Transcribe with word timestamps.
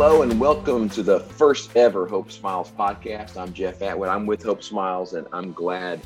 Hello 0.00 0.22
and 0.22 0.38
welcome 0.38 0.88
to 0.90 1.02
the 1.02 1.18
first 1.18 1.74
ever 1.76 2.06
Hope 2.06 2.30
Smiles 2.30 2.70
podcast. 2.70 3.36
I'm 3.36 3.52
Jeff 3.52 3.82
Atwood. 3.82 4.08
I'm 4.08 4.26
with 4.26 4.44
Hope 4.44 4.62
Smiles, 4.62 5.14
and 5.14 5.26
I'm 5.32 5.52
glad 5.52 6.00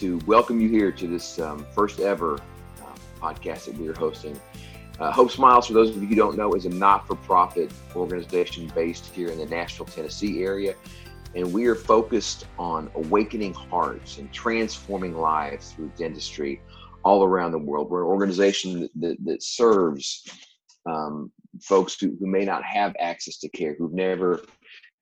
to 0.00 0.18
welcome 0.26 0.60
you 0.60 0.68
here 0.68 0.92
to 0.92 1.08
this 1.08 1.38
um, 1.38 1.64
first 1.74 1.98
ever 1.98 2.34
uh, 2.34 2.94
podcast 3.18 3.64
that 3.64 3.78
we're 3.78 3.94
hosting. 3.94 4.38
Uh, 5.00 5.10
Hope 5.12 5.30
Smiles, 5.30 5.66
for 5.66 5.72
those 5.72 5.96
of 5.96 6.02
you 6.02 6.06
who 6.06 6.14
don't 6.14 6.36
know, 6.36 6.52
is 6.52 6.66
a 6.66 6.68
not 6.68 7.06
for 7.06 7.16
profit 7.16 7.72
organization 7.96 8.70
based 8.74 9.06
here 9.06 9.28
in 9.28 9.38
the 9.38 9.46
Nashville, 9.46 9.86
Tennessee 9.86 10.42
area. 10.42 10.74
And 11.34 11.50
we 11.54 11.64
are 11.68 11.74
focused 11.74 12.44
on 12.58 12.90
awakening 12.96 13.54
hearts 13.54 14.18
and 14.18 14.30
transforming 14.30 15.16
lives 15.16 15.72
through 15.72 15.90
dentistry 15.96 16.60
all 17.02 17.24
around 17.24 17.52
the 17.52 17.58
world. 17.58 17.88
We're 17.88 18.02
an 18.02 18.08
organization 18.08 18.82
that, 18.82 18.90
that, 18.96 19.24
that 19.24 19.42
serves 19.42 20.22
um, 20.84 21.32
folks 21.62 21.98
who, 22.00 22.16
who 22.18 22.26
may 22.26 22.44
not 22.44 22.64
have 22.64 22.94
access 22.98 23.38
to 23.38 23.48
care, 23.50 23.74
who've 23.78 23.92
never 23.92 24.42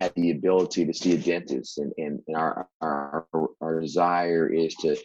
had 0.00 0.12
the 0.16 0.30
ability 0.30 0.84
to 0.84 0.94
see 0.94 1.14
a 1.14 1.18
dentist. 1.18 1.78
And, 1.78 1.92
and, 1.98 2.20
and 2.26 2.36
our, 2.36 2.68
our, 2.80 3.26
our 3.60 3.80
desire 3.80 4.52
is 4.52 4.74
to, 4.76 4.96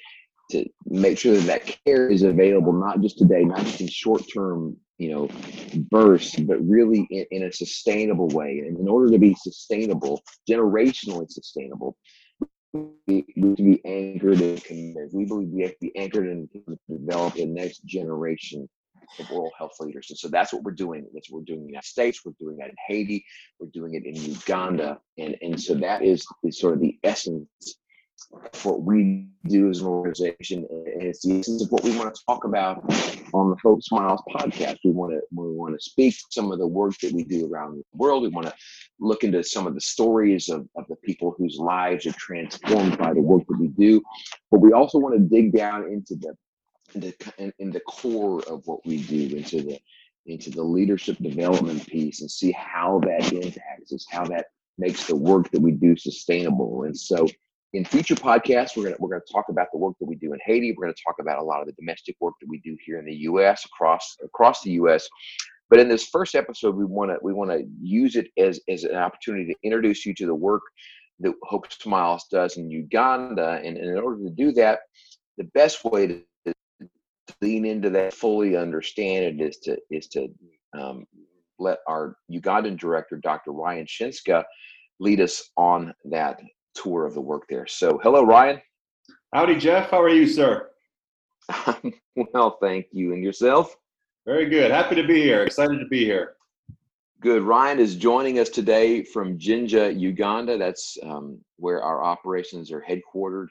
to 0.52 0.66
make 0.86 1.18
sure 1.18 1.36
that 1.36 1.46
that 1.46 1.78
care 1.86 2.10
is 2.10 2.24
available, 2.24 2.74
not 2.74 3.02
just 3.02 3.18
today, 3.18 3.44
not 3.44 3.60
just 3.60 3.82
in 3.82 3.88
short 3.88 4.24
term, 4.34 4.76
you 4.98 5.12
know, 5.12 5.30
bursts, 5.90 6.36
but 6.38 6.60
really 6.68 7.08
in, 7.10 7.26
in 7.32 7.44
a 7.44 7.52
sustainable 7.52 8.28
way. 8.30 8.64
And 8.66 8.78
in 8.78 8.88
order 8.88 9.12
to 9.12 9.20
be 9.20 9.36
sustainable, 9.36 10.22
generationally 10.50 11.30
sustainable, 11.30 11.96
we 12.74 13.26
need 13.36 13.58
to 13.58 13.64
be 13.64 13.82
anchored 13.86 14.42
in 14.42 14.58
commitment. 14.58 15.14
We 15.14 15.26
believe 15.26 15.50
we 15.50 15.64
have 15.64 15.72
to 15.72 15.78
be 15.82 15.96
anchored 15.96 16.28
in 16.28 16.50
develop 16.90 17.36
the 17.36 17.46
next 17.46 17.86
generation 17.86 18.70
of 19.18 19.32
oral 19.32 19.52
health 19.58 19.74
leaders. 19.80 20.08
And 20.10 20.18
so 20.18 20.28
that's 20.28 20.54
what 20.54 20.64
we're 20.64 20.72
doing. 20.72 21.06
That's 21.14 21.30
what 21.30 21.40
we're 21.40 21.46
doing 21.46 21.60
in 21.60 21.66
the 21.66 21.72
United 21.72 21.88
States. 21.88 22.22
We're 22.24 22.34
doing 22.40 22.58
that 22.58 22.70
in 22.70 22.76
Haiti. 22.88 23.26
We're 23.60 23.68
doing 23.68 23.96
it 23.96 24.06
in 24.06 24.16
Uganda. 24.16 25.00
And, 25.18 25.36
and 25.42 25.62
so 25.62 25.74
that 25.76 26.04
is, 26.04 26.26
is 26.44 26.60
sort 26.60 26.74
of 26.74 26.82
the 26.82 26.98
essence 27.04 27.48
of 28.32 28.66
what 28.66 28.84
we 28.84 29.28
do 29.48 29.70
as 29.70 29.82
an 29.82 29.88
organization. 29.88 30.66
And 30.70 31.04
it's 31.04 31.26
the 31.26 31.40
essence 31.40 31.64
of 31.64 31.72
what 31.72 31.84
we 31.84 31.98
want 31.98 32.14
to 32.14 32.22
talk 32.26 32.46
about 32.46 32.84
on 33.34 33.50
the 33.50 33.56
Hope 33.62 33.82
Smiles 33.84 34.22
podcast. 34.30 34.78
We 34.84 34.92
want 34.92 35.14
to 35.14 35.22
we 35.32 35.52
want 35.52 35.76
to 35.76 35.82
speak 35.82 36.16
some 36.30 36.52
of 36.52 36.60
the 36.60 36.68
work 36.68 36.98
that 37.02 37.14
we 37.14 37.24
do 37.24 37.52
around 37.52 37.78
the 37.78 37.84
world. 37.94 38.24
We 38.24 38.30
want 38.30 38.48
to 38.48 38.54
look 39.00 39.24
into 39.24 39.44
some 39.44 39.68
of 39.68 39.76
the 39.76 39.82
stories 39.82 40.50
of, 40.50 40.68
of 40.76 40.86
the 40.90 40.96
people 40.98 41.36
whose 41.38 41.58
lives 41.58 42.06
are 42.06 42.14
transformed 42.14 42.98
by 42.98 43.14
the 43.14 43.22
work 43.22 43.44
that 43.48 43.60
we 43.60 43.68
do. 43.68 44.02
But 44.52 44.60
we 44.60 44.74
also 44.74 45.00
want 45.00 45.16
to 45.16 45.22
dig 45.22 45.54
down 45.54 45.86
into 45.88 46.16
the 46.16 46.36
the 46.94 47.14
in, 47.38 47.54
in 47.60 47.72
the 47.72 47.80
core 47.82 48.42
of 48.48 48.66
what 48.66 48.86
we 48.86 49.04
do 49.04 49.36
into 49.36 49.62
the 49.62 49.80
into 50.26 50.50
the 50.50 50.64
leadership 50.64 51.18
development 51.18 51.86
piece 51.88 52.22
and 52.22 52.30
see 52.30 52.52
how 52.52 53.00
that 53.04 53.32
impacts 53.32 53.94
us, 53.94 54.06
how 54.10 54.26
that 54.26 54.48
makes 54.78 55.08
the 55.08 55.16
work 55.16 55.50
that 55.52 55.62
we 55.62 55.72
do 55.72 55.96
sustainable. 55.98 56.84
And 56.84 56.98
so 56.98 57.28
in 57.74 57.86
future 57.86 58.16
podcasts, 58.16 58.76
we're 58.76 58.84
gonna 58.84 58.96
we're 59.00 59.10
gonna 59.10 59.22
talk 59.32 59.46
about 59.50 59.68
the 59.72 59.78
work 59.78 59.96
that 60.00 60.08
we 60.08 60.16
do 60.16 60.34
in 60.34 60.40
Haiti. 60.46 60.74
We're 60.76 60.86
gonna 60.86 60.96
talk 61.06 61.16
about 61.20 61.40
a 61.40 61.44
lot 61.44 61.62
of 61.62 61.68
the 61.68 61.74
domestic 61.74 62.16
work 62.20 62.34
that 62.42 62.50
we 62.50 62.60
do 62.60 62.76
here 62.86 63.00
in 63.00 63.06
the 63.06 63.16
U.S. 63.16 63.66
across 63.66 64.18
across 64.24 64.62
the 64.62 64.72
U.S. 64.72 65.08
But 65.70 65.80
in 65.80 65.88
this 65.88 66.08
first 66.08 66.34
episode, 66.34 66.76
we 66.76 66.86
want 66.86 67.12
to 67.12 67.18
we 67.22 67.34
want 67.34 67.52
to 67.52 67.68
use 67.82 68.16
it 68.16 68.28
as 68.38 68.60
as 68.68 68.84
an 68.84 68.96
opportunity 68.96 69.46
to 69.54 69.60
introduce 69.64 70.06
you 70.06 70.14
to 70.16 70.26
the 70.26 70.36
work 70.36 70.64
that 71.20 71.34
Hope 71.44 71.72
Smiles 71.72 72.26
does 72.32 72.58
in 72.58 72.70
Uganda. 72.72 73.62
And, 73.64 73.78
and 73.78 73.90
in 73.90 73.98
order 73.98 74.24
to 74.24 74.30
do 74.30 74.52
that, 74.54 74.80
the 75.38 75.44
best 75.54 75.84
way 75.84 76.08
to 76.08 76.22
lean 77.42 77.66
into 77.66 77.90
that, 77.92 78.14
fully 78.14 78.56
understand 78.56 79.40
it, 79.40 79.46
is 79.46 79.58
to 79.58 79.78
is 79.90 80.08
to 80.08 80.28
um, 80.78 81.06
let 81.58 81.80
our 81.88 82.16
Ugandan 82.32 82.78
director, 82.78 83.18
Dr. 83.18 83.52
Ryan 83.52 83.86
Shinska, 83.86 84.44
lead 85.00 85.20
us 85.22 85.50
on 85.58 85.94
that 86.06 86.40
tour 86.74 87.06
of 87.06 87.14
the 87.14 87.22
work 87.22 87.44
there. 87.50 87.68
So, 87.68 88.00
hello, 88.04 88.24
Ryan. 88.24 88.62
Howdy, 89.34 89.58
Jeff. 89.58 89.92
How 89.92 90.02
are 90.02 90.10
you, 90.10 90.28
sir? 90.28 90.70
well, 92.34 92.58
thank 92.62 92.88
you. 92.92 93.14
And 93.14 93.24
yourself? 93.24 93.76
Very 94.26 94.50
good. 94.50 94.72
Happy 94.72 94.96
to 94.96 95.06
be 95.06 95.22
here. 95.22 95.44
Excited 95.44 95.80
to 95.80 95.88
be 95.88 96.04
here. 96.04 96.36
Good. 97.22 97.44
Ryan 97.44 97.80
is 97.80 97.96
joining 97.96 98.40
us 98.40 98.50
today 98.50 99.04
from 99.04 99.38
Jinja, 99.38 99.94
Uganda. 99.94 100.58
That's 100.58 100.98
um, 101.04 101.40
where 101.58 101.84
our 101.84 102.04
operations 102.04 102.72
are 102.72 102.84
headquartered. 102.88 103.48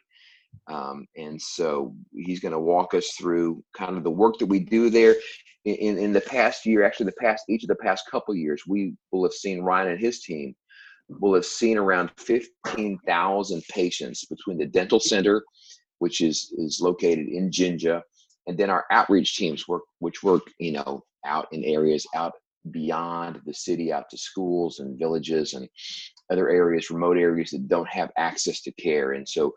Um, 0.66 1.06
and 1.16 1.40
so 1.40 1.94
he's 2.12 2.40
going 2.40 2.52
to 2.52 2.58
walk 2.58 2.94
us 2.94 3.12
through 3.12 3.62
kind 3.76 3.96
of 3.96 4.04
the 4.04 4.10
work 4.10 4.38
that 4.38 4.46
we 4.46 4.60
do 4.60 4.90
there. 4.90 5.16
In, 5.64 5.98
in 5.98 6.12
the 6.12 6.20
past 6.20 6.64
year, 6.64 6.84
actually, 6.84 7.06
the 7.06 7.12
past 7.20 7.44
each 7.48 7.64
of 7.64 7.68
the 7.68 7.74
past 7.76 8.04
couple 8.10 8.34
years, 8.34 8.62
we 8.66 8.94
will 9.12 9.24
have 9.24 9.32
seen 9.32 9.60
Ryan 9.60 9.92
and 9.92 10.00
his 10.00 10.20
team 10.20 10.54
will 11.08 11.34
have 11.34 11.44
seen 11.44 11.78
around 11.78 12.10
15,000 12.18 13.62
patients 13.70 14.24
between 14.26 14.58
the 14.58 14.66
dental 14.66 15.00
center, 15.00 15.42
which 15.98 16.20
is 16.20 16.54
is 16.58 16.80
located 16.80 17.28
in 17.28 17.50
Jinja, 17.50 18.02
and 18.46 18.56
then 18.56 18.70
our 18.70 18.84
outreach 18.90 19.36
teams 19.36 19.66
work, 19.66 19.82
which 19.98 20.22
work, 20.22 20.42
you 20.58 20.72
know, 20.72 21.02
out 21.26 21.48
in 21.52 21.64
areas 21.64 22.06
out 22.14 22.32
beyond 22.70 23.40
the 23.46 23.54
city, 23.54 23.92
out 23.92 24.10
to 24.10 24.18
schools 24.18 24.80
and 24.80 24.98
villages 24.98 25.54
and 25.54 25.68
other 26.30 26.50
areas, 26.50 26.90
remote 26.90 27.16
areas 27.16 27.50
that 27.50 27.68
don't 27.68 27.88
have 27.88 28.10
access 28.16 28.60
to 28.62 28.72
care. 28.72 29.12
And 29.12 29.26
so 29.26 29.54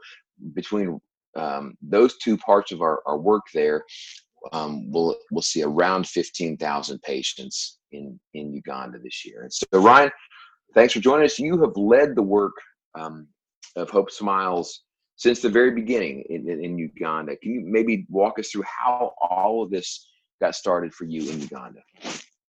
between 0.54 1.00
um, 1.36 1.76
those 1.82 2.18
two 2.18 2.38
parts 2.38 2.72
of 2.72 2.82
our, 2.82 3.02
our 3.06 3.18
work 3.18 3.44
there, 3.54 3.84
um, 4.54 4.92
we'll 4.92 5.16
we'll 5.32 5.42
see 5.42 5.64
around 5.64 6.08
15,000 6.08 7.02
patients 7.02 7.80
in 7.92 8.20
in 8.34 8.54
Uganda 8.54 8.98
this 9.00 9.26
year. 9.26 9.44
And 9.44 9.54
so, 9.54 9.66
Ryan, 9.74 10.12
thanks 10.74 10.94
for 10.94 11.00
joining 11.00 11.26
us. 11.26 11.40
You 11.40 11.60
have 11.62 11.78
led 11.78 12.16
the 12.16 12.24
work 12.24 12.54
um, 12.96 13.28
of 13.76 13.90
Hope 13.90 14.12
Smiles 14.12 14.82
since 15.16 15.40
the 15.40 15.50
very 15.50 15.72
beginning 15.72 16.24
in, 16.30 16.50
in, 16.50 16.64
in, 16.64 16.78
Uganda. 16.80 17.36
Can 17.38 17.54
you 17.54 17.62
maybe 17.64 18.08
walk 18.10 18.40
us 18.40 18.50
through 18.50 18.64
how 18.64 19.14
all 19.22 19.62
of 19.62 19.70
this 19.70 20.08
got 20.42 20.56
started 20.56 20.94
for 20.94 21.06
you 21.06 21.30
in 21.30 21.40
Uganda? 21.40 21.82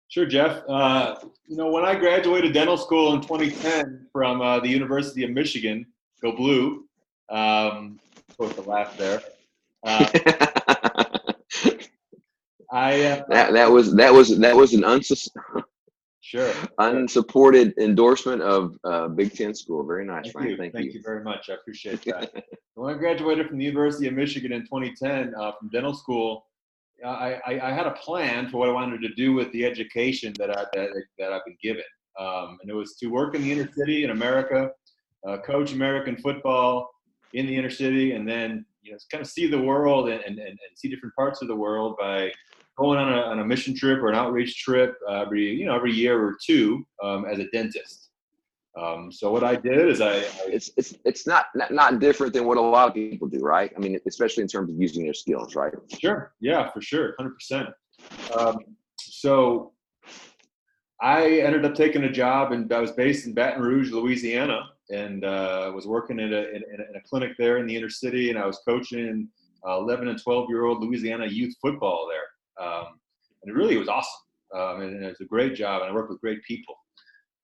Sure, 0.08 0.26
Jeff. 0.26 0.64
Uh, 0.68 1.16
you 1.48 1.58
know, 1.58 1.70
when 1.70 1.86
I 1.86 1.94
graduated 1.94 2.54
dental 2.54 2.78
school 2.78 3.14
in 3.14 3.22
2010 3.22 4.08
from 4.12 4.42
uh, 4.42 4.60
the 4.60 4.68
University 4.68 5.24
of 5.24 5.30
Michigan, 5.30 5.86
go 6.22 6.36
blue, 6.36 6.86
um, 7.30 8.00
supposed 8.30 8.56
to 8.56 8.62
laugh 8.62 8.98
there. 8.98 9.22
Uh, 9.84 10.08
I 12.72 13.02
uh, 13.04 13.24
that 13.30 13.54
that 13.54 13.72
was 13.72 13.94
that 13.96 14.12
was 14.12 14.38
that 14.40 14.56
was 14.56 14.74
an 14.74 14.82
unsus- 14.82 15.30
sure 16.22 16.52
unsupported 16.80 17.74
endorsement 17.78 18.42
of 18.42 18.78
uh, 18.84 19.08
Big 19.08 19.34
Ten 19.34 19.54
school. 19.54 19.86
Very 19.86 20.06
nice, 20.06 20.32
Thank 20.32 20.50
You. 20.50 20.58
Thank, 20.58 20.74
Thank 20.74 20.86
you. 20.88 20.92
you. 20.94 21.02
very 21.04 21.24
much. 21.24 21.50
I 21.50 21.54
appreciate 21.54 22.02
that. 22.06 22.32
when 22.74 22.94
I 22.94 22.98
graduated 22.98 23.48
from 23.48 23.60
the 23.60 23.66
University 23.66 24.08
of 24.08 24.14
Michigan 24.14 24.52
in 24.52 24.62
2010 24.62 25.34
uh, 25.36 25.52
from 25.60 25.70
dental 25.70 25.94
school, 25.94 26.48
I, 27.06 27.40
I, 27.46 27.70
I, 27.70 27.72
had 27.72 27.88
a 27.88 27.92
plan 27.92 28.50
for 28.50 28.58
what 28.58 28.70
I 28.70 28.72
wanted 28.72 29.02
to 29.02 29.10
do 29.16 29.34
with 29.34 29.52
the 29.52 29.66
education 29.66 30.34
that 30.40 30.50
I 30.50 30.66
that, 30.74 30.90
that 31.20 31.32
I've 31.32 31.46
been 31.46 31.58
given, 31.62 31.84
um, 32.20 32.58
and 32.62 32.70
it 32.70 32.74
was 32.74 32.96
to 32.98 33.08
work 33.08 33.36
in 33.36 33.44
the 33.44 33.52
inner 33.52 33.70
city 33.72 34.04
in 34.04 34.10
America, 34.10 34.72
uh, 35.28 35.38
coach 35.46 35.74
American 35.74 36.18
football, 36.18 36.90
in 37.36 37.46
the 37.46 37.56
inner 37.56 37.70
city 37.70 38.14
and 38.14 38.28
then 38.28 38.66
you 38.82 38.92
know 38.92 38.98
kind 39.12 39.22
of 39.22 39.28
see 39.28 39.48
the 39.48 39.62
world 39.62 40.10
and, 40.10 40.22
and, 40.22 40.40
and 40.40 40.58
see 40.76 40.90
different 40.90 41.14
parts 41.16 41.42
of 41.42 41.48
the 41.48 41.56
world 41.56 41.96
by 42.00 42.32
going 42.78 42.98
on 42.98 43.14
a, 43.14 43.22
on 43.22 43.40
a 43.40 43.46
mission 43.46 43.76
trip 43.76 44.00
or 44.00 44.10
an 44.10 44.16
outreach 44.16 44.64
trip 44.64 44.96
uh, 45.10 45.22
every 45.22 45.50
you 45.50 45.66
know 45.66 45.76
every 45.76 45.94
year 45.94 46.22
or 46.22 46.36
two 46.44 46.86
um, 47.04 47.26
as 47.26 47.40
a 47.40 47.48
dentist 47.52 48.10
um, 48.78 49.10
so 49.10 49.32
what 49.32 49.44
I 49.44 49.56
did 49.56 49.88
is 49.88 50.02
I, 50.02 50.18
I, 50.18 50.24
it's 50.48 50.70
it's 50.76 50.96
it's 51.06 51.26
not, 51.26 51.46
not 51.56 51.72
not 51.72 52.00
different 52.00 52.34
than 52.34 52.46
what 52.46 52.58
a 52.58 52.62
lot 52.62 52.90
of 52.90 52.94
people 52.94 53.30
do, 53.30 53.40
right? 53.40 53.72
I 53.74 53.80
mean, 53.80 53.98
especially 54.06 54.44
in 54.44 54.50
terms 54.50 54.70
of 54.70 54.76
using 54.78 55.06
their 55.06 55.14
skills, 55.14 55.56
right? 55.56 55.72
Sure. 55.98 56.34
Yeah, 56.42 56.70
for 56.72 56.82
sure, 56.82 57.16
hundred 57.18 57.30
um, 57.30 57.36
percent. 57.36 57.70
So 59.00 59.72
I 61.02 61.40
ended 61.40 61.64
up 61.66 61.74
taking 61.74 62.04
a 62.04 62.12
job, 62.12 62.52
and 62.52 62.72
I 62.74 62.80
was 62.80 62.92
based 62.92 63.28
in 63.28 63.34
Baton 63.34 63.62
Rouge, 63.62 63.92
Louisiana, 63.92 64.72
and 64.92 65.26
uh, 65.26 65.72
was 65.74 65.88
working 65.88 66.20
in 66.20 66.34
a, 66.34 66.42
in, 66.42 66.64
in, 66.74 66.96
a 66.96 67.02
clinic 67.08 67.32
there 67.38 67.58
in 67.58 67.66
the 67.66 67.76
inner 67.76 67.90
city, 67.90 68.30
and 68.30 68.38
I 68.38 68.46
was 68.46 68.60
coaching 68.68 69.28
uh, 69.68 69.78
11 69.78 70.08
and 70.08 70.22
12 70.22 70.50
year 70.50 70.66
old 70.66 70.84
Louisiana 70.84 71.26
youth 71.26 71.56
football 71.62 72.08
there. 72.10 72.66
Um, 72.66 73.00
and 73.44 73.52
it 73.52 73.58
really 73.58 73.78
was 73.78 73.88
awesome. 73.88 74.12
Um, 74.54 74.82
and, 74.82 74.96
and, 74.96 75.04
it 75.04 75.10
was 75.10 75.22
a 75.22 75.26
great 75.26 75.56
job, 75.56 75.82
and 75.82 75.92
I 75.92 75.94
worked 75.94 76.10
with 76.10 76.22
great 76.22 76.44
people. 76.44 76.76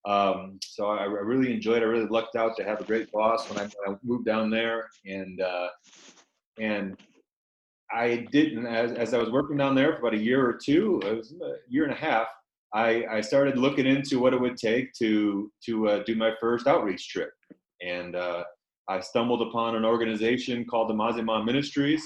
Um, 0.05 0.59
so 0.63 0.87
I, 0.87 1.03
I, 1.03 1.05
really 1.05 1.53
enjoyed. 1.53 1.83
I 1.83 1.85
really 1.85 2.07
lucked 2.07 2.35
out 2.35 2.55
to 2.57 2.63
have 2.63 2.79
a 2.79 2.83
great 2.83 3.11
boss 3.11 3.47
when 3.49 3.59
I, 3.59 3.63
when 3.63 3.95
I 3.95 3.97
moved 4.03 4.25
down 4.25 4.49
there, 4.49 4.89
and 5.05 5.41
uh, 5.41 5.67
and 6.59 6.97
I 7.91 8.27
didn't 8.31 8.65
as, 8.65 8.93
as 8.93 9.13
I 9.13 9.17
was 9.17 9.29
working 9.29 9.57
down 9.57 9.75
there 9.75 9.93
for 9.93 9.99
about 9.99 10.13
a 10.15 10.23
year 10.23 10.43
or 10.43 10.53
two. 10.53 11.01
It 11.05 11.17
was 11.17 11.33
a 11.33 11.55
year 11.67 11.83
and 11.83 11.93
a 11.93 11.95
half. 11.95 12.27
I, 12.73 13.05
I 13.11 13.21
started 13.21 13.57
looking 13.57 13.85
into 13.85 14.19
what 14.19 14.33
it 14.33 14.39
would 14.39 14.57
take 14.57 14.93
to 14.93 15.51
to 15.65 15.89
uh, 15.89 16.03
do 16.03 16.15
my 16.15 16.31
first 16.39 16.67
outreach 16.67 17.09
trip, 17.09 17.31
and 17.81 18.15
uh, 18.15 18.43
I 18.87 18.99
stumbled 19.01 19.41
upon 19.41 19.75
an 19.75 19.85
organization 19.85 20.65
called 20.65 20.89
the 20.89 20.93
Amazima 20.93 21.45
Ministries, 21.45 22.03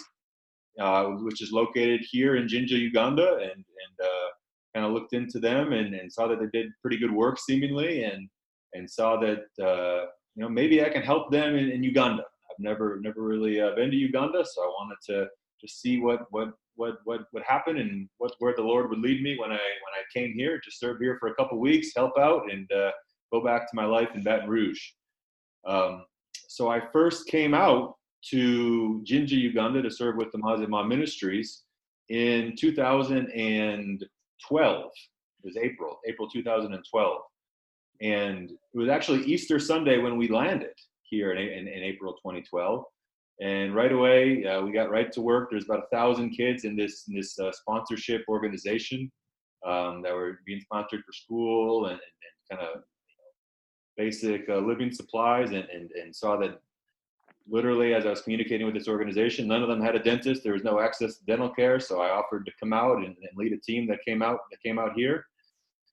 uh, 0.79 1.05
which 1.05 1.41
is 1.41 1.51
located 1.51 2.01
here 2.09 2.35
in 2.35 2.47
Jinja, 2.47 2.77
Uganda, 2.77 3.35
and 3.41 3.51
and 3.51 3.95
uh, 4.03 4.27
kind 4.73 4.85
of 4.85 4.91
looked 4.91 5.13
into 5.13 5.39
them 5.39 5.73
and, 5.73 5.93
and 5.93 6.11
saw 6.11 6.27
that 6.27 6.39
they 6.39 6.47
did 6.51 6.71
pretty 6.81 6.97
good 6.97 7.13
work 7.13 7.39
seemingly, 7.39 8.03
and 8.03 8.27
and 8.73 8.89
saw 8.89 9.19
that 9.19 9.45
uh, 9.61 10.07
you 10.35 10.43
know 10.43 10.49
maybe 10.49 10.83
I 10.83 10.89
can 10.89 11.03
help 11.03 11.31
them 11.31 11.55
in, 11.55 11.69
in 11.69 11.83
Uganda. 11.83 12.23
I've 12.23 12.59
never 12.59 12.99
never 13.01 13.21
really 13.21 13.61
uh, 13.61 13.75
been 13.75 13.91
to 13.91 13.97
Uganda, 13.97 14.43
so 14.43 14.63
I 14.63 14.67
wanted 14.67 14.97
to 15.09 15.27
just 15.61 15.79
see 15.79 15.99
what 15.99 16.25
what 16.31 16.49
what 16.75 16.97
what 17.05 17.21
would 17.33 17.43
happen 17.43 17.77
and 17.77 18.09
what 18.17 18.33
where 18.39 18.53
the 18.55 18.61
Lord 18.61 18.89
would 18.89 18.99
lead 18.99 19.21
me 19.21 19.37
when 19.37 19.51
I 19.51 19.55
when 19.55 19.95
I 19.95 20.03
came 20.13 20.33
here. 20.33 20.59
Just 20.63 20.79
serve 20.79 20.97
here 20.99 21.17
for 21.19 21.27
a 21.27 21.35
couple 21.35 21.59
weeks, 21.59 21.91
help 21.95 22.17
out, 22.17 22.51
and 22.51 22.71
uh, 22.71 22.91
go 23.31 23.43
back 23.43 23.69
to 23.69 23.75
my 23.75 23.85
life 23.85 24.09
in 24.15 24.23
Baton 24.23 24.49
Rouge. 24.49 24.81
Um, 25.65 26.05
so 26.47 26.69
I 26.69 26.81
first 26.91 27.27
came 27.27 27.53
out 27.53 27.95
to 28.29 29.01
Jinja, 29.03 29.35
Uganda 29.35 29.81
to 29.81 29.91
serve 29.91 30.15
with 30.15 30.31
the 30.31 30.39
Amazima 30.39 30.87
Ministries 30.87 31.63
in 32.09 32.55
2012. 32.57 34.91
It 35.43 35.43
was 35.43 35.57
April, 35.57 35.99
April 36.07 36.29
2012. 36.29 37.21
And 38.01 38.51
it 38.51 38.77
was 38.77 38.89
actually 38.89 39.23
Easter 39.25 39.59
Sunday 39.59 39.99
when 39.99 40.17
we 40.17 40.27
landed 40.27 40.73
here 41.03 41.31
in, 41.31 41.37
in, 41.37 41.67
in 41.67 41.83
April 41.83 42.13
2012. 42.13 42.83
And 43.41 43.75
right 43.75 43.91
away, 43.91 44.45
uh, 44.45 44.61
we 44.61 44.71
got 44.71 44.89
right 44.89 45.11
to 45.11 45.21
work. 45.21 45.49
There's 45.51 45.65
about 45.65 45.83
a 45.83 45.95
thousand 45.95 46.31
kids 46.31 46.63
in 46.63 46.75
this 46.75 47.05
in 47.09 47.15
this 47.15 47.37
uh, 47.37 47.51
sponsorship 47.51 48.23
organization 48.29 49.11
um, 49.65 50.01
that 50.03 50.13
were 50.13 50.39
being 50.45 50.61
sponsored 50.61 51.01
for 51.05 51.11
school 51.11 51.87
and, 51.87 51.99
and, 51.99 52.59
kind 52.59 52.61
of 52.61 52.83
basic 53.97 54.47
uh, 54.49 54.57
living 54.57 54.91
supplies, 54.91 55.49
and, 55.49 55.67
and 55.73 55.91
and 55.91 56.15
saw 56.15 56.37
that 56.37 56.61
literally 57.47 57.93
as 57.93 58.05
I 58.05 58.11
was 58.11 58.21
communicating 58.21 58.65
with 58.65 58.75
this 58.75 58.87
organization, 58.87 59.47
none 59.47 59.63
of 59.63 59.67
them 59.67 59.81
had 59.81 59.95
a 59.95 59.99
dentist. 59.99 60.43
There 60.43 60.53
was 60.53 60.63
no 60.63 60.79
access 60.79 61.17
to 61.17 61.25
dental 61.25 61.49
care, 61.49 61.79
so 61.79 62.01
I 62.01 62.11
offered 62.11 62.45
to 62.45 62.51
come 62.59 62.71
out 62.71 62.97
and, 62.97 63.07
and 63.07 63.29
lead 63.35 63.51
a 63.51 63.57
team 63.57 63.87
that 63.87 63.99
came 64.07 64.21
out 64.21 64.39
that 64.49 64.61
came 64.63 64.79
out 64.79 64.93
here, 64.95 65.25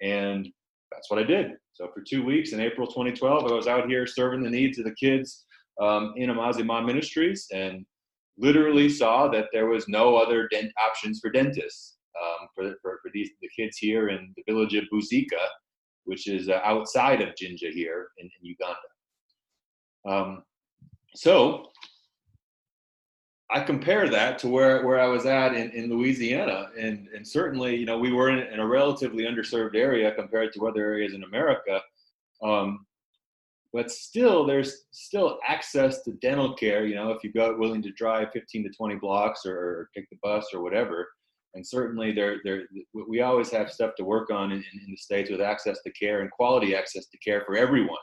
and 0.00 0.48
that's 0.92 1.10
what 1.10 1.18
I 1.18 1.24
did. 1.24 1.52
So 1.72 1.88
for 1.92 2.02
two 2.02 2.24
weeks 2.24 2.52
in 2.52 2.60
April 2.60 2.86
2012, 2.86 3.50
I 3.50 3.54
was 3.54 3.66
out 3.66 3.88
here 3.88 4.06
serving 4.06 4.42
the 4.42 4.50
needs 4.50 4.78
of 4.78 4.84
the 4.84 4.94
kids 4.94 5.46
um, 5.82 6.14
in 6.16 6.30
Amazima 6.30 6.84
Ministries 6.84 7.46
and 7.52 7.84
literally 8.38 8.88
saw 8.88 9.28
that 9.28 9.48
there 9.52 9.66
was 9.66 9.88
no 9.88 10.16
other 10.16 10.48
dent 10.48 10.72
options 10.82 11.18
for 11.20 11.30
dentists 11.30 11.96
um, 12.20 12.48
for, 12.54 12.74
for, 12.82 13.00
for, 13.02 13.10
these 13.12 13.30
the 13.40 13.48
kids 13.48 13.76
here 13.78 14.08
in 14.08 14.32
the 14.36 14.42
village 14.50 14.74
of 14.74 14.84
Buzika, 14.92 15.44
which 16.04 16.28
is 16.28 16.48
uh, 16.48 16.60
outside 16.64 17.20
of 17.20 17.34
Jinja 17.36 17.70
here 17.70 18.08
in, 18.18 18.26
in 18.26 18.54
Uganda. 18.56 18.76
Um, 20.08 20.42
so 21.14 21.70
I 23.50 23.60
compare 23.60 24.08
that 24.08 24.38
to 24.40 24.48
where, 24.48 24.86
where 24.86 25.00
I 25.00 25.06
was 25.06 25.26
at 25.26 25.54
in, 25.54 25.70
in 25.70 25.90
Louisiana. 25.90 26.70
And, 26.78 27.08
and 27.14 27.26
certainly, 27.26 27.76
you 27.76 27.86
know, 27.86 27.98
we 27.98 28.12
were 28.12 28.30
in, 28.30 28.38
in 28.38 28.60
a 28.60 28.66
relatively 28.66 29.24
underserved 29.24 29.76
area 29.76 30.12
compared 30.12 30.52
to 30.54 30.66
other 30.66 30.80
areas 30.80 31.12
in 31.12 31.24
America. 31.24 31.80
Um, 32.42 32.86
but 33.72 33.90
still, 33.90 34.46
there's 34.46 34.84
still 34.90 35.38
access 35.46 36.02
to 36.02 36.12
dental 36.20 36.54
care, 36.54 36.86
you 36.86 36.94
know, 36.94 37.10
if 37.10 37.24
you 37.24 37.32
go 37.32 37.56
willing 37.56 37.82
to 37.82 37.92
drive 37.92 38.28
15 38.32 38.64
to 38.64 38.70
20 38.70 38.96
blocks 38.96 39.46
or, 39.46 39.88
take 39.94 40.08
the 40.10 40.18
bus 40.22 40.48
or 40.52 40.62
whatever. 40.62 41.08
And 41.54 41.66
certainly, 41.66 42.12
there, 42.12 42.36
there, 42.44 42.62
we 43.08 43.20
always 43.20 43.50
have 43.50 43.70
stuff 43.70 43.94
to 43.96 44.04
work 44.04 44.30
on 44.30 44.52
in, 44.52 44.58
in 44.58 44.90
the 44.90 44.96
States 44.96 45.30
with 45.30 45.40
access 45.40 45.82
to 45.82 45.92
care 45.92 46.20
and 46.20 46.30
quality 46.30 46.74
access 46.74 47.06
to 47.06 47.18
care 47.18 47.42
for 47.46 47.56
everyone. 47.56 47.98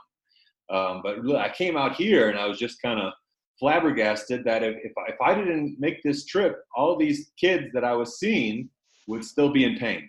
Um, 0.72 1.02
but 1.04 1.36
I 1.36 1.50
came 1.50 1.76
out 1.76 1.96
here 1.96 2.30
and 2.30 2.38
I 2.38 2.46
was 2.46 2.60
just 2.60 2.82
kind 2.82 3.00
of 3.00 3.12
flabbergasted 3.60 4.44
that 4.46 4.64
if, 4.64 4.76
if 4.84 4.94
I, 4.98 5.12
if, 5.12 5.22
I, 5.22 5.34
didn't 5.34 5.78
make 5.80 6.02
this 6.04 6.26
trip, 6.26 6.58
all 6.76 6.96
these 6.96 7.32
kids 7.40 7.66
that 7.74 7.84
I 7.84 7.94
was 7.94 8.20
seeing 8.20 8.70
would 9.08 9.24
still 9.24 9.52
be 9.52 9.66
in 9.66 9.78
pain. 9.78 10.08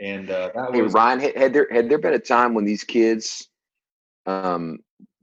And 0.00 0.30
uh, 0.30 0.50
that 0.54 0.74
hey, 0.74 0.82
was 0.82 0.94
Ryan. 0.94 1.20
Had 1.36 1.52
there 1.52 1.68
had 1.70 1.88
there 1.88 1.98
been 1.98 2.14
a 2.14 2.18
time 2.18 2.54
when 2.54 2.64
these 2.64 2.82
kids, 2.82 3.48
um, 4.26 4.78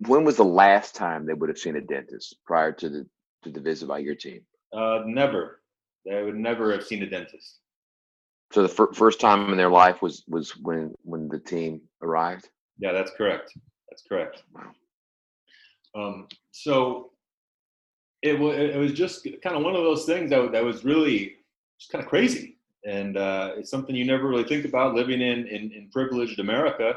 when 0.07 0.23
was 0.23 0.37
the 0.37 0.45
last 0.45 0.95
time 0.95 1.25
they 1.25 1.33
would 1.33 1.49
have 1.49 1.57
seen 1.57 1.75
a 1.75 1.81
dentist 1.81 2.37
prior 2.45 2.71
to 2.73 2.89
the 2.89 3.07
to 3.43 3.51
the 3.51 3.59
visit 3.59 3.87
by 3.87 3.99
your 3.99 4.15
team? 4.15 4.41
Uh, 4.73 5.03
never. 5.05 5.61
They 6.05 6.23
would 6.23 6.35
never 6.35 6.71
have 6.71 6.83
seen 6.83 7.03
a 7.03 7.09
dentist. 7.09 7.59
So 8.51 8.63
the 8.63 8.69
fir- 8.69 8.93
first 8.93 9.19
time 9.19 9.51
in 9.51 9.57
their 9.57 9.69
life 9.69 10.01
was 10.01 10.23
was 10.27 10.51
when 10.57 10.93
when 11.03 11.27
the 11.27 11.39
team 11.39 11.81
arrived. 12.01 12.49
Yeah, 12.77 12.91
that's 12.91 13.11
correct. 13.11 13.53
That's 13.89 14.03
correct. 14.03 14.43
Um, 15.95 16.27
so 16.51 17.11
it 18.21 18.37
was 18.37 18.57
it 18.57 18.77
was 18.77 18.93
just 18.93 19.27
kind 19.43 19.55
of 19.55 19.63
one 19.63 19.75
of 19.75 19.83
those 19.83 20.05
things 20.05 20.29
that 20.29 20.51
that 20.51 20.63
was 20.63 20.83
really 20.83 21.37
just 21.79 21.91
kind 21.91 22.03
of 22.03 22.09
crazy, 22.09 22.57
and 22.85 23.17
uh, 23.17 23.53
it's 23.57 23.71
something 23.71 23.95
you 23.95 24.05
never 24.05 24.27
really 24.27 24.43
think 24.43 24.65
about 24.65 24.95
living 24.95 25.21
in 25.21 25.47
in, 25.47 25.71
in 25.71 25.89
privileged 25.91 26.39
America, 26.39 26.95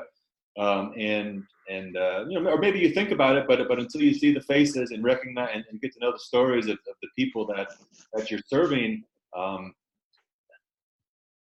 um, 0.58 0.92
and 0.96 1.44
and 1.68 1.96
uh, 1.96 2.24
you 2.28 2.40
know, 2.40 2.50
or 2.50 2.58
maybe 2.58 2.78
you 2.78 2.90
think 2.90 3.10
about 3.10 3.36
it, 3.36 3.46
but 3.46 3.66
but 3.68 3.78
until 3.78 4.02
you 4.02 4.14
see 4.14 4.32
the 4.32 4.40
faces 4.40 4.90
and 4.90 5.04
recognize 5.04 5.50
and, 5.54 5.64
and 5.70 5.80
get 5.80 5.92
to 5.94 6.00
know 6.00 6.12
the 6.12 6.18
stories 6.18 6.66
of, 6.66 6.72
of, 6.72 6.94
the 7.02 7.08
people 7.16 7.46
that 7.46 7.72
that 8.14 8.30
you're 8.30 8.40
serving, 8.46 9.04
um, 9.36 9.72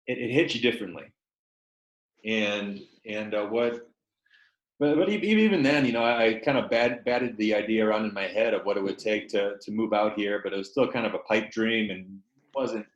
it, 0.07 0.19
it 0.19 0.31
hits 0.31 0.55
you 0.55 0.61
differently. 0.61 1.05
And 2.25 2.81
and 3.07 3.35
uh, 3.35 3.47
what 3.47 3.89
but, 4.81 4.97
but 4.97 5.09
even 5.09 5.63
then, 5.63 5.85
you 5.85 5.93
know, 5.93 6.05
I 6.05 6.41
kind 6.45 6.57
of 6.57 6.71
batted 6.71 7.37
the 7.37 7.55
idea 7.55 7.85
around 7.85 8.05
in 8.05 8.15
my 8.15 8.29
head 8.29 8.55
of 8.55 8.65
what 8.65 8.77
it 8.77 8.83
would 8.83 8.99
take 8.99 9.29
to, 9.31 9.57
to 9.61 9.71
move 9.73 9.93
out 9.93 10.17
here, 10.17 10.41
but 10.43 10.53
it 10.53 10.57
was 10.57 10.71
still 10.71 10.91
kind 10.91 11.05
of 11.05 11.15
a 11.15 11.19
pipe 11.19 11.51
dream 11.51 11.91
and 11.91 12.21
wasn't 12.55 12.87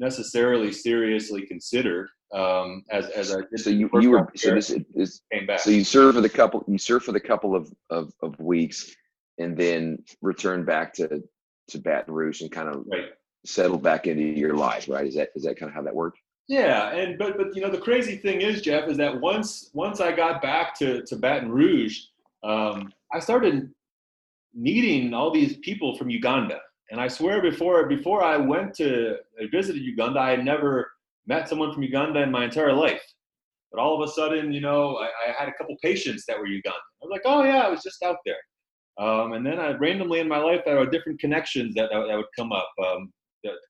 necessarily 0.00 0.72
seriously 0.72 1.46
considered 1.46 2.08
um, 2.34 2.84
as 2.90 3.06
as 3.10 3.32
I 3.32 3.42
did. 3.50 3.60
so 3.60 3.70
you, 3.70 3.88
you 4.00 4.10
were 4.10 4.28
so 4.34 4.54
this 4.54 4.70
is 4.70 5.22
came 5.32 5.46
back. 5.46 5.60
So 5.60 5.70
you 5.70 5.84
served 5.84 6.16
for 6.16 6.22
the 6.22 6.28
couple 6.28 6.64
you 6.66 6.78
served 6.78 7.04
for 7.04 7.12
the 7.12 7.20
couple 7.20 7.54
of, 7.54 7.72
of, 7.90 8.12
of 8.22 8.38
weeks 8.40 8.94
and 9.38 9.56
then 9.56 10.02
return 10.22 10.64
back 10.64 10.94
to 10.94 11.22
to 11.68 11.78
Baton 11.78 12.12
Rouge 12.12 12.40
and 12.40 12.50
kind 12.50 12.68
of 12.68 12.84
right. 12.90 13.10
settled 13.44 13.82
back 13.82 14.06
into 14.06 14.22
your 14.22 14.56
life, 14.56 14.88
right? 14.88 15.06
Is 15.06 15.14
that 15.14 15.30
is 15.36 15.44
that 15.44 15.58
kind 15.58 15.68
of 15.68 15.74
how 15.74 15.82
that 15.82 15.94
worked? 15.94 16.18
Yeah, 16.48 16.90
and 16.90 17.18
but 17.18 17.36
but 17.36 17.54
you 17.54 17.62
know 17.62 17.70
the 17.70 17.78
crazy 17.78 18.16
thing 18.16 18.40
is, 18.40 18.62
Jeff, 18.62 18.88
is 18.88 18.96
that 18.96 19.20
once 19.20 19.70
once 19.74 20.00
I 20.00 20.12
got 20.12 20.40
back 20.40 20.76
to 20.78 21.02
to 21.02 21.16
Baton 21.16 21.50
Rouge, 21.50 21.98
um, 22.42 22.92
I 23.12 23.20
started 23.20 23.70
meeting 24.54 25.14
all 25.14 25.30
these 25.30 25.58
people 25.58 25.96
from 25.96 26.10
Uganda. 26.10 26.60
And 26.90 27.00
I 27.00 27.08
swear 27.08 27.40
before 27.40 27.86
before 27.86 28.22
I 28.22 28.36
went 28.36 28.74
to 28.76 29.16
I 29.40 29.46
visited 29.50 29.82
Uganda, 29.82 30.20
I 30.20 30.30
had 30.30 30.44
never 30.44 30.90
met 31.26 31.48
someone 31.48 31.72
from 31.72 31.82
Uganda 31.82 32.22
in 32.22 32.30
my 32.30 32.44
entire 32.44 32.72
life. 32.72 33.02
But 33.70 33.80
all 33.80 34.00
of 34.02 34.08
a 34.08 34.12
sudden, 34.12 34.52
you 34.52 34.60
know, 34.60 34.96
I, 34.96 35.08
I 35.28 35.32
had 35.38 35.48
a 35.48 35.52
couple 35.52 35.76
patients 35.82 36.24
that 36.26 36.38
were 36.38 36.46
Ugandan. 36.46 36.72
I 36.72 37.02
was 37.02 37.10
like, 37.10 37.22
oh 37.24 37.44
yeah, 37.44 37.60
I 37.60 37.68
was 37.68 37.82
just 37.82 38.02
out 38.02 38.16
there. 38.26 38.36
Um, 38.98 39.32
and 39.32 39.46
then 39.46 39.60
I 39.60 39.72
randomly 39.72 40.20
in 40.20 40.28
my 40.28 40.38
life 40.38 40.62
there 40.64 40.76
were 40.76 40.90
different 40.90 41.20
connections 41.20 41.74
that 41.76 41.90
that, 41.92 42.06
that 42.08 42.16
would 42.16 42.26
come 42.36 42.52
up, 42.52 42.70
um, 42.84 43.12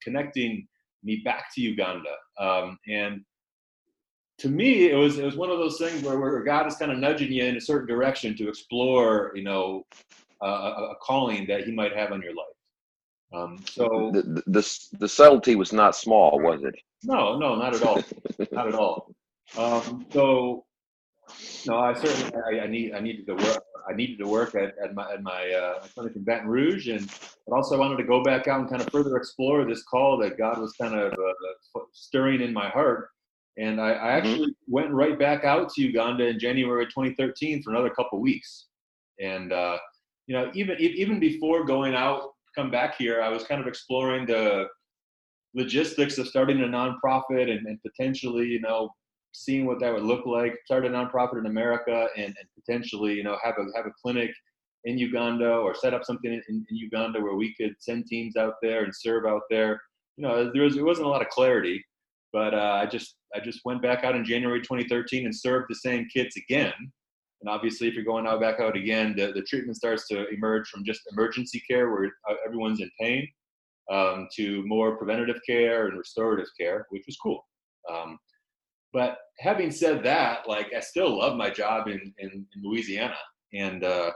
connecting 0.03 0.67
me 1.05 1.21
back 1.25 1.53
to 1.55 1.61
Uganda. 1.61 2.15
Um, 2.39 2.79
and 2.89 3.21
to 4.39 4.49
me, 4.49 4.91
it 4.91 4.97
was 4.97 5.19
it 5.19 5.25
was 5.25 5.37
one 5.37 5.51
of 5.51 5.59
those 5.59 5.77
things 5.77 6.03
where, 6.03 6.19
where 6.19 6.43
God 6.43 6.67
is 6.67 6.77
kind 6.77 6.91
of 6.91 6.99
nudging 6.99 7.31
you 7.31 7.45
in 7.45 7.57
a 7.57 7.61
certain 7.61 7.87
direction 7.87 8.35
to 8.39 8.49
explore, 8.49 9.33
you 9.35 9.45
know, 9.45 9.85
a, 10.43 10.47
a 10.47 10.95
calling 11.03 11.47
that 11.49 11.65
He 11.65 11.73
might 11.73 11.95
have 11.95 12.11
on 12.11 12.23
your 12.23 12.35
life. 12.35 12.47
Um, 13.33 13.63
so 13.65 14.11
the, 14.13 14.23
the, 14.23 14.43
the 14.47 14.89
the 14.99 15.09
subtlety 15.09 15.55
was 15.55 15.73
not 15.73 15.95
small, 15.95 16.41
was 16.41 16.63
it? 16.65 16.75
No, 17.05 17.39
no, 17.39 17.55
not 17.55 17.75
at 17.75 17.83
all, 17.83 18.03
not 18.53 18.69
at 18.69 18.75
all. 18.75 19.15
Um, 19.57 20.07
so 20.11 20.65
no, 21.67 21.79
I 21.79 21.95
certainly 21.95 22.33
I, 22.35 22.65
I, 22.65 22.67
need 22.67 22.93
I 22.93 23.01
needed 23.01 23.27
to 23.27 23.35
work 23.35 23.63
I 23.89 23.95
needed 23.95 24.19
to 24.19 24.29
work 24.29 24.55
at, 24.55 24.75
at 24.83 24.95
my 24.95 25.13
at 25.13 25.23
my 25.23 25.51
uh, 25.51 25.83
clinic 25.95 26.17
in 26.17 26.25
Baton 26.25 26.49
Rouge, 26.49 26.89
and 26.89 27.09
but 27.47 27.55
also 27.57 27.77
I 27.77 27.79
wanted 27.79 27.97
to 27.99 28.05
go 28.05 28.23
back 28.23 28.49
out 28.49 28.61
and 28.61 28.69
kind 28.69 28.83
of 28.83 28.91
further 28.91 29.17
explore 29.17 29.65
this 29.65 29.83
call 29.85 30.19
that 30.19 30.39
God 30.39 30.59
was 30.59 30.73
kind 30.73 30.95
of 30.95 31.13
uh, 31.13 31.81
stirring 31.93 32.41
in 32.41 32.53
my 32.53 32.69
heart. 32.69 33.09
And 33.57 33.81
I, 33.81 33.91
I 33.91 33.95
mm-hmm. 33.95 34.05
actually 34.05 34.47
mm-hmm. 34.49 34.73
went 34.73 34.91
right 34.91 35.19
back 35.19 35.45
out 35.45 35.71
to 35.73 35.83
Uganda 35.83 36.27
in 36.27 36.39
January 36.39 36.87
2013 36.87 37.63
for 37.63 37.71
another 37.71 37.91
couple 37.91 38.21
weeks. 38.21 38.67
And 39.21 39.53
uh, 39.53 39.79
you 40.27 40.35
know, 40.35 40.51
even 40.55 40.77
even 40.79 41.21
before 41.21 41.65
going 41.65 41.95
out, 41.95 42.31
come 42.57 42.71
back 42.71 42.97
here, 42.97 43.23
I 43.23 43.29
was 43.29 43.45
kind 43.45 43.61
of 43.61 43.67
exploring 43.67 44.27
the 44.27 44.67
logistics 45.55 46.19
of 46.19 46.29
starting 46.29 46.61
a 46.61 46.67
nonprofit 46.67 47.51
and, 47.51 47.67
and 47.67 47.79
potentially, 47.83 48.47
you 48.47 48.61
know, 48.61 48.91
seeing 49.33 49.67
what 49.67 49.81
that 49.81 49.93
would 49.93 50.03
look 50.03 50.27
like, 50.27 50.57
start 50.65 50.87
a 50.87 50.89
nonprofit 50.89 51.39
in 51.39 51.47
America, 51.47 52.09
and, 52.17 52.27
and 52.27 52.49
potentially, 52.59 53.15
you 53.15 53.23
know, 53.23 53.37
have 53.43 53.55
a 53.59 53.65
have 53.77 53.87
a 53.87 53.93
clinic 54.03 54.31
in 54.85 54.99
Uganda 54.99 55.51
or 55.51 55.75
set 55.75 55.95
up 55.95 56.05
something 56.05 56.33
in, 56.33 56.43
in, 56.49 56.65
Uganda 56.71 57.21
where 57.21 57.35
we 57.35 57.55
could 57.55 57.75
send 57.81 58.07
teams 58.07 58.37
out 58.37 58.55
there 58.63 58.85
and 58.85 58.93
serve 58.95 59.27
out 59.27 59.43
there. 59.51 59.81
You 60.17 60.27
know, 60.27 60.51
there 60.53 60.63
was 60.63 60.75
there 60.75 60.85
wasn't 60.85 61.07
a 61.07 61.11
lot 61.11 61.23
of 61.23 61.29
clarity, 61.29 61.85
but 62.33 62.55
uh, 62.55 62.81
I 62.83 62.87
just 62.87 63.17
I 63.35 63.41
just 63.41 63.61
went 63.65 63.83
back 63.83 64.05
out 64.05 64.17
in 64.17 64.25
January 64.25 64.61
2013 64.61 65.25
and 65.25 65.35
served 65.35 65.67
the 65.69 65.77
same 65.77 66.07
kids 66.13 66.37
again. 66.37 66.73
And 67.41 67.49
obviously, 67.49 67.89
if 67.89 67.95
you're 67.95 68.05
going 68.05 68.27
out 68.27 68.41
back 68.41 68.61
out 68.61 68.77
again, 68.77 69.15
the, 69.17 69.33
the 69.33 69.43
treatment 69.43 69.77
starts 69.77 70.07
to 70.09 70.29
emerge 70.29 70.69
from 70.69 70.85
just 70.85 71.03
emergency 71.11 71.63
care 71.69 71.91
where 71.91 72.07
uh, 72.29 72.35
everyone's 72.47 72.81
in 72.81 72.91
pain 73.01 73.27
um, 73.91 74.29
to 74.37 74.63
more 74.67 74.97
preventative 74.97 75.41
care 75.47 75.89
and 75.89 75.99
restorative 75.99 76.49
care, 76.59 76.87
which 76.91 77.05
was 77.07 77.17
cool. 77.17 77.47
Um, 77.91 78.19
but 78.93 79.19
having 79.39 79.71
said 79.71 80.03
that, 80.05 80.49
like 80.49 80.73
I 80.77 80.81
still 80.81 81.19
love 81.19 81.37
my 81.37 81.51
job 81.51 81.89
in 81.89 82.13
in, 82.19 82.31
in 82.31 82.63
Louisiana, 82.63 83.17
and 83.55 83.85
uh, 83.85 84.11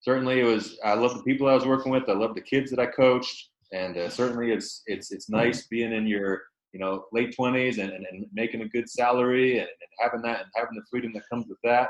certainly 0.00 0.40
it 0.40 0.44
was. 0.44 0.78
I 0.84 0.94
love 0.94 1.14
the 1.14 1.22
people 1.22 1.48
I 1.48 1.54
was 1.54 1.66
working 1.66 1.92
with. 1.92 2.08
I 2.08 2.14
love 2.14 2.34
the 2.34 2.40
kids 2.40 2.70
that 2.70 2.80
I 2.80 2.86
coached, 2.86 3.50
and 3.72 3.96
uh, 3.96 4.08
certainly 4.08 4.52
it's 4.52 4.82
it's 4.86 5.12
it's 5.12 5.28
nice 5.30 5.66
being 5.66 5.92
in 5.92 6.06
your 6.06 6.42
you 6.72 6.80
know 6.80 7.04
late 7.12 7.34
twenties 7.34 7.78
and, 7.78 7.90
and, 7.90 8.06
and, 8.10 8.26
making 8.32 8.62
a 8.62 8.68
good 8.68 8.88
salary 8.88 9.58
and, 9.58 9.68
and, 9.68 9.90
having 10.00 10.22
that 10.22 10.40
and 10.40 10.48
having 10.54 10.74
the 10.74 10.84
freedom 10.90 11.12
that 11.14 11.22
comes 11.30 11.46
with 11.48 11.58
that. 11.64 11.88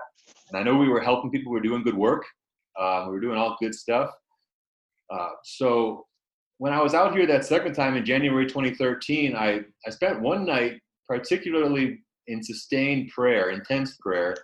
And 0.49 0.59
I 0.59 0.63
know 0.63 0.77
we 0.77 0.89
were 0.89 1.01
helping 1.01 1.31
people. 1.31 1.53
We 1.53 1.59
were 1.59 1.65
doing 1.65 1.83
good 1.83 1.97
work. 1.97 2.25
Um, 2.81 3.07
we 3.07 3.13
were 3.13 3.21
doing 3.21 3.39
all 3.39 3.57
good 3.61 3.75
stuff. 3.75 4.11
Uh, 5.11 5.31
so 5.45 6.07
when 6.59 6.73
I 6.73 6.83
was 6.83 6.95
out 6.95 7.17
here 7.17 7.27
that 7.27 7.45
second 7.45 7.75
time 7.75 7.97
in 7.97 8.05
January 8.05 8.47
2013, 8.47 9.35
I, 9.35 9.61
I 9.87 9.91
spent 9.91 10.21
one 10.21 10.45
night 10.45 10.81
particularly 11.09 11.99
in 12.27 12.43
sustained 12.43 13.11
prayer, 13.11 13.51
intense 13.51 13.97
prayer, 13.97 14.37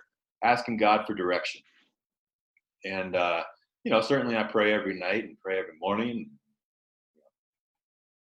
asking 0.43 0.77
God 0.77 1.05
for 1.05 1.13
direction. 1.13 1.61
And, 2.83 3.15
uh, 3.15 3.43
you 3.83 3.91
know, 3.91 4.01
certainly 4.01 4.35
I 4.35 4.43
pray 4.43 4.73
every 4.73 4.99
night 4.99 5.23
and 5.23 5.37
pray 5.39 5.59
every 5.59 5.77
morning. 5.79 6.29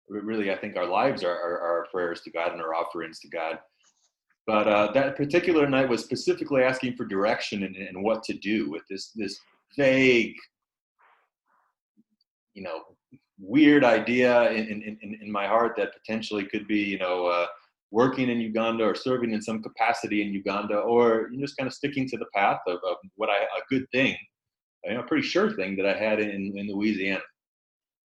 Really, 0.09 0.53
I 0.53 0.57
think 0.57 0.77
our 0.77 0.87
lives 0.87 1.25
are, 1.25 1.37
our 1.37 1.87
prayers 1.93 2.21
to 2.23 2.31
God 2.31 2.53
and 2.53 2.63
our 2.63 2.75
offerings 2.75 3.19
to 3.21 3.29
God. 3.29 3.59
But 4.47 4.69
uh, 4.69 4.93
that 4.93 5.17
particular 5.17 5.69
night 5.69 5.89
was 5.89 6.05
specifically 6.05 6.63
asking 6.63 6.95
for 6.95 7.05
direction 7.05 7.65
and, 7.65 7.75
and 7.75 8.03
what 8.03 8.23
to 8.25 8.35
do 8.35 8.71
with 8.71 8.83
this 8.89 9.11
this 9.17 9.41
vague, 9.77 10.35
you 12.55 12.63
know, 12.63 12.83
weird 13.41 13.85
idea 13.85 14.51
in, 14.53 14.83
in, 14.83 15.19
in 15.21 15.31
my 15.31 15.47
heart 15.47 15.75
that 15.77 15.93
potentially 15.93 16.45
could 16.45 16.67
be, 16.69 16.79
you 16.79 16.99
know, 16.99 17.27
uh, 17.27 17.47
working 17.91 18.29
in 18.31 18.41
Uganda 18.41 18.85
or 18.85 18.95
serving 18.95 19.33
in 19.33 19.43
some 19.43 19.63
capacity 19.63 20.23
in 20.23 20.33
Uganda, 20.33 20.79
or 20.79 21.31
just 21.41 21.57
kind 21.57 21.67
of 21.67 21.75
sticking 21.75 22.09
to 22.09 22.17
the 22.17 22.27
path 22.35 22.61
of, 22.67 22.79
of 22.89 22.97
what 23.17 23.31
I 23.31 23.37
a 23.37 23.63
good 23.69 23.87
thing, 23.93 24.17
you 24.85 24.95
know, 24.95 25.01
a 25.01 25.07
pretty 25.07 25.27
sure 25.27 25.55
thing 25.55 25.77
that 25.77 25.87
I 25.87 25.97
had 25.97 26.21
in, 26.21 26.57
in 26.57 26.69
Louisiana. 26.73 27.21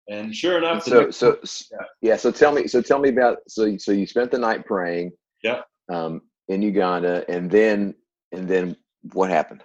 And 0.09 0.35
sure 0.35 0.57
enough, 0.57 0.83
so 0.83 1.11
so 1.11 1.37
yeah. 1.71 1.77
yeah. 2.01 2.15
So 2.17 2.31
tell 2.31 2.51
me, 2.51 2.67
so 2.67 2.81
tell 2.81 2.99
me 2.99 3.09
about 3.09 3.37
so 3.47 3.77
so 3.77 3.91
you 3.91 4.05
spent 4.05 4.31
the 4.31 4.39
night 4.39 4.65
praying, 4.65 5.11
yeah, 5.43 5.61
um, 5.91 6.21
in 6.47 6.61
Uganda, 6.61 7.23
and 7.29 7.49
then 7.49 7.93
and 8.31 8.47
then 8.47 8.75
what 9.13 9.29
happened? 9.29 9.63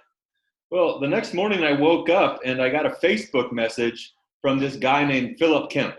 Well, 0.69 0.99
the 0.99 1.07
next 1.07 1.33
morning 1.33 1.63
I 1.63 1.73
woke 1.73 2.09
up 2.09 2.41
and 2.43 2.61
I 2.61 2.69
got 2.69 2.85
a 2.85 2.89
Facebook 2.89 3.51
message 3.51 4.13
from 4.41 4.59
this 4.59 4.75
guy 4.75 5.05
named 5.05 5.37
Philip 5.39 5.69
Kemp. 5.69 5.95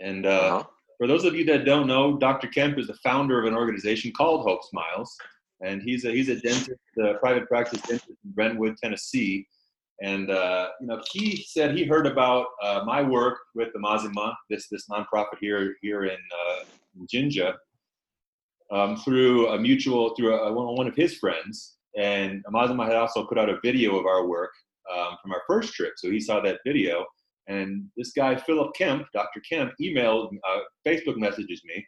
And 0.00 0.26
uh, 0.26 0.28
uh-huh. 0.28 0.64
for 0.98 1.06
those 1.06 1.24
of 1.24 1.34
you 1.34 1.44
that 1.46 1.64
don't 1.64 1.86
know, 1.86 2.16
Dr. 2.18 2.48
Kemp 2.48 2.78
is 2.78 2.88
the 2.88 2.94
founder 2.94 3.38
of 3.38 3.46
an 3.46 3.54
organization 3.54 4.12
called 4.12 4.42
Hope 4.42 4.64
Smiles. 4.64 5.16
And 5.60 5.80
he's 5.80 6.04
a, 6.04 6.10
he's 6.10 6.28
a 6.28 6.40
dentist, 6.40 6.72
a 6.98 7.14
private 7.14 7.48
practice 7.48 7.80
dentist 7.82 8.08
in 8.08 8.32
Brentwood, 8.32 8.76
Tennessee. 8.82 9.46
And 10.04 10.30
uh, 10.30 10.68
you 10.82 10.86
know, 10.86 11.00
he 11.10 11.46
said 11.48 11.74
he 11.74 11.84
heard 11.84 12.06
about 12.06 12.46
uh, 12.62 12.82
my 12.84 13.00
work 13.00 13.38
with 13.54 13.72
the 13.72 13.78
Amazima, 13.78 14.34
this 14.50 14.68
this 14.68 14.86
nonprofit 14.88 15.38
here 15.40 15.76
here 15.80 16.04
in, 16.04 16.18
uh, 16.18 16.64
in 16.98 17.06
Jinja, 17.10 17.54
um, 18.70 18.98
through 18.98 19.48
a 19.48 19.58
mutual 19.58 20.14
through 20.14 20.34
a, 20.34 20.52
one 20.52 20.86
of 20.86 20.94
his 20.94 21.16
friends. 21.16 21.76
And 21.96 22.44
Amazima 22.44 22.84
had 22.84 22.96
also 22.96 23.24
put 23.24 23.38
out 23.38 23.48
a 23.48 23.58
video 23.62 23.98
of 23.98 24.04
our 24.04 24.26
work 24.26 24.50
um, 24.94 25.16
from 25.22 25.32
our 25.32 25.40
first 25.46 25.72
trip, 25.72 25.94
so 25.96 26.10
he 26.10 26.20
saw 26.20 26.38
that 26.40 26.60
video. 26.66 27.06
And 27.46 27.86
this 27.96 28.12
guy, 28.12 28.36
Philip 28.36 28.74
Kemp, 28.74 29.06
Dr. 29.14 29.40
Kemp, 29.48 29.72
emailed, 29.80 30.34
uh, 30.46 30.60
Facebook 30.86 31.16
messages 31.16 31.62
me, 31.64 31.86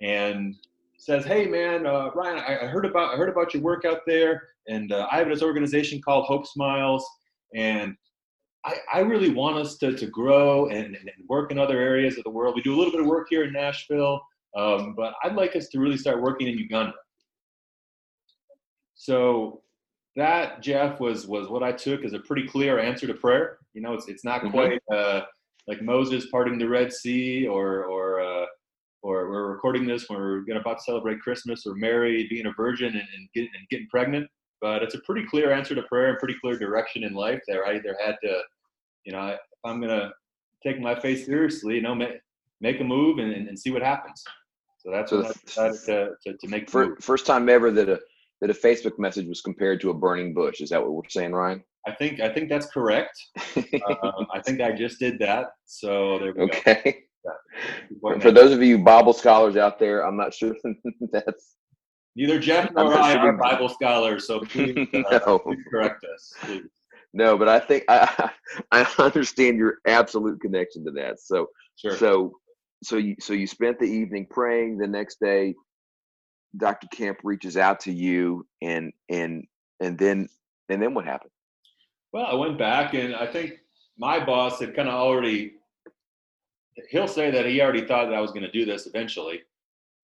and 0.00 0.54
says, 0.96 1.26
"Hey, 1.26 1.46
man, 1.46 1.86
uh, 1.86 2.12
Ryan, 2.14 2.38
I, 2.38 2.64
I, 2.64 2.66
heard 2.66 2.86
about 2.86 3.12
I 3.12 3.18
heard 3.18 3.28
about 3.28 3.52
your 3.52 3.62
work 3.62 3.84
out 3.84 4.00
there, 4.06 4.48
and 4.68 4.90
uh, 4.90 5.06
I 5.12 5.18
have 5.18 5.28
this 5.28 5.42
organization 5.42 6.00
called 6.00 6.24
Hope 6.24 6.46
Smiles, 6.46 7.06
and 7.54 7.94
I, 8.64 8.76
I 8.92 8.98
really 9.00 9.30
want 9.30 9.56
us 9.56 9.78
to, 9.78 9.92
to 9.92 10.06
grow 10.06 10.68
and, 10.68 10.96
and, 10.96 11.10
work 11.28 11.50
in 11.50 11.58
other 11.58 11.78
areas 11.78 12.18
of 12.18 12.24
the 12.24 12.30
world. 12.30 12.54
We 12.54 12.62
do 12.62 12.74
a 12.74 12.78
little 12.78 12.92
bit 12.92 13.00
of 13.00 13.06
work 13.06 13.28
here 13.30 13.44
in 13.44 13.52
Nashville, 13.52 14.20
um, 14.56 14.94
but 14.96 15.14
I'd 15.22 15.36
like 15.36 15.54
us 15.56 15.68
to 15.68 15.78
really 15.78 15.96
start 15.96 16.22
working 16.22 16.48
in 16.48 16.58
Uganda." 16.58 16.94
So 18.94 19.62
that 20.16 20.60
Jeff 20.60 21.00
was 21.00 21.26
was 21.26 21.48
what 21.48 21.62
I 21.62 21.72
took 21.72 22.04
as 22.04 22.12
a 22.12 22.18
pretty 22.18 22.46
clear 22.46 22.78
answer 22.78 23.06
to 23.06 23.14
prayer. 23.14 23.58
You 23.74 23.82
know, 23.82 23.94
it's 23.94 24.08
it's 24.08 24.24
not 24.24 24.40
mm-hmm. 24.42 24.50
quite 24.50 24.82
uh, 24.92 25.22
like 25.68 25.82
Moses 25.82 26.26
parting 26.30 26.58
the 26.58 26.68
Red 26.68 26.92
Sea, 26.92 27.46
or 27.46 27.84
or 27.84 28.20
uh, 28.20 28.46
or 29.02 29.30
we're 29.30 29.52
recording 29.52 29.86
this 29.86 30.08
when 30.08 30.18
we're 30.18 30.44
about 30.58 30.78
to 30.78 30.84
celebrate 30.84 31.20
Christmas, 31.20 31.64
or 31.66 31.74
Mary 31.74 32.26
being 32.28 32.46
a 32.46 32.52
virgin 32.56 32.88
and, 32.88 32.96
and, 32.96 33.28
get, 33.34 33.42
and 33.42 33.68
getting 33.70 33.86
pregnant. 33.88 34.28
But 34.60 34.82
it's 34.82 34.94
a 34.94 35.00
pretty 35.00 35.26
clear 35.26 35.52
answer 35.52 35.74
to 35.74 35.82
prayer 35.82 36.10
and 36.10 36.18
pretty 36.18 36.36
clear 36.40 36.58
direction 36.58 37.04
in 37.04 37.14
life. 37.14 37.40
There, 37.46 37.66
I 37.66 37.76
either 37.76 37.96
had 38.04 38.16
to, 38.22 38.40
you 39.04 39.12
know, 39.12 39.28
if 39.28 39.38
I'm 39.64 39.80
going 39.80 39.98
to 39.98 40.10
take 40.62 40.80
my 40.80 40.98
faith 40.98 41.26
seriously, 41.26 41.76
you 41.76 41.82
know, 41.82 41.94
make, 41.94 42.18
make 42.60 42.80
a 42.80 42.84
move 42.84 43.18
and, 43.18 43.32
and, 43.32 43.58
see 43.58 43.70
what 43.70 43.82
happens. 43.82 44.24
So 44.78 44.90
that's 44.90 45.10
so 45.10 45.18
what 45.18 45.26
I 45.30 45.40
decided 45.44 45.80
to, 45.86 46.10
to, 46.26 46.36
to 46.36 46.48
make. 46.48 46.68
First, 46.68 47.02
first 47.02 47.26
time 47.26 47.48
ever 47.48 47.70
that 47.70 47.88
a 47.88 48.00
that 48.40 48.50
a 48.50 48.54
Facebook 48.54 48.98
message 48.98 49.26
was 49.26 49.40
compared 49.40 49.80
to 49.80 49.90
a 49.90 49.94
burning 49.94 50.32
bush. 50.32 50.60
Is 50.60 50.70
that 50.70 50.80
what 50.80 50.92
we're 50.92 51.08
saying, 51.08 51.32
Ryan? 51.32 51.62
I 51.86 51.92
think 51.92 52.20
I 52.20 52.32
think 52.32 52.48
that's 52.48 52.66
correct. 52.66 53.18
um, 53.56 54.26
I 54.32 54.40
think 54.44 54.60
I 54.60 54.72
just 54.72 54.98
did 54.98 55.18
that. 55.20 55.48
So 55.66 56.18
there 56.18 56.32
we 56.34 56.42
okay. 56.42 56.74
go. 56.74 56.90
Okay. 58.04 58.20
For 58.20 58.30
those 58.30 58.52
of 58.52 58.62
you 58.62 58.78
Bible 58.78 59.12
scholars 59.12 59.56
out 59.56 59.78
there, 59.78 60.06
I'm 60.06 60.16
not 60.16 60.32
sure 60.32 60.54
that's 61.12 61.56
neither 62.18 62.38
Jeff 62.40 62.72
nor 62.74 62.92
I 62.92 63.14
are 63.16 63.32
Bible 63.32 63.68
scholars. 63.68 64.26
So 64.26 64.40
please, 64.40 64.88
uh, 64.94 65.20
no. 65.26 65.38
please 65.38 65.64
correct 65.70 66.04
us, 66.04 66.32
please. 66.42 66.64
No, 67.14 67.38
but 67.38 67.48
I 67.48 67.60
think 67.60 67.84
I 67.88 68.30
I 68.72 68.86
understand 68.98 69.56
your 69.56 69.78
absolute 69.86 70.40
connection 70.40 70.84
to 70.84 70.90
that. 70.92 71.20
So 71.20 71.46
sure. 71.76 71.96
so 71.96 72.32
so 72.82 72.96
you 72.96 73.16
so 73.20 73.32
you 73.32 73.46
spent 73.46 73.78
the 73.78 73.86
evening 73.86 74.26
praying. 74.28 74.78
The 74.78 74.88
next 74.88 75.20
day, 75.20 75.54
Dr. 76.56 76.88
Kemp 76.92 77.18
reaches 77.22 77.56
out 77.56 77.80
to 77.80 77.92
you 77.92 78.46
and 78.60 78.92
and 79.08 79.44
and 79.80 79.96
then 79.96 80.28
and 80.68 80.82
then 80.82 80.92
what 80.94 81.04
happened? 81.04 81.30
Well, 82.12 82.26
I 82.26 82.34
went 82.34 82.58
back 82.58 82.94
and 82.94 83.14
I 83.14 83.26
think 83.26 83.60
my 83.96 84.24
boss 84.24 84.60
had 84.60 84.74
kind 84.74 84.88
of 84.88 84.94
already 84.94 85.52
he'll 86.90 87.08
say 87.08 87.30
that 87.30 87.46
he 87.46 87.60
already 87.60 87.84
thought 87.84 88.06
that 88.06 88.14
I 88.14 88.20
was 88.20 88.30
going 88.30 88.44
to 88.44 88.50
do 88.50 88.64
this 88.64 88.86
eventually. 88.86 89.42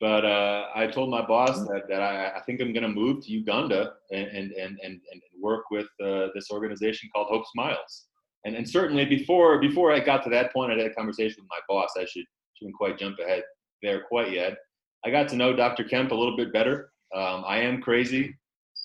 But 0.00 0.24
uh, 0.24 0.66
I 0.74 0.86
told 0.86 1.10
my 1.10 1.24
boss 1.24 1.60
that, 1.68 1.82
that 1.88 2.02
I, 2.02 2.36
I 2.36 2.40
think 2.42 2.60
I'm 2.60 2.72
going 2.72 2.82
to 2.82 2.88
move 2.88 3.24
to 3.24 3.30
Uganda 3.30 3.92
and, 4.10 4.26
and, 4.26 4.52
and, 4.52 4.78
and, 4.82 5.00
and 5.10 5.22
work 5.40 5.70
with 5.70 5.86
uh, 6.04 6.28
this 6.34 6.50
organization 6.50 7.08
called 7.14 7.28
Hope 7.30 7.44
Smiles. 7.52 8.06
And, 8.44 8.54
and 8.56 8.68
certainly 8.68 9.04
before 9.04 9.60
before 9.60 9.92
I 9.92 10.00
got 10.00 10.22
to 10.24 10.30
that 10.30 10.52
point, 10.52 10.72
I 10.72 10.76
had 10.76 10.90
a 10.90 10.94
conversation 10.94 11.42
with 11.42 11.48
my 11.48 11.60
boss. 11.68 11.90
I 11.96 12.04
should 12.04 12.24
shouldn't 12.54 12.76
quite 12.76 12.98
jump 12.98 13.18
ahead 13.18 13.42
there 13.82 14.04
quite 14.08 14.32
yet. 14.32 14.56
I 15.04 15.10
got 15.10 15.28
to 15.28 15.36
know 15.36 15.54
Dr. 15.54 15.84
Kemp 15.84 16.10
a 16.12 16.14
little 16.14 16.36
bit 16.36 16.52
better. 16.52 16.90
Um, 17.14 17.44
I 17.46 17.58
am 17.58 17.80
crazy, 17.80 18.36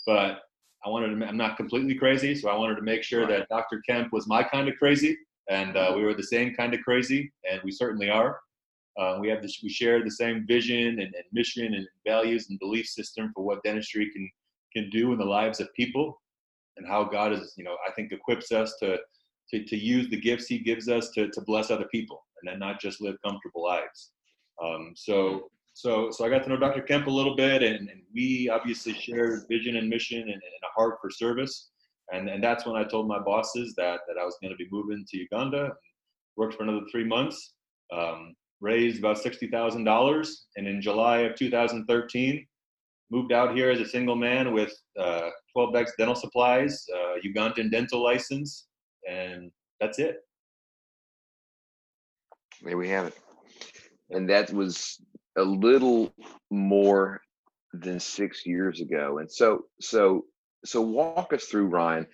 but 0.05 0.41
I 0.85 0.89
wanted 0.89 1.17
to, 1.17 1.25
I'm 1.25 1.37
not 1.37 1.57
completely 1.57 1.95
crazy, 1.95 2.35
so 2.35 2.49
I 2.49 2.57
wanted 2.57 2.75
to 2.75 2.81
make 2.81 3.03
sure 3.03 3.27
that 3.27 3.47
Dr. 3.49 3.81
Kemp 3.87 4.11
was 4.11 4.27
my 4.27 4.43
kind 4.43 4.67
of 4.67 4.75
crazy, 4.77 5.17
and 5.49 5.75
uh, 5.75 5.93
we 5.95 6.03
were 6.03 6.13
the 6.13 6.23
same 6.23 6.53
kind 6.53 6.73
of 6.73 6.81
crazy, 6.81 7.31
and 7.49 7.61
we 7.63 7.71
certainly 7.71 8.09
are. 8.09 8.39
Uh, 8.99 9.17
we 9.19 9.29
have 9.29 9.41
this, 9.41 9.61
we 9.63 9.69
share 9.69 10.03
the 10.03 10.11
same 10.11 10.45
vision 10.45 10.99
and, 10.99 10.99
and, 10.99 11.23
mission 11.31 11.73
and 11.73 11.87
values 12.05 12.49
and 12.49 12.59
belief 12.59 12.85
system 12.85 13.31
for 13.33 13.45
what 13.45 13.63
dentistry 13.63 14.11
can 14.11 14.29
can 14.73 14.89
do 14.91 15.11
in 15.13 15.17
the 15.17 15.25
lives 15.25 15.59
of 15.59 15.73
people, 15.73 16.21
and 16.77 16.87
how 16.87 17.03
God 17.03 17.33
is, 17.33 17.53
you 17.57 17.63
know, 17.63 17.75
I 17.87 17.91
think 17.93 18.11
equips 18.11 18.51
us 18.51 18.75
to 18.81 18.97
to, 19.51 19.63
to 19.63 19.77
use 19.77 20.09
the 20.09 20.19
gifts 20.19 20.47
He 20.47 20.59
gives 20.59 20.89
us 20.89 21.11
to 21.11 21.29
to 21.29 21.41
bless 21.41 21.71
other 21.71 21.87
people, 21.91 22.21
and 22.41 22.51
then 22.51 22.59
not 22.59 22.81
just 22.81 23.01
live 23.01 23.15
comfortable 23.25 23.63
lives. 23.63 24.11
Um, 24.61 24.93
so 24.95 25.49
so 25.73 26.11
so 26.11 26.25
I 26.25 26.29
got 26.29 26.43
to 26.43 26.49
know 26.49 26.57
Dr. 26.57 26.81
Kemp 26.81 27.07
a 27.07 27.11
little 27.11 27.37
bit, 27.37 27.63
and, 27.63 27.89
and 27.89 28.01
we 28.13 28.49
obviously 28.49 28.93
shared 28.93 29.45
vision 29.49 29.77
and 29.77 29.87
mission 29.87 30.21
and, 30.21 30.29
and, 30.29 30.41
a 30.63 30.73
heart 30.75 30.97
for 31.01 31.09
service. 31.09 31.69
And 32.11 32.27
and 32.29 32.43
that's 32.43 32.65
when 32.65 32.75
I 32.75 32.83
told 32.83 33.07
my 33.07 33.19
bosses 33.19 33.75
that 33.75 34.01
that 34.07 34.19
I 34.19 34.25
was 34.25 34.37
going 34.41 34.51
to 34.51 34.57
be 34.57 34.67
moving 34.71 35.05
to 35.07 35.17
Uganda. 35.17 35.71
Worked 36.35 36.55
for 36.55 36.63
another 36.63 36.85
three 36.91 37.05
months, 37.05 37.53
um, 37.93 38.33
raised 38.61 38.99
about 38.99 39.17
sixty 39.17 39.47
thousand 39.47 39.83
dollars, 39.83 40.45
and 40.55 40.67
in 40.67 40.81
July 40.81 41.19
of 41.19 41.35
2013, 41.35 42.45
moved 43.11 43.31
out 43.31 43.55
here 43.55 43.69
as 43.69 43.79
a 43.79 43.87
single 43.87 44.15
man 44.15 44.53
with 44.53 44.73
uh, 44.99 45.29
12 45.53 45.73
bags 45.73 45.93
dental 45.97 46.15
supplies, 46.15 46.85
uh, 46.95 47.19
Ugandan 47.25 47.71
dental 47.71 48.03
license, 48.03 48.67
and 49.09 49.51
that's 49.79 49.99
it. 49.99 50.17
There 52.61 52.77
we 52.77 52.89
have 52.89 53.07
it. 53.07 53.17
And 54.09 54.29
that 54.29 54.51
was 54.51 55.01
a 55.37 55.43
little 55.43 56.13
more 56.51 57.21
than 57.73 57.99
six 57.99 58.45
years 58.45 58.81
ago. 58.81 59.19
And 59.19 59.31
so, 59.31 59.65
so, 59.79 60.25
so 60.65 60.81
walk 60.81 61.33
us 61.33 61.45
through 61.45 61.67
Ryan. 61.67 62.05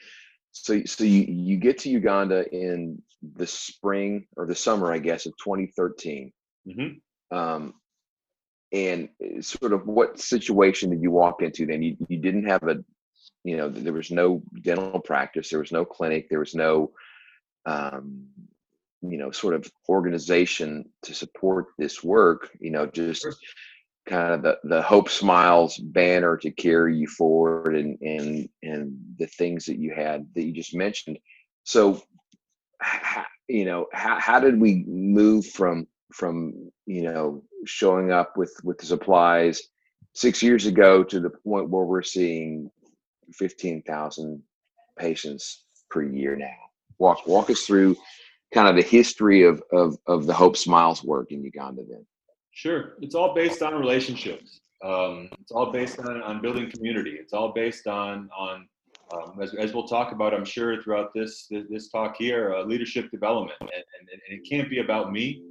So, 0.52 0.82
so 0.86 1.04
you, 1.04 1.26
you 1.28 1.58
get 1.58 1.80
to 1.80 1.90
Uganda 1.90 2.46
in 2.54 3.02
the 3.36 3.48
spring 3.48 4.28
or 4.36 4.46
the 4.46 4.56
summer, 4.56 4.92
I 4.92 5.00
guess, 5.00 5.26
of 5.26 5.34
2013. 5.44 6.32
Mm-hmm. 6.68 7.38
Um, 7.38 7.74
and 8.72 9.10
sort 9.42 9.74
of 9.74 9.88
what 9.88 10.20
situation 10.20 10.90
did 10.90 11.02
you 11.02 11.12
walk 11.12 11.42
into 11.42 11.66
then? 11.66 11.82
You 11.82 11.98
you 12.10 12.18
didn't 12.18 12.48
have 12.48 12.64
a, 12.64 12.84
you 13.44 13.58
know, 13.58 13.70
there 13.70 13.94
was 13.94 14.12
no 14.12 14.42
dental 14.62 15.00
practice, 15.00 15.50
there 15.50 15.60
was 15.60 15.72
no 15.72 15.86
clinic, 15.86 16.30
there 16.30 16.40
was 16.40 16.56
no, 16.56 16.92
um, 17.66 18.26
you 19.02 19.18
know, 19.18 19.32
sort 19.32 19.54
of 19.54 19.72
organization 19.88 20.86
to 21.04 21.14
support 21.14 21.68
this 21.78 22.04
work. 22.04 22.50
You 22.60 22.72
know, 22.72 22.86
just 22.86 23.26
kind 24.06 24.34
of 24.34 24.42
the, 24.44 24.60
the 24.64 24.82
hope 24.82 25.10
smiles 25.10 25.78
banner 25.78 26.38
to 26.38 26.52
carry 26.52 26.98
you 26.98 27.08
forward 27.08 27.76
and 27.76 27.98
and 28.02 28.50
and 28.62 28.98
the 29.18 29.28
things 29.28 29.66
that 29.66 29.80
you 29.80 29.94
had 29.94 30.28
that 30.36 30.44
you 30.44 30.54
just 30.54 30.76
mentioned 30.76 31.18
so 31.64 32.00
you 33.48 33.66
know 33.66 33.88
how, 33.94 34.20
how 34.20 34.40
did 34.40 34.60
we 34.60 34.84
move 34.88 35.46
from 35.48 35.88
from 36.14 36.72
you 36.86 37.04
know 37.04 37.44
showing 37.66 38.12
up 38.12 38.38
with 38.38 38.54
with 38.64 38.78
the 38.78 38.86
supplies 38.86 39.62
six 40.14 40.42
years 40.42 40.66
ago 40.66 41.04
to 41.04 41.20
the 41.20 41.30
point 41.30 41.70
where 41.70 41.86
we're 41.86 42.02
seeing 42.02 42.70
15,000 43.34 44.42
patients 44.98 45.66
per 45.90 46.04
year 46.04 46.36
now 46.36 46.56
walk 47.00 47.26
walk 47.28 47.50
us 47.50 47.62
through 47.62 47.96
kind 48.54 48.68
of 48.68 48.76
the 48.76 48.90
history 48.90 49.44
of 49.44 49.62
of 49.72 49.98
of 50.08 50.26
the 50.26 50.34
hope 50.34 50.56
smiles 50.56 51.04
work 51.04 51.32
in 51.32 51.44
uganda 51.44 51.82
then 51.90 52.06
Sure. 52.56 52.94
It's 53.02 53.16
all 53.16 53.36
based 53.36 53.62
on 53.62 53.76
relationships. 53.76 54.62
Um, 54.82 55.30
it's 55.42 55.52
all 55.52 55.74
based 55.74 56.00
on, 56.00 56.22
on 56.22 56.42
building 56.42 56.72
community. 56.72 57.18
It's 57.20 57.34
all 57.34 57.52
based 57.52 57.86
on 57.86 58.30
on 58.36 58.68
um, 59.14 59.40
as, 59.42 59.54
as 59.54 59.74
we'll 59.74 59.88
talk 59.88 60.12
about, 60.12 60.34
I'm 60.34 60.46
sure 60.46 60.82
throughout 60.82 61.14
this 61.14 61.48
this 61.70 61.90
talk 61.90 62.16
here, 62.18 62.56
uh, 62.56 62.64
leadership 62.64 63.12
development, 63.12 63.58
and, 63.62 63.70
and, 63.70 64.10
and, 64.10 64.40
it 64.40 64.50
can't 64.50 64.70
be 64.70 64.80
about 64.80 65.12
me. 65.12 65.44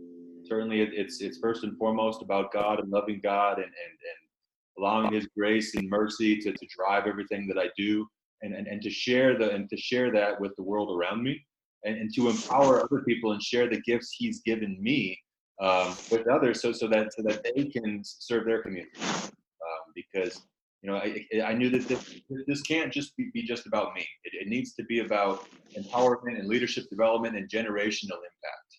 Certainly, 0.46 0.80
it, 0.80 0.90
it's 0.92 1.20
it's 1.20 1.38
first 1.38 1.62
and 1.62 1.76
foremost 1.78 2.22
about 2.22 2.52
God 2.52 2.80
and 2.80 2.90
loving 2.90 3.20
God 3.22 3.58
and 3.58 3.66
and, 3.66 3.72
and 3.72 4.78
allowing 4.78 5.12
His 5.12 5.28
grace 5.36 5.74
and 5.76 5.88
mercy 5.88 6.38
to, 6.40 6.52
to 6.52 6.66
drive 6.76 7.06
everything 7.06 7.46
that 7.48 7.58
I 7.58 7.68
do, 7.76 8.06
and, 8.42 8.54
and 8.54 8.66
and 8.66 8.82
to 8.82 8.90
share 8.90 9.38
the 9.38 9.50
and 9.50 9.68
to 9.70 9.76
share 9.76 10.10
that 10.12 10.40
with 10.40 10.54
the 10.56 10.62
world 10.62 10.96
around 10.98 11.22
me, 11.22 11.44
and, 11.84 11.96
and 11.96 12.12
to 12.14 12.30
empower 12.30 12.82
other 12.82 13.02
people 13.06 13.32
and 13.32 13.42
share 13.42 13.68
the 13.68 13.80
gifts 13.82 14.16
He's 14.18 14.42
given 14.42 14.76
me 14.82 15.16
um, 15.62 15.94
with 16.10 16.26
others 16.28 16.60
so 16.60 16.72
so 16.72 16.88
that 16.88 17.12
so 17.14 17.22
that 17.22 17.44
they 17.44 17.66
can 17.66 18.00
serve 18.02 18.46
their 18.46 18.62
community 18.62 18.90
um, 19.00 19.92
because 19.94 20.42
you 20.84 20.90
know 20.90 20.96
I, 20.96 21.24
I 21.42 21.54
knew 21.54 21.70
that 21.70 21.88
this, 21.88 22.20
this 22.46 22.62
can't 22.62 22.92
just 22.92 23.16
be, 23.16 23.30
be 23.32 23.42
just 23.42 23.66
about 23.66 23.94
me. 23.94 24.06
It, 24.24 24.42
it, 24.42 24.48
needs 24.48 24.74
to 24.74 24.84
be 24.84 25.00
about 25.00 25.46
empowerment 25.76 26.38
and 26.38 26.46
leadership 26.46 26.84
development 26.90 27.36
and 27.36 27.48
generational 27.48 28.20
impact. 28.30 28.70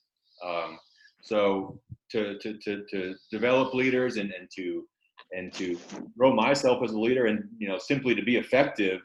Um, 0.45 0.79
so 1.21 1.79
to, 2.11 2.37
to, 2.37 2.57
to, 2.59 2.83
to 2.91 3.15
develop 3.31 3.73
leaders 3.73 4.17
and, 4.17 4.31
and 4.31 4.47
to 4.55 4.85
and 5.31 5.51
to 5.53 5.79
grow 6.17 6.33
myself 6.33 6.83
as 6.83 6.91
a 6.91 6.99
leader 6.99 7.25
and 7.25 7.45
you 7.57 7.67
know 7.67 7.79
simply 7.79 8.13
to 8.13 8.21
be 8.21 8.35
effective 8.35 9.01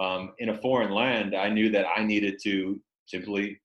um, 0.00 0.32
in 0.38 0.50
a 0.50 0.58
foreign 0.58 0.92
land 0.92 1.34
i 1.34 1.48
knew 1.48 1.68
that 1.70 1.86
i 1.96 2.04
needed 2.04 2.38
to 2.44 2.80
simply 3.06 3.58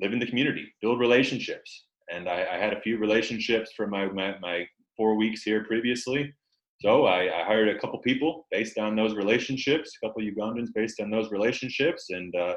live 0.00 0.12
in 0.12 0.18
the 0.18 0.26
community 0.26 0.72
build 0.80 1.00
relationships. 1.00 1.84
And 2.12 2.28
I, 2.28 2.46
I 2.52 2.58
had 2.58 2.72
a 2.72 2.80
few 2.80 2.98
relationships 2.98 3.72
from 3.76 3.90
my, 3.90 4.06
my, 4.06 4.38
my 4.40 4.66
four 4.96 5.16
weeks 5.16 5.42
here 5.42 5.64
previously. 5.64 6.32
So 6.78 7.06
I, 7.06 7.40
I, 7.40 7.44
hired 7.44 7.68
a 7.68 7.78
couple 7.78 7.98
people 8.00 8.46
based 8.50 8.76
on 8.76 8.96
those 8.96 9.14
relationships, 9.14 9.96
a 9.96 10.06
couple 10.06 10.22
Ugandans 10.22 10.68
based 10.74 11.00
on 11.00 11.10
those 11.10 11.30
relationships, 11.30 12.10
and 12.10 12.34
uh, 12.36 12.54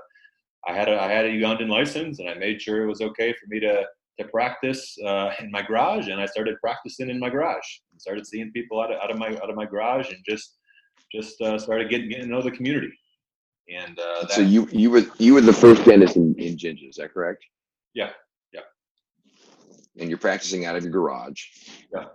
I 0.67 0.73
had 0.73 0.89
a 0.89 1.01
I 1.01 1.09
had 1.09 1.25
a 1.25 1.29
Ugandan 1.29 1.69
license, 1.69 2.19
and 2.19 2.27
I 2.29 2.33
made 2.33 2.61
sure 2.61 2.83
it 2.83 2.87
was 2.87 3.01
okay 3.01 3.33
for 3.33 3.47
me 3.47 3.59
to 3.61 3.85
to 4.19 4.27
practice 4.27 4.97
uh, 5.05 5.31
in 5.39 5.49
my 5.51 5.61
garage, 5.61 6.07
and 6.09 6.19
I 6.19 6.25
started 6.25 6.57
practicing 6.59 7.09
in 7.09 7.19
my 7.19 7.29
garage. 7.29 7.65
And 7.91 8.01
started 8.01 8.27
seeing 8.27 8.51
people 8.51 8.81
out 8.81 8.91
of, 8.91 8.99
out 9.01 9.11
of 9.11 9.17
my 9.17 9.27
out 9.27 9.49
of 9.49 9.55
my 9.55 9.65
garage, 9.65 10.09
and 10.09 10.17
just 10.27 10.57
just 11.13 11.39
uh, 11.41 11.57
started 11.57 11.89
getting 11.89 12.09
getting 12.09 12.25
to 12.25 12.29
know 12.29 12.41
the 12.41 12.51
community. 12.51 12.91
And 13.73 13.99
uh, 13.99 14.27
so 14.27 14.41
you 14.41 14.67
you 14.71 14.89
were 14.91 15.03
you 15.17 15.35
were 15.35 15.41
the 15.41 15.53
first 15.53 15.85
dentist 15.85 16.17
in, 16.17 16.35
in 16.37 16.57
Jinja, 16.57 16.87
is 16.87 16.95
that 16.97 17.13
correct? 17.13 17.45
Yeah, 17.93 18.09
Yeah, 18.51 18.61
and 19.99 20.09
you're 20.09 20.17
practicing 20.17 20.65
out 20.65 20.75
of 20.75 20.83
your 20.83 20.91
garage. 20.91 21.41
Yeah. 21.93 22.05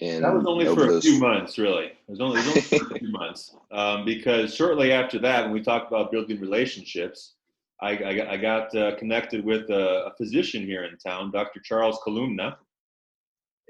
And 0.00 0.24
that 0.24 0.32
was 0.32 0.46
only 0.46 0.64
for 0.64 0.86
those... 0.86 1.04
a 1.04 1.08
few 1.08 1.20
months, 1.20 1.58
really. 1.58 1.86
It 1.86 2.08
was 2.08 2.20
only, 2.20 2.40
it 2.40 2.46
was 2.46 2.48
only 2.48 2.60
for 2.62 2.94
a 2.94 2.98
few 2.98 3.10
months 3.10 3.54
um, 3.70 4.04
because 4.04 4.54
shortly 4.54 4.92
after 4.92 5.18
that, 5.20 5.44
when 5.44 5.52
we 5.52 5.62
talked 5.62 5.88
about 5.88 6.10
building 6.10 6.40
relationships, 6.40 7.34
I, 7.82 7.96
I, 7.96 8.32
I 8.32 8.36
got 8.36 8.74
uh, 8.74 8.96
connected 8.96 9.44
with 9.44 9.70
a, 9.70 10.06
a, 10.06 10.14
physician 10.16 10.64
here 10.64 10.84
in 10.84 10.96
town, 10.98 11.30
Dr. 11.30 11.60
Charles 11.60 11.98
Kalumna, 12.06 12.56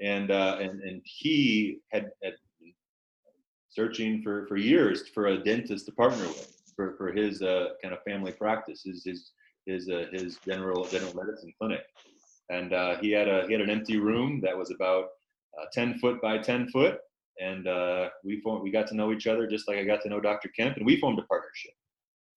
and 0.01 0.31
uh, 0.31 0.57
and 0.59 0.81
and 0.81 1.01
he 1.05 1.79
had, 1.91 2.11
had 2.21 2.33
been 2.59 2.73
searching 3.69 4.21
for 4.21 4.47
for 4.47 4.57
years 4.57 5.07
for 5.13 5.27
a 5.27 5.37
dentist 5.37 5.85
to 5.85 5.91
partner 5.93 6.27
with 6.27 6.61
for 6.75 6.95
for 6.97 7.11
his 7.11 7.41
uh, 7.41 7.69
kind 7.81 7.93
of 7.93 8.03
family 8.03 8.33
practice, 8.33 8.83
his 8.83 9.05
his 9.05 9.31
his 9.65 9.89
uh, 9.89 10.05
his 10.11 10.37
general 10.45 10.85
general 10.85 11.15
medicine 11.15 11.53
clinic 11.57 11.83
and 12.51 12.73
uh, 12.73 12.97
he 12.97 13.11
had 13.11 13.27
a 13.27 13.47
he 13.47 13.53
had 13.53 13.61
an 13.61 13.69
empty 13.69 13.97
room 13.97 14.41
that 14.41 14.57
was 14.57 14.71
about 14.71 15.05
uh, 15.59 15.65
10 15.73 15.99
foot 15.99 16.21
by 16.21 16.37
10 16.37 16.69
foot 16.69 16.97
and 17.39 17.67
uh, 17.67 18.09
we 18.23 18.39
formed, 18.41 18.61
we 18.61 18.71
got 18.71 18.87
to 18.87 18.95
know 18.95 19.11
each 19.11 19.27
other 19.27 19.47
just 19.47 19.67
like 19.67 19.77
I 19.77 19.83
got 19.83 20.01
to 20.01 20.09
know 20.09 20.19
Dr. 20.19 20.49
Kemp 20.49 20.77
and 20.77 20.85
we 20.85 20.99
formed 20.99 21.19
a 21.19 21.23
partnership 21.23 21.73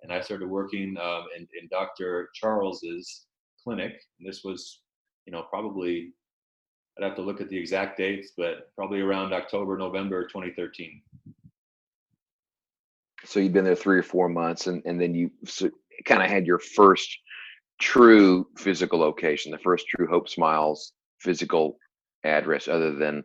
and 0.03 0.13
I 0.13 0.21
started 0.21 0.49
working 0.49 0.97
um, 1.01 1.25
in, 1.37 1.47
in 1.61 1.69
Dr. 1.71 2.31
Charles's 2.35 3.27
clinic 3.63 3.93
and 4.19 4.29
this 4.29 4.43
was 4.45 4.81
you 5.27 5.33
know 5.33 5.43
probably 5.49 6.13
I'd 6.97 7.05
have 7.05 7.17
to 7.17 7.23
look 7.23 7.41
at 7.41 7.49
the 7.49 7.59
exact 7.59 7.99
dates 7.99 8.33
but 8.37 8.71
probably 8.77 9.01
around 9.01 9.33
October 9.33 9.77
November 9.77 10.25
2013 10.25 11.03
so 13.25 13.41
you've 13.41 13.53
been 13.53 13.65
there 13.65 13.75
three 13.75 13.99
or 13.99 14.03
four 14.03 14.29
months 14.29 14.67
and, 14.67 14.83
and 14.85 15.01
then 15.01 15.15
you 15.15 15.31
so 15.45 15.71
kind 16.05 16.23
of 16.23 16.29
had 16.29 16.47
your 16.47 16.59
first 16.59 17.19
true 17.81 18.47
physical 18.57 18.99
location, 18.99 19.51
the 19.51 19.59
first 19.59 19.87
true 19.89 20.07
Hope 20.07 20.29
Smiles 20.29 20.93
physical 21.21 21.79
address, 22.25 22.69
other 22.69 22.95
than 22.95 23.23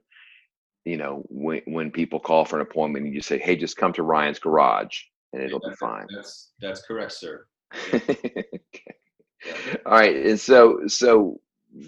you 0.86 0.98
know 0.98 1.24
when 1.30 1.62
when 1.66 1.92
people 1.92 2.20
call 2.20 2.46
for 2.46 2.58
an 2.58 2.62
appointment, 2.62 3.06
and 3.06 3.14
you 3.16 3.22
say, 3.22 3.38
"Hey, 3.38 3.56
just 3.56 3.78
come 3.78 3.94
to 3.94 4.04
Ryan's 4.04 4.40
garage, 4.40 4.98
and 5.34 5.42
it'll 5.42 5.62
yeah, 5.64 5.70
be 5.70 5.76
fine." 5.76 6.08
That's 6.14 6.52
that's 6.60 6.82
correct, 6.82 7.14
sir. 7.14 7.46
okay. 7.94 8.46
All 9.86 9.94
right, 9.94 10.16
and 10.16 10.40
so 10.40 10.82
so 10.88 11.40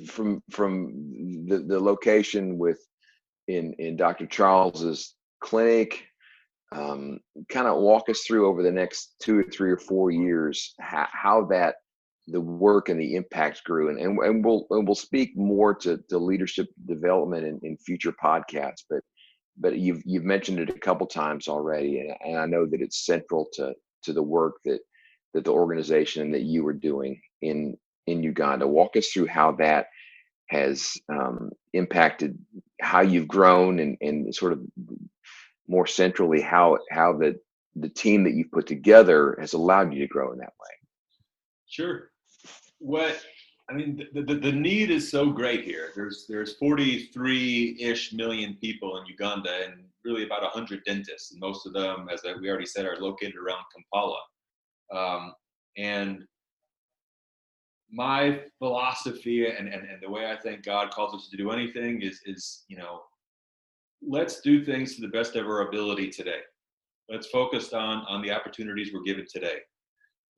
from 0.08 0.42
from 0.52 1.46
the 1.48 1.60
the 1.60 1.80
location 1.80 2.58
with 2.58 2.80
in 3.48 3.74
in 3.80 3.98
Dr. 3.98 4.26
Charles's 4.26 5.16
clinic 5.42 6.06
um, 6.74 7.20
kind 7.50 7.68
of 7.68 7.78
walk 7.80 8.10
us 8.10 8.22
through 8.22 8.48
over 8.48 8.64
the 8.64 8.72
next 8.72 9.16
two 9.22 9.38
or 9.38 9.44
three 9.44 9.72
or 9.72 9.78
four 9.78 10.12
years 10.12 10.74
how, 10.80 11.08
how 11.12 11.46
that 11.46 11.76
the 12.28 12.42
work 12.42 12.90
and 12.90 13.00
the 13.00 13.16
impact 13.16 13.64
grew. 13.64 13.90
And, 13.90 14.00
and, 14.00 14.18
and 14.20 14.46
we'll 14.46 14.68
and 14.70 14.88
we'll 14.88 14.96
speak 14.96 15.36
more 15.36 15.74
to, 15.76 15.98
to 16.10 16.18
leadership 16.18 16.68
development 16.86 17.46
in, 17.46 17.60
in 17.64 17.78
future 17.78 18.14
podcasts 18.24 18.84
but 18.90 19.02
but 19.58 19.78
you've 19.78 20.02
you've 20.06 20.24
mentioned 20.24 20.60
it 20.60 20.70
a 20.70 20.80
couple 20.80 21.06
times 21.06 21.48
already 21.48 22.00
and, 22.00 22.16
and 22.26 22.38
I 22.38 22.46
know 22.46 22.66
that 22.66 22.82
it's 22.82 23.06
central 23.06 23.48
to 23.54 23.74
to 24.04 24.14
the 24.14 24.24
work 24.24 24.56
that 24.66 24.80
that 25.34 25.46
the 25.46 25.52
organization 25.52 26.32
that 26.32 26.42
you 26.42 26.64
were 26.64 26.74
doing 26.74 27.22
in 27.42 27.78
in 28.08 28.24
Uganda. 28.24 28.68
Walk 28.68 28.96
us 28.98 29.08
through 29.08 29.28
how 29.28 29.54
that 29.54 29.88
has 30.48 30.94
um, 31.10 31.50
impacted 31.74 32.38
how 32.82 33.02
you've 33.02 33.28
grown 33.28 33.80
and, 33.80 33.98
and 34.02 34.34
sort 34.36 34.54
of 34.54 34.60
more 35.68 35.88
centrally 35.88 36.42
how 36.42 36.78
how 36.90 37.14
the 37.14 37.40
the 37.76 37.90
team 37.90 38.24
that 38.24 38.34
you've 38.34 38.52
put 38.52 38.68
together 38.68 39.38
has 39.40 39.54
allowed 39.54 39.94
you 39.94 40.00
to 40.00 40.08
grow 40.08 40.34
in 40.34 40.40
that 40.40 40.54
way. 40.60 40.76
Sure 41.68 42.11
what 42.82 43.22
I 43.70 43.74
mean, 43.74 44.06
the, 44.14 44.22
the, 44.24 44.36
the, 44.36 44.52
need 44.52 44.92
is 44.92 45.10
so 45.10 45.30
great 45.30 45.64
here. 45.64 45.92
There's 45.96 46.26
there's 46.28 46.58
43-ish 46.58 48.12
million 48.12 48.58
people 48.60 48.98
in 48.98 49.06
Uganda 49.06 49.64
and 49.64 49.86
really 50.04 50.26
about 50.26 50.42
100 50.42 50.84
dentists. 50.84 51.32
And 51.32 51.40
most 51.40 51.66
of 51.66 51.74
them, 51.74 52.10
as 52.12 52.22
we 52.42 52.50
already 52.50 52.66
said, 52.66 52.86
are 52.86 52.98
located 53.00 53.36
around 53.36 53.64
Kampala. 53.74 54.20
Um, 54.94 55.34
and 55.78 56.26
my 57.90 58.42
philosophy 58.58 59.46
and, 59.46 59.70
and, 59.70 59.88
and 59.88 60.02
the 60.02 60.10
way 60.10 60.30
I 60.30 60.36
think 60.36 60.66
God 60.66 60.92
calls 60.92 61.14
us 61.14 61.30
to 61.30 61.38
do 61.38 61.52
anything 61.52 62.02
is, 62.02 62.20
is, 62.26 62.64
you 62.68 62.78
know, 62.78 63.02
let's 64.02 64.42
do 64.42 64.66
things 64.66 64.96
to 64.96 65.02
the 65.02 65.08
best 65.10 65.36
of 65.36 65.46
our 65.46 65.68
ability 65.68 66.10
today. 66.10 66.40
Let's 67.10 67.28
focus 67.28 67.74
on, 67.74 68.06
on 68.10 68.22
the 68.22 68.32
opportunities 68.32 68.92
we're 68.94 69.04
given 69.04 69.26
today 69.32 69.60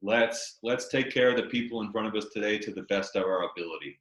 let's 0.03 0.59
let's 0.63 0.89
take 0.89 1.11
care 1.11 1.29
of 1.29 1.37
the 1.37 1.49
people 1.49 1.81
in 1.81 1.91
front 1.91 2.07
of 2.07 2.15
us 2.15 2.29
today 2.33 2.57
to 2.59 2.71
the 2.71 2.83
best 2.83 3.15
of 3.15 3.23
our 3.23 3.49
ability 3.49 3.97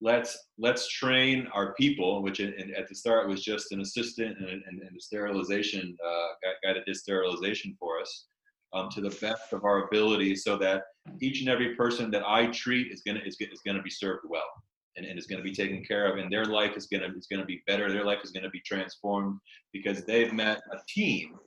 let's 0.00 0.38
let's 0.58 0.88
train 0.88 1.48
our 1.54 1.74
people 1.74 2.22
which 2.22 2.38
in, 2.38 2.52
in, 2.54 2.72
at 2.74 2.86
the 2.86 2.94
start 2.94 3.26
was 3.26 3.42
just 3.42 3.72
an 3.72 3.80
assistant 3.80 4.36
and, 4.38 4.48
and, 4.48 4.82
and 4.82 4.96
a 4.96 5.00
sterilization 5.00 5.96
uh, 6.06 6.48
that 6.62 6.84
did 6.84 6.96
sterilization 6.96 7.74
for 7.80 7.98
us 7.98 8.26
um, 8.74 8.90
to 8.90 9.00
the 9.00 9.16
best 9.22 9.52
of 9.52 9.64
our 9.64 9.86
ability 9.86 10.36
so 10.36 10.56
that 10.58 10.82
each 11.20 11.40
and 11.40 11.48
every 11.48 11.74
person 11.74 12.10
that 12.10 12.22
i 12.28 12.46
treat 12.48 12.92
is 12.92 13.00
going 13.00 13.16
to 13.16 13.26
is, 13.26 13.36
is 13.40 13.62
going 13.64 13.76
to 13.76 13.82
be 13.82 13.90
served 13.90 14.24
well 14.28 14.50
and, 14.98 15.06
and 15.06 15.18
is 15.18 15.26
going 15.26 15.38
to 15.38 15.48
be 15.48 15.54
taken 15.54 15.82
care 15.84 16.10
of, 16.10 16.18
and 16.18 16.30
their 16.30 16.44
life 16.44 16.76
is 16.76 16.86
going 16.86 17.02
to 17.02 17.16
is 17.16 17.28
going 17.28 17.40
to 17.40 17.46
be 17.46 17.62
better. 17.66 17.90
Their 17.90 18.04
life 18.04 18.18
is 18.24 18.32
going 18.32 18.42
to 18.42 18.50
be 18.50 18.60
transformed 18.66 19.38
because 19.72 20.04
they've 20.04 20.32
met 20.32 20.60
a 20.72 20.78
team 20.88 21.38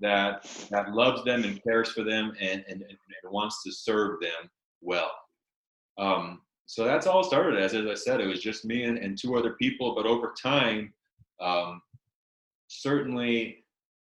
that 0.00 0.46
that 0.70 0.92
loves 0.92 1.24
them 1.24 1.44
and 1.44 1.62
cares 1.62 1.90
for 1.90 2.04
them 2.04 2.32
and 2.40 2.64
and, 2.68 2.82
and 2.82 3.32
wants 3.32 3.62
to 3.64 3.72
serve 3.72 4.20
them 4.20 4.50
well. 4.80 5.12
Um, 5.98 6.42
so 6.66 6.84
that's 6.84 7.06
all 7.06 7.22
started 7.22 7.58
as. 7.58 7.74
As 7.74 7.86
I 7.86 7.94
said, 7.94 8.20
it 8.20 8.26
was 8.26 8.40
just 8.40 8.64
me 8.64 8.84
and, 8.84 8.98
and 8.98 9.16
two 9.16 9.36
other 9.36 9.52
people. 9.54 9.94
But 9.94 10.06
over 10.06 10.34
time, 10.40 10.92
um, 11.40 11.80
certainly 12.68 13.64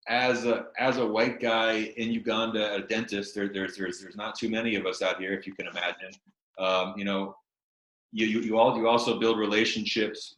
as 0.09 0.47
a 0.47 0.67
as 0.79 0.97
a 0.97 1.07
white 1.07 1.41
guy 1.41 1.93
in 1.97 2.11
Uganda, 2.11 2.75
a 2.75 2.81
dentist, 2.81 3.35
there, 3.35 3.49
there's 3.49 3.77
there's 3.77 4.01
there's 4.01 4.17
not 4.17 4.37
too 4.37 4.51
many 4.51 4.75
of 4.75 4.87
us 4.87 5.03
out 5.03 5.21
here, 5.21 5.33
if 5.33 5.47
you 5.47 5.55
can 5.55 5.69
imagine. 5.69 6.13
Um, 6.59 6.95
you 6.97 7.05
know, 7.05 7.37
you, 8.13 8.27
you 8.27 8.41
you 8.41 8.59
all 8.59 8.77
you 8.77 8.89
also 8.89 9.19
build 9.19 9.39
relationships 9.39 10.37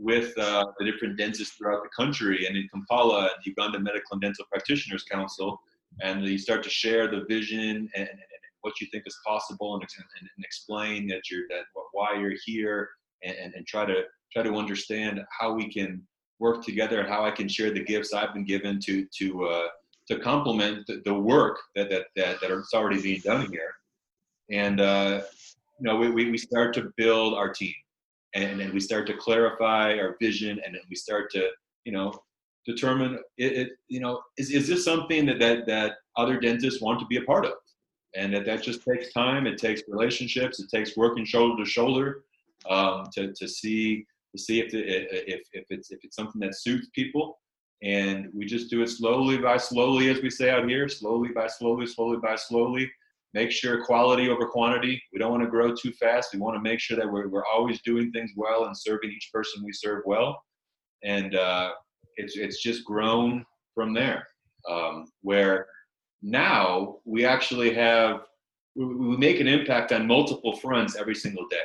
with 0.00 0.36
uh, 0.38 0.64
the 0.78 0.84
different 0.90 1.18
dentists 1.18 1.56
throughout 1.56 1.82
the 1.82 1.90
country, 1.90 2.46
and 2.46 2.56
in 2.56 2.66
Kampala, 2.72 3.30
the 3.44 3.50
Uganda 3.50 3.78
Medical 3.78 4.12
and 4.12 4.22
Dental 4.22 4.46
Practitioners 4.50 5.04
Council, 5.04 5.60
and 6.00 6.24
you 6.24 6.38
start 6.38 6.62
to 6.62 6.70
share 6.70 7.08
the 7.08 7.24
vision 7.28 7.60
and, 7.60 7.88
and, 7.94 8.08
and 8.08 8.18
what 8.62 8.80
you 8.80 8.86
think 8.90 9.04
is 9.06 9.18
possible, 9.26 9.74
and, 9.74 9.82
and, 9.82 10.28
and, 10.36 10.44
explain 10.44 11.06
that 11.08 11.30
you're 11.30 11.46
that 11.48 11.64
why 11.92 12.14
you're 12.18 12.34
here, 12.44 12.88
and, 13.22 13.54
and 13.54 13.66
try 13.66 13.84
to 13.84 14.02
try 14.32 14.42
to 14.42 14.54
understand 14.54 15.20
how 15.38 15.52
we 15.52 15.70
can 15.70 16.02
work 16.38 16.64
together 16.64 17.00
and 17.00 17.08
how 17.08 17.24
I 17.24 17.30
can 17.30 17.48
share 17.48 17.70
the 17.70 17.84
gifts 17.84 18.14
I've 18.14 18.32
been 18.32 18.44
given 18.44 18.80
to 18.80 19.06
to 19.18 19.44
uh, 19.44 19.68
to 20.08 20.18
complement 20.18 20.86
the, 20.86 21.02
the, 21.04 21.14
work 21.14 21.58
that 21.76 21.90
that 21.90 22.06
that 22.16 22.40
that 22.40 22.50
is 22.50 22.70
already 22.74 23.02
being 23.02 23.20
done 23.20 23.48
here. 23.50 23.74
And 24.50 24.80
uh, 24.80 25.20
you 25.78 25.86
know, 25.86 25.96
we, 25.96 26.30
we 26.30 26.38
start 26.38 26.74
to 26.74 26.92
build 26.96 27.34
our 27.34 27.50
team, 27.50 27.74
and 28.34 28.60
then 28.60 28.72
we 28.72 28.80
start 28.80 29.06
to 29.08 29.16
clarify 29.16 29.98
our 29.98 30.16
vision, 30.20 30.60
and 30.64 30.74
then 30.74 30.82
we 30.88 30.96
start 30.96 31.30
to 31.32 31.48
you 31.84 31.92
know 31.92 32.12
determine 32.66 33.18
it, 33.38 33.52
it 33.52 33.68
you 33.88 34.00
know 34.00 34.20
is, 34.36 34.50
is 34.50 34.68
this 34.68 34.84
something 34.84 35.26
that, 35.26 35.38
that 35.38 35.66
that 35.66 35.92
other 36.16 36.38
dentists 36.38 36.80
want 36.80 37.00
to 37.00 37.06
be 37.06 37.16
a 37.16 37.22
part 37.22 37.46
of 37.46 37.52
and 38.14 38.34
that 38.34 38.44
that 38.44 38.62
just 38.62 38.84
takes 38.84 39.12
time 39.12 39.46
it 39.46 39.56
takes 39.56 39.82
relationships 39.88 40.60
it 40.60 40.68
takes 40.68 40.94
working 40.94 41.24
shoulder 41.24 41.64
to 41.64 41.68
shoulder 41.68 42.24
um, 42.68 43.06
to, 43.14 43.32
to 43.32 43.48
see 43.48 44.04
to 44.32 44.40
see 44.40 44.60
if, 44.60 44.70
the, 44.70 44.78
if, 44.78 45.42
if, 45.52 45.64
it's, 45.70 45.90
if 45.90 46.00
it's 46.04 46.16
something 46.16 46.40
that 46.40 46.54
suits 46.54 46.88
people. 46.94 47.38
And 47.82 48.28
we 48.34 48.44
just 48.44 48.70
do 48.70 48.82
it 48.82 48.88
slowly 48.88 49.38
by 49.38 49.56
slowly, 49.56 50.10
as 50.10 50.20
we 50.20 50.30
say 50.30 50.50
out 50.50 50.68
here, 50.68 50.88
slowly 50.88 51.30
by 51.34 51.46
slowly, 51.46 51.86
slowly 51.86 52.18
by 52.18 52.36
slowly. 52.36 52.90
Make 53.32 53.52
sure 53.52 53.84
quality 53.84 54.28
over 54.28 54.46
quantity. 54.46 55.00
We 55.12 55.18
don't 55.18 55.30
want 55.30 55.44
to 55.44 55.50
grow 55.50 55.74
too 55.74 55.92
fast. 55.92 56.32
We 56.32 56.40
want 56.40 56.56
to 56.56 56.60
make 56.60 56.80
sure 56.80 56.96
that 56.96 57.10
we're, 57.10 57.28
we're 57.28 57.46
always 57.46 57.80
doing 57.82 58.10
things 58.10 58.32
well 58.36 58.64
and 58.64 58.76
serving 58.76 59.10
each 59.10 59.30
person 59.32 59.62
we 59.64 59.72
serve 59.72 60.02
well. 60.04 60.42
And 61.04 61.36
uh, 61.36 61.70
it's, 62.16 62.36
it's 62.36 62.62
just 62.62 62.84
grown 62.84 63.44
from 63.74 63.94
there. 63.94 64.26
Um, 64.68 65.06
where 65.22 65.66
now 66.22 66.96
we 67.04 67.24
actually 67.24 67.72
have, 67.74 68.22
we, 68.74 68.84
we 68.84 69.16
make 69.16 69.40
an 69.40 69.48
impact 69.48 69.92
on 69.92 70.06
multiple 70.06 70.56
fronts 70.56 70.96
every 70.96 71.14
single 71.14 71.46
day. 71.48 71.56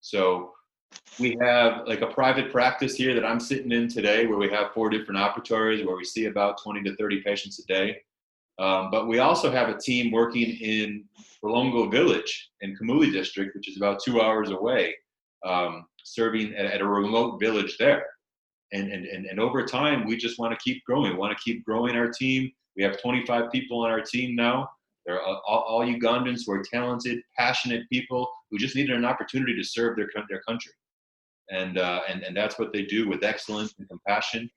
So 0.00 0.52
we 1.18 1.36
have 1.40 1.86
like 1.86 2.00
a 2.00 2.06
private 2.06 2.50
practice 2.50 2.94
here 2.96 3.14
that 3.14 3.24
I'm 3.24 3.40
sitting 3.40 3.72
in 3.72 3.88
today 3.88 4.26
where 4.26 4.38
we 4.38 4.50
have 4.50 4.72
four 4.72 4.90
different 4.90 5.20
operatories 5.20 5.84
where 5.84 5.96
we 5.96 6.04
see 6.04 6.26
about 6.26 6.60
20 6.62 6.82
to 6.82 6.96
30 6.96 7.22
patients 7.22 7.58
a 7.60 7.66
day. 7.66 7.96
Um, 8.58 8.90
but 8.90 9.08
we 9.08 9.18
also 9.18 9.50
have 9.50 9.68
a 9.68 9.78
team 9.78 10.12
working 10.12 10.50
in 10.60 11.04
Bolongo 11.42 11.90
Village 11.90 12.50
in 12.60 12.76
Kamuli 12.76 13.12
District, 13.12 13.54
which 13.54 13.68
is 13.68 13.76
about 13.76 14.00
two 14.04 14.20
hours 14.20 14.50
away, 14.50 14.94
um, 15.44 15.84
serving 16.04 16.54
at, 16.54 16.66
at, 16.66 16.80
a 16.80 16.86
remote 16.86 17.40
village 17.40 17.76
there. 17.78 18.06
And, 18.72 18.92
and, 18.92 19.06
and, 19.06 19.26
and 19.26 19.40
over 19.40 19.64
time, 19.64 20.06
we 20.06 20.16
just 20.16 20.38
want 20.38 20.52
to 20.52 20.58
keep 20.62 20.82
growing. 20.84 21.12
We 21.12 21.18
want 21.18 21.36
to 21.36 21.42
keep 21.42 21.64
growing 21.64 21.96
our 21.96 22.08
team. 22.08 22.50
We 22.76 22.82
have 22.84 23.00
25 23.00 23.50
people 23.50 23.80
on 23.80 23.90
our 23.90 24.00
team 24.00 24.34
now. 24.36 24.68
They're 25.04 25.22
all, 25.22 25.42
all 25.46 25.84
Ugandans 25.84 26.42
who 26.46 26.52
are 26.52 26.62
talented, 26.72 27.20
passionate 27.36 27.88
people 27.90 28.30
who 28.50 28.58
just 28.58 28.74
needed 28.74 28.96
an 28.96 29.04
opportunity 29.04 29.54
to 29.54 29.62
serve 29.62 29.96
their, 29.96 30.08
their 30.28 30.40
country 30.48 30.72
and 31.50 31.78
uh, 31.78 32.00
and 32.08 32.22
and 32.22 32.36
that's 32.36 32.58
what 32.58 32.72
they 32.72 32.84
do 32.84 33.08
with 33.08 33.24
excellence 33.24 33.74
and 33.78 33.88
compassion. 33.88 34.50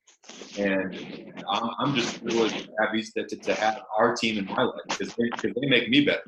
And 0.57 1.33
I'm, 1.49 1.69
I'm 1.79 1.95
just 1.95 2.21
really 2.21 2.49
happy 2.79 3.01
to, 3.15 3.23
to, 3.25 3.53
have 3.55 3.81
our 3.97 4.13
team 4.13 4.37
in 4.37 4.45
my 4.45 4.63
life 4.63 4.81
because 4.89 5.15
they, 5.15 5.29
they 5.41 5.67
make 5.67 5.89
me 5.89 6.03
better. 6.03 6.25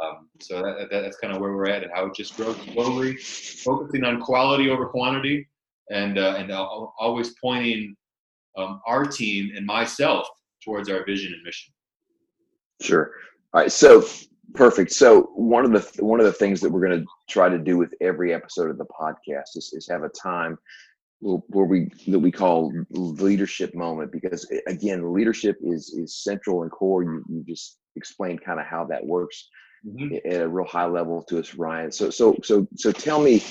Um, 0.00 0.28
so 0.40 0.62
that, 0.62 0.88
that, 0.90 1.00
that's 1.00 1.16
kind 1.16 1.34
of 1.34 1.40
where 1.40 1.52
we're 1.52 1.66
at 1.66 1.82
and 1.82 1.90
how 1.92 2.06
it 2.06 2.14
just 2.14 2.36
grows 2.36 2.56
slowly, 2.72 3.16
focusing 3.16 4.04
on 4.04 4.20
quality 4.20 4.70
over 4.70 4.86
quantity, 4.86 5.48
and 5.90 6.18
uh, 6.18 6.34
and 6.38 6.52
always 6.52 7.34
pointing 7.42 7.96
um, 8.56 8.80
our 8.86 9.04
team 9.04 9.52
and 9.56 9.66
myself 9.66 10.28
towards 10.64 10.88
our 10.88 11.04
vision 11.04 11.32
and 11.32 11.42
mission. 11.42 11.72
Sure. 12.80 13.10
All 13.54 13.62
right. 13.62 13.72
So 13.72 14.04
Perfect. 14.54 14.92
So 14.92 15.22
one 15.34 15.64
of 15.64 15.72
the 15.72 16.04
one 16.04 16.20
of 16.20 16.26
the 16.26 16.32
things 16.32 16.60
that 16.60 16.70
we're 16.70 16.86
going 16.86 17.00
to 17.00 17.06
try 17.28 17.48
to 17.48 17.58
do 17.58 17.76
with 17.76 17.92
every 18.00 18.32
episode 18.32 18.70
of 18.70 18.78
the 18.78 18.86
podcast 18.86 19.56
is, 19.56 19.72
is 19.74 19.88
have 19.88 20.02
a 20.02 20.08
time 20.10 20.58
where 21.20 21.66
we 21.66 21.88
that 22.08 22.18
we 22.18 22.30
call 22.30 22.72
leadership 22.90 23.74
moment 23.74 24.12
because 24.12 24.48
again 24.66 25.14
leadership 25.14 25.56
is 25.62 25.94
is 25.96 26.22
central 26.22 26.62
and 26.62 26.70
core 26.70 27.02
you, 27.02 27.24
you 27.28 27.44
just 27.48 27.78
explained 27.96 28.44
kind 28.44 28.60
of 28.60 28.66
how 28.66 28.84
that 28.84 29.04
works 29.04 29.48
mm-hmm. 29.86 30.14
at 30.30 30.42
a 30.42 30.48
real 30.48 30.66
high 30.66 30.84
level 30.84 31.22
to 31.22 31.38
us 31.38 31.54
ryan 31.54 31.90
so 31.90 32.10
so 32.10 32.36
so 32.44 32.66
so 32.76 32.92
tell 32.92 33.20
me 33.20 33.42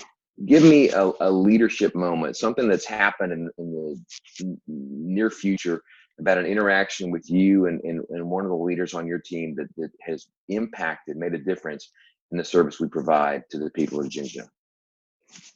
give 0.46 0.64
me 0.64 0.90
a, 0.90 1.12
a 1.22 1.32
leadership 1.32 1.96
moment 1.96 2.38
something 2.38 2.68
that's 2.68 2.86
happened 2.86 3.34
in, 3.34 3.50
in 3.58 3.98
the 4.40 4.58
near 4.68 5.32
future 5.32 5.82
about 6.20 6.38
an 6.38 6.46
interaction 6.46 7.12
with 7.12 7.30
you 7.30 7.68
and, 7.68 7.82
and, 7.82 8.04
and 8.10 8.30
one 8.30 8.46
of 8.46 8.50
the 8.50 8.56
leaders 8.56 8.94
on 8.94 9.06
your 9.06 9.20
team 9.20 9.56
that, 9.56 9.68
that 9.76 9.92
has 10.02 10.28
impacted, 10.50 11.18
made 11.18 11.34
a 11.34 11.38
difference 11.38 11.92
in 12.32 12.38
the 12.38 12.44
service 12.44 12.80
we 12.80 12.88
provide 12.88 13.44
to 13.50 13.58
the 13.58 13.70
people 13.72 14.00
of 14.00 14.10
Jinja? 14.10 14.48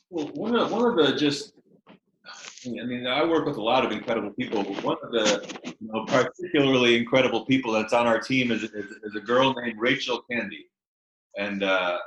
Well, 0.10 0.28
one 0.34 0.56
of, 0.56 0.72
one 0.72 0.86
of 0.86 0.96
the 0.96 1.16
just, 1.16 1.54
I 2.66 2.70
mean, 2.70 3.08
I 3.08 3.24
work 3.24 3.46
with 3.46 3.58
a 3.58 3.62
lot 3.62 3.86
of 3.86 3.92
incredible 3.92 4.32
people, 4.32 4.64
but 4.64 4.84
one 4.84 4.98
of 5.02 5.12
the 5.12 5.74
you 5.80 5.88
know, 5.88 6.06
particularly 6.06 6.98
incredible 6.98 7.46
people 7.46 7.72
that's 7.72 7.94
on 7.94 8.06
our 8.06 8.20
team 8.20 8.52
is, 8.52 8.64
is, 8.64 8.92
is 9.04 9.16
a 9.16 9.22
girl 9.22 9.54
named 9.54 9.80
Rachel 9.80 10.24
Candy. 10.30 10.66
And 11.38 11.64
uh, 11.64 12.00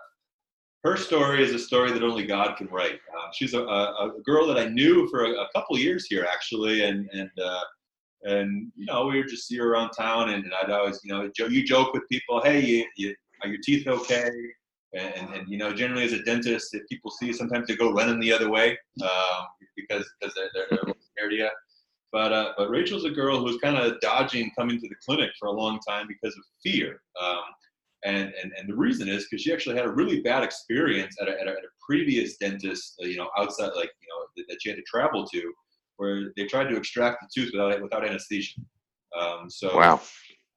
her 0.84 0.96
story 0.96 1.42
is 1.42 1.54
a 1.54 1.58
story 1.58 1.92
that 1.92 2.02
only 2.02 2.26
God 2.26 2.56
can 2.56 2.66
write. 2.68 3.00
Uh, 3.16 3.30
she's 3.32 3.54
a, 3.54 3.62
a, 3.62 4.10
a, 4.16 4.22
girl 4.24 4.46
that 4.48 4.58
I 4.58 4.66
knew 4.66 5.08
for 5.08 5.24
a, 5.24 5.30
a 5.30 5.48
couple 5.54 5.78
years 5.78 6.06
here, 6.06 6.26
actually, 6.30 6.84
and, 6.84 7.08
and 7.12 7.30
uh, 7.42 7.60
and 8.24 8.70
you 8.76 8.86
know 8.86 9.06
we 9.06 9.18
would 9.18 9.28
just 9.28 9.46
see 9.46 9.56
her 9.56 9.72
around 9.72 9.90
town 9.90 10.30
and, 10.30 10.44
and 10.44 10.52
I'd 10.54 10.70
always 10.70 11.00
you 11.04 11.12
know 11.12 11.28
you 11.36 11.64
joke 11.64 11.92
with 11.92 12.08
people 12.10 12.40
hey 12.42 12.60
you, 12.60 12.86
you, 12.96 13.14
are 13.42 13.48
your 13.48 13.60
teeth 13.62 13.86
okay? 13.86 14.30
And, 14.94 15.34
and, 15.34 15.48
you 15.48 15.56
know 15.56 15.72
generally 15.72 16.04
as 16.04 16.12
a 16.12 16.22
dentist 16.22 16.74
if 16.74 16.86
people 16.88 17.10
see 17.10 17.26
you 17.26 17.32
sometimes 17.32 17.66
they 17.66 17.76
go 17.76 17.92
running 17.92 18.20
the 18.20 18.32
other 18.32 18.50
way 18.50 18.78
um, 19.02 19.46
because 19.74 20.04
because 20.20 20.34
they're, 20.34 20.50
they're, 20.54 20.66
they're 20.70 20.94
scared 21.16 21.32
of 21.32 21.38
you 21.38 21.48
but 22.12 22.32
uh, 22.32 22.52
but 22.58 22.68
Rachel's 22.68 23.06
a 23.06 23.10
girl 23.10 23.38
who 23.38 23.44
was 23.44 23.56
kind 23.58 23.76
of 23.76 23.98
dodging 24.00 24.50
coming 24.56 24.78
to 24.78 24.88
the 24.88 24.94
clinic 25.04 25.30
for 25.40 25.48
a 25.48 25.52
long 25.52 25.80
time 25.88 26.06
because 26.06 26.36
of 26.36 26.44
fear 26.62 27.00
um, 27.20 27.40
and, 28.04 28.34
and 28.42 28.52
and 28.58 28.68
the 28.68 28.76
reason 28.76 29.08
is 29.08 29.26
because 29.28 29.42
she 29.42 29.52
actually 29.52 29.76
had 29.76 29.86
a 29.86 29.90
really 29.90 30.20
bad 30.20 30.42
experience 30.42 31.16
at 31.22 31.28
a, 31.28 31.32
at 31.32 31.46
a, 31.46 31.50
at 31.50 31.56
a 31.56 31.72
previous 31.84 32.36
dentist 32.36 32.94
uh, 33.02 33.06
you 33.06 33.16
know 33.16 33.30
outside 33.38 33.70
like 33.74 33.90
you 34.00 34.08
know 34.08 34.26
that, 34.36 34.44
that 34.48 34.58
she 34.60 34.68
had 34.68 34.76
to 34.76 34.82
travel 34.82 35.26
to 35.26 35.52
where 36.02 36.32
they 36.36 36.46
tried 36.46 36.68
to 36.68 36.76
extract 36.76 37.22
the 37.22 37.28
tooth 37.32 37.52
without 37.52 37.80
without 37.80 38.04
anesthesia. 38.04 38.60
Um, 39.18 39.48
so 39.48 39.76
wow. 39.76 40.00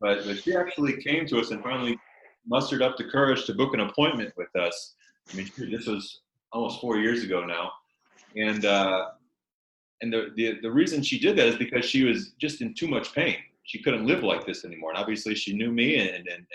But, 0.02 0.26
but 0.26 0.44
she 0.44 0.56
actually 0.56 1.02
came 1.02 1.26
to 1.28 1.40
us 1.40 1.52
and 1.52 1.64
finally 1.64 1.98
mustered 2.46 2.82
up 2.82 2.98
the 2.98 3.06
courage 3.06 3.46
to 3.46 3.54
book 3.54 3.74
an 3.74 3.80
appointment 3.80 4.34
with 4.36 4.54
us. 4.56 4.96
I 5.32 5.38
mean, 5.38 5.50
this 5.72 5.88
was 5.88 6.22
almost 6.52 6.82
four 6.82 6.98
years 6.98 7.24
ago 7.24 7.46
now, 7.46 7.72
and 8.36 8.66
uh, 8.66 9.06
and 10.02 10.12
the, 10.12 10.32
the 10.36 10.60
the 10.62 10.72
reason 10.72 11.04
she 11.04 11.20
did 11.20 11.38
that 11.38 11.48
is 11.48 11.58
because 11.58 11.86
she 11.86 12.04
was 12.04 12.32
just 12.40 12.62
in 12.62 12.74
too 12.74 12.88
much 12.88 13.14
pain. 13.14 13.38
She 13.64 13.82
couldn't 13.84 14.06
live 14.06 14.24
like 14.24 14.46
this 14.46 14.66
anymore, 14.66 14.92
and 14.92 15.00
obviously 15.00 15.36
she 15.36 15.54
knew 15.56 15.72
me 15.72 16.00
and 16.00 16.10
and 16.10 16.28
and 16.34 16.46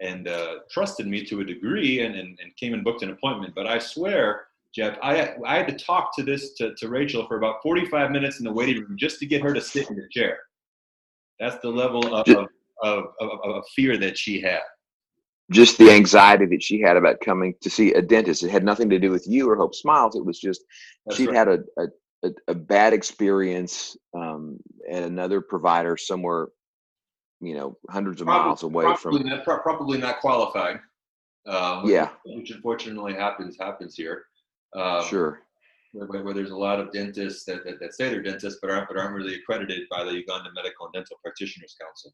and, 0.00 0.10
and 0.10 0.28
uh, 0.28 0.54
trusted 0.70 1.06
me 1.06 1.24
to 1.26 1.40
a 1.40 1.44
degree, 1.44 2.00
and, 2.04 2.14
and 2.16 2.38
and 2.40 2.56
came 2.56 2.72
and 2.74 2.84
booked 2.84 3.02
an 3.02 3.10
appointment. 3.10 3.54
But 3.54 3.66
I 3.66 3.78
swear 3.78 4.46
Jeff, 4.74 4.98
I, 5.02 5.34
I 5.46 5.56
had 5.56 5.68
to 5.68 5.84
talk 5.84 6.14
to 6.16 6.24
this 6.24 6.54
to, 6.54 6.74
to 6.74 6.88
Rachel 6.88 7.26
for 7.28 7.36
about 7.36 7.62
45 7.62 8.10
minutes 8.10 8.40
in 8.40 8.44
the 8.44 8.52
waiting 8.52 8.82
room 8.82 8.96
just 8.98 9.20
to 9.20 9.26
get 9.26 9.42
her 9.42 9.54
to 9.54 9.60
sit 9.60 9.88
in 9.88 9.96
the 9.96 10.08
chair. 10.10 10.38
That's 11.38 11.60
the 11.62 11.68
level 11.68 12.14
of, 12.14 12.26
of, 12.28 12.46
of, 12.82 13.04
of, 13.20 13.30
of 13.44 13.64
fear 13.74 13.96
that 13.98 14.18
she 14.18 14.40
had. 14.40 14.62
Just 15.52 15.78
the 15.78 15.90
anxiety 15.90 16.46
that 16.46 16.62
she 16.62 16.80
had 16.80 16.96
about 16.96 17.20
coming 17.20 17.54
to 17.60 17.70
see 17.70 17.92
a 17.92 18.02
dentist. 18.02 18.42
It 18.42 18.50
had 18.50 18.64
nothing 18.64 18.88
to 18.90 18.98
do 18.98 19.10
with 19.10 19.26
you 19.28 19.48
or 19.48 19.56
Hope 19.56 19.74
Smiles. 19.74 20.16
It 20.16 20.24
was 20.24 20.40
just 20.40 20.64
That's 21.06 21.18
she'd 21.18 21.28
right. 21.28 21.36
had 21.36 21.48
a, 21.48 21.58
a, 22.24 22.30
a, 22.48 22.54
bad 22.54 22.94
experience 22.94 23.96
um, 24.16 24.58
at 24.90 25.02
another 25.02 25.40
provider 25.40 25.96
somewhere, 25.96 26.48
you 27.40 27.54
know, 27.54 27.76
hundreds 27.90 28.22
of 28.22 28.26
probably, 28.26 28.46
miles 28.46 28.62
away 28.62 28.84
probably 28.84 29.20
from. 29.20 29.28
Not, 29.28 29.44
probably 29.44 29.98
not 29.98 30.20
qualified. 30.20 30.80
Um, 31.46 31.88
yeah. 31.88 32.08
Which 32.24 32.50
unfortunately 32.50 33.12
happens 33.12 33.56
happens 33.60 33.94
here. 33.94 34.24
Um, 34.74 35.04
sure. 35.06 35.40
Where, 35.92 36.24
where, 36.24 36.34
there's 36.34 36.50
a 36.50 36.56
lot 36.56 36.80
of 36.80 36.92
dentists 36.92 37.44
that, 37.44 37.64
that, 37.64 37.78
that, 37.78 37.94
say 37.94 38.08
they're 38.08 38.22
dentists 38.22 38.58
but 38.60 38.70
aren't 38.70 38.88
but 38.88 38.98
aren't 38.98 39.14
really 39.14 39.36
accredited 39.36 39.82
by 39.88 40.02
the 40.02 40.12
Uganda 40.12 40.50
Medical 40.54 40.86
and 40.86 40.94
Dental 40.94 41.16
Practitioners 41.22 41.76
Council. 41.80 42.12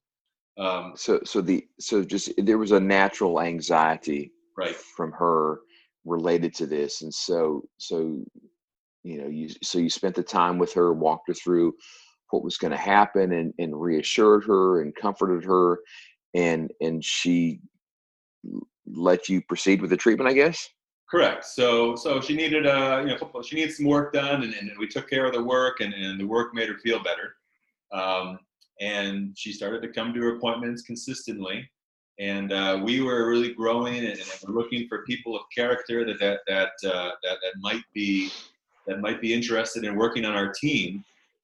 Um, 0.58 0.92
so 0.96 1.20
so 1.24 1.40
the 1.40 1.66
so 1.78 2.04
just 2.04 2.32
there 2.36 2.58
was 2.58 2.72
a 2.72 2.80
natural 2.80 3.40
anxiety 3.40 4.32
right 4.58 4.76
from 4.76 5.12
her 5.12 5.60
related 6.04 6.54
to 6.56 6.66
this, 6.66 7.00
and 7.00 7.12
so 7.12 7.62
so 7.78 8.22
you 9.02 9.22
know 9.22 9.28
you 9.28 9.48
so 9.62 9.78
you 9.78 9.88
spent 9.88 10.14
the 10.14 10.22
time 10.22 10.58
with 10.58 10.74
her, 10.74 10.92
walked 10.92 11.28
her 11.28 11.34
through 11.34 11.72
what 12.30 12.44
was 12.44 12.58
going 12.58 12.72
to 12.72 12.76
happen, 12.76 13.32
and 13.32 13.54
and 13.58 13.80
reassured 13.80 14.44
her 14.44 14.82
and 14.82 14.94
comforted 14.94 15.42
her, 15.44 15.78
and 16.34 16.70
and 16.82 17.02
she 17.02 17.60
let 18.86 19.28
you 19.30 19.40
proceed 19.42 19.80
with 19.80 19.90
the 19.90 19.96
treatment, 19.96 20.28
I 20.28 20.34
guess. 20.34 20.68
Correct. 21.10 21.44
So, 21.44 21.96
so 21.96 22.20
she 22.20 22.36
needed, 22.36 22.66
uh, 22.66 23.02
you 23.04 23.16
know, 23.16 23.42
she 23.42 23.56
needed 23.56 23.74
some 23.74 23.86
work 23.86 24.12
done, 24.12 24.44
and, 24.44 24.54
and 24.54 24.70
we 24.78 24.86
took 24.86 25.10
care 25.10 25.26
of 25.26 25.32
the 25.32 25.42
work, 25.42 25.80
and, 25.80 25.92
and 25.92 26.20
the 26.20 26.26
work 26.26 26.54
made 26.54 26.68
her 26.68 26.78
feel 26.78 27.02
better. 27.02 27.34
Um, 27.92 28.38
and 28.80 29.36
she 29.36 29.52
started 29.52 29.82
to 29.82 29.88
come 29.88 30.14
to 30.14 30.20
her 30.20 30.36
appointments 30.36 30.82
consistently. 30.82 31.68
And 32.20 32.52
uh, 32.52 32.80
we 32.84 33.00
were 33.00 33.28
really 33.28 33.52
growing, 33.54 33.96
and, 33.96 34.18
and 34.20 34.54
looking 34.54 34.86
for 34.88 35.04
people 35.04 35.34
of 35.34 35.42
character 35.54 36.04
that 36.04 36.20
that 36.20 36.40
that, 36.46 36.72
uh, 36.88 37.10
that 37.22 37.38
that 37.42 37.54
might 37.60 37.82
be 37.94 38.30
that 38.86 39.00
might 39.00 39.20
be 39.20 39.32
interested 39.32 39.84
in 39.84 39.96
working 39.96 40.24
on 40.24 40.34
our 40.34 40.52
team. 40.52 41.02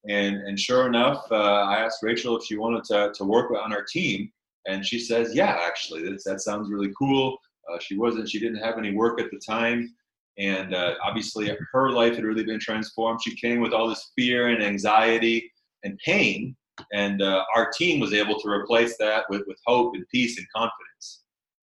And 0.08 0.36
and 0.36 0.60
sure 0.60 0.86
enough, 0.86 1.24
uh, 1.32 1.34
I 1.34 1.78
asked 1.78 2.02
Rachel 2.02 2.36
if 2.36 2.44
she 2.44 2.56
wanted 2.56 2.84
to 2.84 3.10
to 3.14 3.24
work 3.24 3.50
on 3.50 3.72
our 3.72 3.84
team, 3.84 4.30
and 4.66 4.84
she 4.84 4.98
says, 4.98 5.34
"Yeah, 5.34 5.58
actually, 5.66 6.02
that 6.08 6.22
that 6.24 6.40
sounds 6.42 6.70
really 6.70 6.92
cool." 6.96 7.38
Uh, 7.70 7.78
she 7.80 7.96
wasn't, 7.96 8.28
she 8.28 8.38
didn't 8.38 8.62
have 8.62 8.78
any 8.78 8.94
work 8.94 9.20
at 9.20 9.30
the 9.30 9.40
time. 9.46 9.94
And 10.38 10.74
uh, 10.74 10.94
obviously, 11.04 11.50
her 11.72 11.90
life 11.90 12.14
had 12.14 12.24
really 12.24 12.44
been 12.44 12.60
transformed. 12.60 13.20
She 13.22 13.34
came 13.34 13.60
with 13.60 13.72
all 13.72 13.88
this 13.88 14.12
fear 14.16 14.48
and 14.48 14.62
anxiety 14.62 15.50
and 15.82 15.98
pain. 16.04 16.54
And 16.92 17.22
uh, 17.22 17.42
our 17.54 17.70
team 17.70 18.00
was 18.00 18.12
able 18.12 18.38
to 18.40 18.48
replace 18.48 18.98
that 18.98 19.24
with, 19.30 19.42
with 19.46 19.56
hope 19.66 19.94
and 19.94 20.04
peace 20.12 20.36
and 20.38 20.46
confidence. 20.54 21.22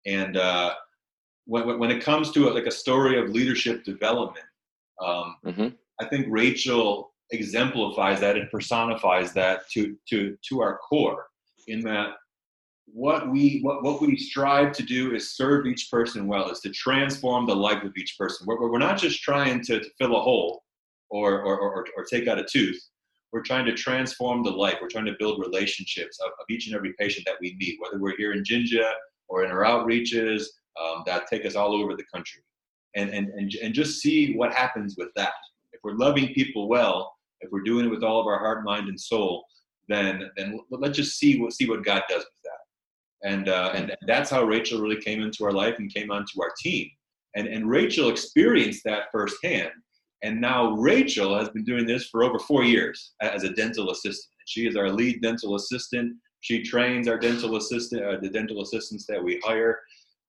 And 0.04 0.36
uh, 0.36 0.74
when, 1.44 1.78
when 1.78 1.90
it 1.92 2.02
comes 2.02 2.32
to 2.32 2.48
a, 2.48 2.50
like 2.50 2.66
a 2.66 2.72
story 2.72 3.20
of 3.20 3.30
leadership 3.30 3.84
development, 3.84 4.46
um, 5.00 5.36
mm-hmm. 5.46 5.68
I 6.00 6.06
think 6.06 6.26
Rachel 6.28 7.12
exemplifies 7.30 8.20
that 8.20 8.36
and 8.36 8.50
personifies 8.50 9.32
that 9.34 9.68
to, 9.70 9.96
to, 10.08 10.36
to 10.48 10.60
our 10.60 10.78
core 10.78 11.26
in 11.68 11.80
that 11.80 12.14
what 12.96 13.28
we 13.28 13.60
what, 13.60 13.84
what 13.84 14.00
we 14.00 14.16
strive 14.16 14.72
to 14.72 14.82
do 14.82 15.14
is 15.14 15.36
serve 15.36 15.66
each 15.66 15.90
person 15.90 16.26
well 16.26 16.48
is 16.48 16.60
to 16.60 16.70
transform 16.70 17.44
the 17.44 17.54
life 17.54 17.82
of 17.82 17.92
each 17.94 18.16
person. 18.18 18.46
We're, 18.46 18.70
we're 18.70 18.78
not 18.78 18.96
just 18.96 19.22
trying 19.22 19.60
to, 19.64 19.80
to 19.80 19.90
fill 19.98 20.16
a 20.16 20.22
hole 20.22 20.64
or, 21.10 21.42
or, 21.42 21.60
or, 21.60 21.86
or, 21.94 22.04
take 22.04 22.26
out 22.26 22.38
a 22.38 22.44
tooth. 22.44 22.82
We're 23.32 23.42
trying 23.42 23.66
to 23.66 23.74
transform 23.74 24.42
the 24.42 24.50
life. 24.50 24.78
We're 24.80 24.88
trying 24.88 25.04
to 25.04 25.16
build 25.18 25.44
relationships 25.44 26.18
of, 26.24 26.30
of 26.40 26.46
each 26.48 26.68
and 26.68 26.74
every 26.74 26.94
patient 26.98 27.26
that 27.26 27.36
we 27.38 27.54
meet 27.60 27.78
whether 27.82 28.00
we're 28.00 28.16
here 28.16 28.32
in 28.32 28.42
jinja 28.42 28.90
or 29.28 29.44
in 29.44 29.50
our 29.50 29.62
outreaches 29.62 30.44
um, 30.80 31.02
that 31.04 31.26
take 31.26 31.44
us 31.44 31.54
all 31.54 31.74
over 31.74 31.96
the 31.96 32.04
country. 32.14 32.42
And, 32.94 33.10
and, 33.10 33.28
and, 33.28 33.54
and 33.62 33.74
just 33.74 34.00
see 34.00 34.34
what 34.36 34.54
happens 34.54 34.96
with 34.96 35.10
that. 35.16 35.34
If 35.74 35.80
we're 35.84 35.96
loving 35.96 36.32
people 36.32 36.66
well 36.66 37.12
if 37.42 37.50
we're 37.52 37.62
doing 37.62 37.84
it 37.84 37.90
with 37.90 38.02
all 38.02 38.18
of 38.20 38.26
our 38.26 38.38
heart 38.38 38.64
mind 38.64 38.88
and 38.88 38.98
soul 38.98 39.44
then 39.88 40.30
then 40.36 40.58
let's 40.70 40.96
just 40.96 41.18
see 41.18 41.38
what 41.40 41.52
see 41.52 41.68
what 41.68 41.84
god 41.84 42.02
does 42.08 42.24
with 42.24 42.42
that 42.44 42.55
and 43.26 43.48
uh, 43.48 43.72
and 43.74 43.94
that's 44.06 44.30
how 44.30 44.44
Rachel 44.44 44.80
really 44.80 45.00
came 45.00 45.20
into 45.20 45.44
our 45.44 45.52
life 45.52 45.74
and 45.78 45.92
came 45.92 46.10
onto 46.10 46.40
our 46.40 46.52
team. 46.62 46.88
And 47.34 47.48
and 47.48 47.68
Rachel 47.68 48.08
experienced 48.08 48.82
that 48.84 49.08
firsthand. 49.12 49.72
And 50.22 50.40
now 50.40 50.72
Rachel 50.72 51.36
has 51.38 51.50
been 51.50 51.64
doing 51.64 51.86
this 51.86 52.08
for 52.08 52.24
over 52.24 52.38
four 52.38 52.64
years 52.64 53.12
as 53.20 53.42
a 53.42 53.50
dental 53.50 53.90
assistant. 53.90 54.32
She 54.46 54.66
is 54.66 54.76
our 54.76 54.90
lead 54.90 55.20
dental 55.20 55.56
assistant. 55.56 56.16
She 56.40 56.62
trains 56.62 57.08
our 57.08 57.18
dental 57.18 57.56
assistant, 57.56 58.02
uh, 58.02 58.18
the 58.22 58.30
dental 58.30 58.62
assistants 58.62 59.06
that 59.08 59.22
we 59.22 59.40
hire. 59.44 59.80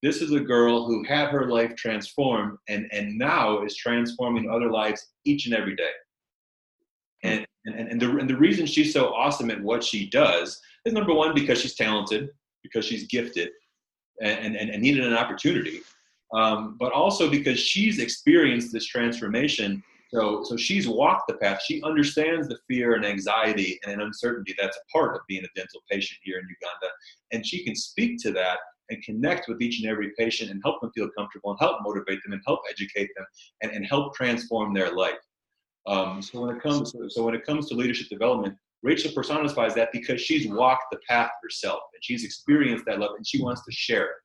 This 0.03 0.21
is 0.21 0.31
a 0.31 0.39
girl 0.39 0.85
who 0.85 1.03
had 1.03 1.29
her 1.29 1.49
life 1.49 1.75
transformed 1.75 2.57
and, 2.67 2.87
and 2.91 3.17
now 3.17 3.63
is 3.63 3.75
transforming 3.75 4.49
other 4.49 4.69
lives 4.71 5.07
each 5.25 5.45
and 5.45 5.55
every 5.55 5.75
day. 5.75 5.91
And, 7.23 7.45
and, 7.65 7.89
and, 7.89 8.01
the, 8.01 8.09
and 8.17 8.29
the 8.29 8.37
reason 8.37 8.65
she's 8.65 8.93
so 8.93 9.13
awesome 9.13 9.49
at 9.49 9.61
what 9.61 9.83
she 9.83 10.09
does 10.09 10.59
is 10.85 10.93
number 10.93 11.13
one, 11.13 11.33
because 11.33 11.61
she's 11.61 11.75
talented 11.75 12.29
because 12.71 12.85
she's 12.85 13.07
gifted 13.07 13.49
and, 14.21 14.55
and, 14.55 14.69
and 14.69 14.81
needed 14.81 15.05
an 15.05 15.13
opportunity, 15.13 15.81
um, 16.33 16.75
but 16.79 16.91
also 16.91 17.29
because 17.29 17.59
she's 17.59 17.99
experienced 17.99 18.71
this 18.71 18.85
transformation. 18.85 19.83
So, 20.13 20.43
so 20.43 20.55
she's 20.55 20.87
walked 20.87 21.27
the 21.27 21.35
path. 21.35 21.61
She 21.65 21.81
understands 21.83 22.47
the 22.47 22.57
fear 22.67 22.93
and 22.95 23.05
anxiety 23.05 23.77
and 23.85 24.01
uncertainty 24.01 24.55
that's 24.57 24.77
a 24.77 24.91
part 24.91 25.15
of 25.15 25.21
being 25.27 25.43
a 25.43 25.59
dental 25.59 25.81
patient 25.91 26.19
here 26.23 26.37
in 26.37 26.43
Uganda. 26.43 26.93
And 27.33 27.45
she 27.45 27.63
can 27.65 27.75
speak 27.75 28.21
to 28.23 28.31
that 28.31 28.59
and 28.89 29.03
connect 29.03 29.49
with 29.49 29.61
each 29.61 29.81
and 29.81 29.89
every 29.89 30.11
patient 30.17 30.49
and 30.49 30.61
help 30.63 30.79
them 30.79 30.91
feel 30.95 31.09
comfortable 31.17 31.51
and 31.51 31.59
help 31.59 31.79
motivate 31.81 32.19
them 32.23 32.33
and 32.33 32.41
help 32.45 32.61
educate 32.69 33.09
them 33.17 33.25
and, 33.61 33.71
and 33.73 33.85
help 33.85 34.15
transform 34.15 34.73
their 34.73 34.93
life. 34.95 35.19
Um, 35.87 36.21
so 36.21 36.41
when 36.41 36.55
it 36.55 36.61
comes 36.61 36.93
so 37.09 37.23
when 37.23 37.33
it 37.33 37.45
comes 37.45 37.69
to 37.69 37.75
leadership 37.75 38.09
development, 38.09 38.55
Rachel 38.83 39.11
personifies 39.13 39.73
that 39.75 39.91
because 39.91 40.21
she's 40.21 40.47
walked 40.47 40.85
the 40.91 40.99
path 41.09 41.31
herself 41.43 41.81
and 41.93 42.03
she's 42.03 42.23
experienced 42.23 42.85
that 42.85 42.99
love 42.99 43.11
and 43.17 43.25
she 43.25 43.41
wants 43.41 43.63
to 43.65 43.71
share 43.71 44.05
it. 44.05 44.15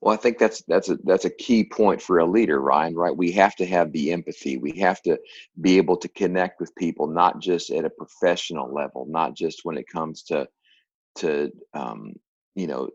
Well, 0.00 0.14
I 0.14 0.18
think 0.18 0.38
that's 0.38 0.62
that's 0.68 0.90
a 0.90 0.98
that's 1.04 1.24
a 1.24 1.30
key 1.30 1.64
point 1.64 2.02
for 2.02 2.18
a 2.18 2.26
leader, 2.26 2.60
Ryan. 2.60 2.94
Right? 2.94 3.16
We 3.16 3.32
have 3.32 3.56
to 3.56 3.66
have 3.66 3.92
the 3.92 4.12
empathy. 4.12 4.58
We 4.58 4.72
have 4.78 5.00
to 5.02 5.18
be 5.60 5.78
able 5.78 5.96
to 5.96 6.08
connect 6.08 6.60
with 6.60 6.74
people, 6.76 7.06
not 7.06 7.40
just 7.40 7.70
at 7.70 7.86
a 7.86 7.90
professional 7.90 8.72
level, 8.72 9.06
not 9.08 9.34
just 9.34 9.60
when 9.64 9.78
it 9.78 9.88
comes 9.88 10.22
to 10.24 10.46
to 11.16 11.50
um, 11.72 12.12
you 12.54 12.66
know 12.66 12.90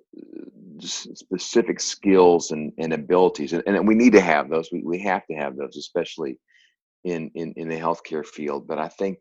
specific 0.80 1.80
skills 1.80 2.52
and, 2.52 2.72
and 2.78 2.94
abilities, 2.94 3.54
and, 3.54 3.64
and 3.66 3.88
we 3.88 3.96
need 3.96 4.14
to 4.14 4.22
have 4.22 4.50
those. 4.50 4.70
We 4.72 4.84
we 4.84 5.00
have 5.00 5.26
to 5.28 5.34
have 5.34 5.58
those, 5.58 5.78
especially 5.78 6.40
in 7.04 7.32
in 7.34 7.54
in 7.58 7.68
the 7.68 7.78
healthcare 7.80 8.26
field. 8.26 8.68
But 8.68 8.78
I 8.78 8.90
think 8.90 9.18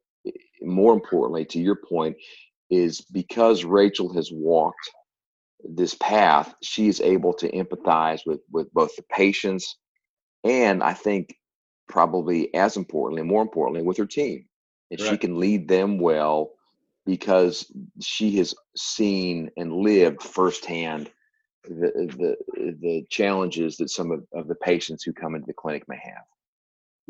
more 0.63 0.93
importantly, 0.95 1.45
to 1.47 1.61
your 1.61 1.77
point, 1.89 2.17
is 2.71 3.01
because 3.13 3.65
Rachel 3.65 4.13
has 4.15 4.31
walked 4.33 4.91
this 5.65 5.95
path, 5.95 6.55
she 6.63 6.89
is 6.89 7.01
able 7.01 7.35
to 7.35 7.51
empathize 7.51 8.21
with 8.27 8.41
with 8.51 8.73
both 8.73 8.97
the 8.97 9.03
patients 9.11 9.77
and 10.45 10.83
I 10.83 10.95
think 10.95 11.35
probably 11.89 12.55
as 12.55 12.77
importantly, 12.77 13.23
more 13.23 13.43
importantly, 13.43 13.83
with 13.83 13.99
her 13.99 14.07
team. 14.07 14.47
And 14.91 15.01
she 15.01 15.17
can 15.19 15.39
lead 15.39 15.69
them 15.69 15.99
well 15.99 16.51
because 17.07 17.71
she 18.01 18.37
has 18.39 18.55
seen 18.77 19.51
and 19.57 19.73
lived 19.73 20.23
firsthand 20.23 21.11
the 21.65 22.37
the 22.49 22.75
the 22.81 23.07
challenges 23.11 23.77
that 23.77 23.91
some 23.91 24.11
of, 24.11 24.25
of 24.35 24.49
the 24.49 24.55
patients 24.57 25.05
who 25.05 25.13
come 25.13 25.35
into 25.35 25.47
the 25.47 25.55
clinic 25.55 25.85
may 25.89 25.99
have. 26.03 26.25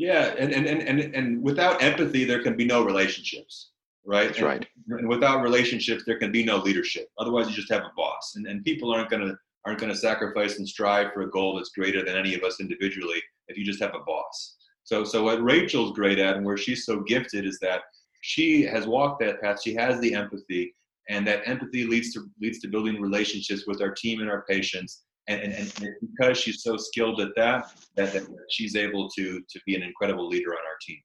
Yeah, 0.00 0.34
and 0.38 0.50
and 0.50 0.66
and 0.66 0.80
and 0.80 1.14
and 1.14 1.42
without 1.42 1.82
empathy, 1.82 2.24
there 2.24 2.42
can 2.42 2.56
be 2.56 2.64
no 2.64 2.82
relationships, 2.82 3.72
right? 4.02 4.28
That's 4.28 4.40
right. 4.40 4.66
And, 4.88 5.00
and 5.00 5.08
without 5.10 5.42
relationships, 5.42 6.04
there 6.06 6.18
can 6.18 6.32
be 6.32 6.42
no 6.42 6.56
leadership. 6.56 7.08
Otherwise, 7.18 7.50
you 7.50 7.54
just 7.54 7.70
have 7.70 7.82
a 7.82 7.92
boss, 7.94 8.32
and 8.36 8.46
and 8.46 8.64
people 8.64 8.90
aren't 8.94 9.10
gonna 9.10 9.36
aren't 9.66 9.78
gonna 9.78 9.94
sacrifice 9.94 10.56
and 10.56 10.66
strive 10.66 11.12
for 11.12 11.20
a 11.20 11.30
goal 11.30 11.54
that's 11.54 11.72
greater 11.72 12.02
than 12.02 12.16
any 12.16 12.34
of 12.34 12.42
us 12.42 12.60
individually 12.60 13.22
if 13.48 13.58
you 13.58 13.64
just 13.64 13.82
have 13.82 13.94
a 13.94 14.02
boss. 14.06 14.56
So 14.84 15.04
so 15.04 15.22
what 15.24 15.42
Rachel's 15.42 15.92
great 15.92 16.18
at, 16.18 16.36
and 16.38 16.46
where 16.46 16.56
she's 16.56 16.86
so 16.86 17.00
gifted, 17.00 17.44
is 17.44 17.58
that 17.60 17.82
she 18.22 18.62
has 18.62 18.86
walked 18.86 19.20
that 19.20 19.42
path. 19.42 19.60
She 19.62 19.74
has 19.74 20.00
the 20.00 20.14
empathy, 20.14 20.74
and 21.10 21.26
that 21.26 21.46
empathy 21.46 21.86
leads 21.86 22.14
to 22.14 22.26
leads 22.40 22.60
to 22.60 22.68
building 22.68 23.02
relationships 23.02 23.66
with 23.66 23.82
our 23.82 23.90
team 23.90 24.20
and 24.20 24.30
our 24.30 24.46
patients 24.48 25.02
and, 25.28 25.40
and, 25.40 25.72
and 25.82 25.94
because 26.00 26.38
she's 26.38 26.62
so 26.62 26.76
skilled 26.76 27.20
at 27.20 27.30
that, 27.36 27.72
that, 27.96 28.12
that 28.12 28.26
she's 28.50 28.76
able 28.76 29.08
to 29.10 29.40
to 29.40 29.60
be 29.66 29.74
an 29.74 29.82
incredible 29.82 30.28
leader 30.28 30.50
on 30.50 30.58
our 30.58 30.78
team. 30.80 30.98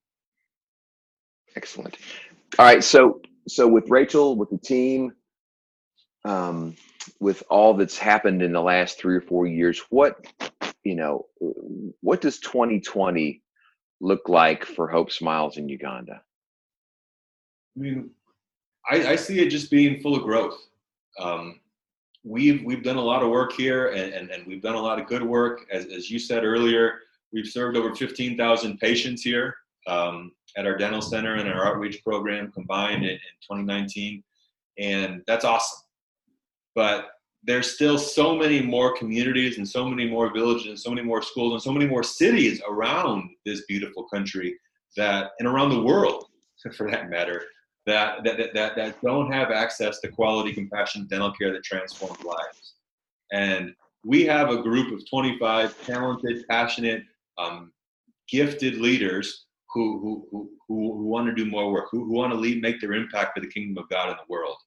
Excellent. 1.55 1.97
All 2.59 2.65
right, 2.65 2.83
so 2.83 3.21
so 3.47 3.67
with 3.67 3.89
Rachel, 3.89 4.35
with 4.35 4.49
the 4.49 4.57
team, 4.57 5.13
um, 6.25 6.75
with 7.19 7.43
all 7.49 7.73
that's 7.73 7.97
happened 7.97 8.41
in 8.41 8.53
the 8.53 8.61
last 8.61 8.97
three 8.97 9.15
or 9.15 9.21
four 9.21 9.45
years, 9.45 9.81
what 9.89 10.25
you 10.83 10.95
know, 10.95 11.25
what 12.01 12.21
does 12.21 12.39
2020 12.39 13.41
look 14.01 14.29
like 14.29 14.65
for 14.65 14.87
Hope 14.87 15.11
Smiles 15.11 15.57
in 15.57 15.67
Uganda? 15.67 16.21
I 17.75 17.79
mean, 17.79 18.11
I, 18.89 19.07
I 19.07 19.15
see 19.15 19.39
it 19.39 19.49
just 19.49 19.71
being 19.71 19.99
full 20.01 20.15
of 20.15 20.23
growth. 20.23 20.57
Um, 21.19 21.59
we've 22.25 22.63
we've 22.65 22.83
done 22.83 22.97
a 22.97 23.01
lot 23.01 23.21
of 23.21 23.29
work 23.29 23.53
here 23.53 23.89
and, 23.89 24.13
and, 24.13 24.31
and 24.31 24.45
we've 24.47 24.61
done 24.61 24.75
a 24.75 24.81
lot 24.81 24.99
of 24.99 25.07
good 25.07 25.23
work. 25.23 25.65
As, 25.71 25.85
as 25.85 26.09
you 26.09 26.19
said 26.19 26.43
earlier 26.43 26.99
we've 27.31 27.47
served 27.47 27.77
over 27.77 27.93
15000 27.93 28.77
patients 28.79 29.21
here 29.21 29.55
um, 29.87 30.31
at 30.57 30.65
our 30.65 30.77
dental 30.77 31.01
center 31.01 31.35
and 31.35 31.47
our 31.47 31.67
outreach 31.67 32.03
program 32.03 32.51
combined 32.51 33.03
in, 33.03 33.11
in 33.11 33.17
2019 33.41 34.23
and 34.79 35.21
that's 35.27 35.45
awesome. 35.45 35.79
But 36.73 37.09
there's 37.43 37.71
still 37.75 37.99
so 37.99 38.35
many 38.35 38.59
more 38.61 38.97
communities 38.97 39.57
and 39.57 39.67
so 39.67 39.87
many 39.87 40.09
more 40.09 40.33
villages 40.33 40.67
and 40.67 40.79
so 40.79 40.89
many 40.89 41.03
more 41.03 41.21
schools 41.21 41.53
and 41.53 41.61
so 41.61 41.71
many 41.71 41.85
more 41.85 42.03
cities 42.03 42.59
around 42.67 43.29
this 43.45 43.63
beautiful 43.67 44.03
country 44.05 44.57
that 44.97 45.31
and 45.39 45.47
around 45.47 45.69
the 45.69 45.81
world 45.81 46.25
for 46.75 46.89
that 46.89 47.09
matter 47.09 47.43
that 47.85 48.23
that, 48.23 48.53
that, 48.53 48.75
that 48.75 49.01
don't 49.01 49.31
have 49.31 49.51
access 49.51 49.99
to 49.99 50.07
quality 50.07 50.53
compassionate 50.53 51.09
dental 51.09 51.31
care 51.31 51.51
that 51.51 51.63
transforms 51.63 52.23
lives 52.23 52.75
and 53.31 53.73
we 54.03 54.23
have 54.23 54.49
a 54.49 54.61
group 54.61 54.93
of 54.93 55.07
25 55.09 55.85
talented 55.85 56.45
passionate 56.47 57.03
um, 57.37 57.71
gifted 58.29 58.77
leaders 58.77 59.45
who, 59.73 59.99
who, 59.99 60.27
who, 60.31 60.49
who, 60.67 61.03
want 61.03 61.27
to 61.27 61.33
do 61.33 61.49
more 61.49 61.71
work 61.71 61.87
who, 61.91 62.05
who 62.05 62.13
want 62.13 62.31
to 62.31 62.37
lead, 62.37 62.61
make 62.61 62.79
their 62.79 62.93
impact 62.93 63.35
for 63.35 63.41
the 63.41 63.51
kingdom 63.51 63.83
of 63.83 63.89
god 63.89 64.09
in 64.09 64.15
the 64.15 64.31
world 64.31 64.57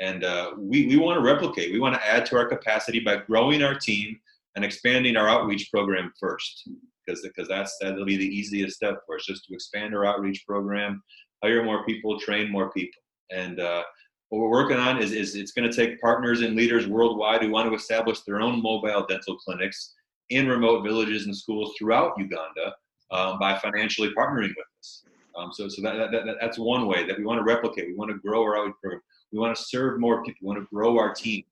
and 0.00 0.24
uh, 0.24 0.52
we, 0.58 0.86
we 0.86 0.96
want 0.96 1.16
to 1.16 1.22
replicate. 1.22 1.72
We 1.72 1.78
want 1.78 1.94
to 1.94 2.06
add 2.06 2.26
to 2.26 2.36
our 2.36 2.46
capacity 2.46 3.00
by 3.00 3.16
growing 3.16 3.62
our 3.62 3.74
team 3.74 4.18
and 4.56 4.64
expanding 4.64 5.16
our 5.16 5.28
outreach 5.28 5.70
program 5.72 6.12
first, 6.18 6.68
because 7.06 7.22
because 7.22 7.48
that's 7.48 7.76
that'll 7.80 8.04
be 8.04 8.16
the 8.16 8.26
easiest 8.26 8.76
step 8.76 9.00
for 9.06 9.16
us, 9.16 9.26
just 9.26 9.44
to 9.46 9.54
expand 9.54 9.94
our 9.94 10.04
outreach 10.04 10.44
program, 10.46 11.02
hire 11.42 11.64
more 11.64 11.84
people, 11.84 12.18
train 12.18 12.50
more 12.50 12.70
people, 12.72 13.00
and 13.30 13.60
uh, 13.60 13.82
what 14.28 14.40
we're 14.40 14.50
working 14.50 14.78
on 14.78 15.00
is, 15.00 15.12
is 15.12 15.36
it's 15.36 15.52
going 15.52 15.70
to 15.70 15.74
take 15.74 16.00
partners 16.00 16.40
and 16.40 16.56
leaders 16.56 16.86
worldwide 16.86 17.42
who 17.42 17.50
want 17.50 17.68
to 17.68 17.74
establish 17.74 18.20
their 18.22 18.40
own 18.40 18.60
mobile 18.62 19.06
dental 19.08 19.36
clinics 19.36 19.94
in 20.30 20.48
remote 20.48 20.82
villages 20.82 21.26
and 21.26 21.36
schools 21.36 21.74
throughout 21.78 22.14
Uganda 22.18 22.74
um, 23.10 23.38
by 23.38 23.56
financially 23.58 24.10
partnering 24.16 24.48
with 24.48 24.66
us. 24.80 25.04
Um, 25.36 25.50
so 25.52 25.68
so 25.68 25.82
that, 25.82 26.10
that, 26.10 26.24
that, 26.26 26.36
that's 26.40 26.58
one 26.58 26.86
way 26.86 27.06
that 27.06 27.18
we 27.18 27.24
want 27.24 27.38
to 27.38 27.44
replicate. 27.44 27.88
We 27.88 27.94
want 27.94 28.10
to 28.10 28.18
grow 28.18 28.42
our 28.42 28.56
outreach 28.56 28.76
program. 28.80 29.02
We 29.32 29.38
want 29.38 29.56
to 29.56 29.62
serve 29.62 30.00
more 30.00 30.22
people. 30.22 30.38
We 30.42 30.48
want 30.48 30.60
to 30.60 30.74
grow 30.74 30.98
our 30.98 31.12
team. 31.12 31.44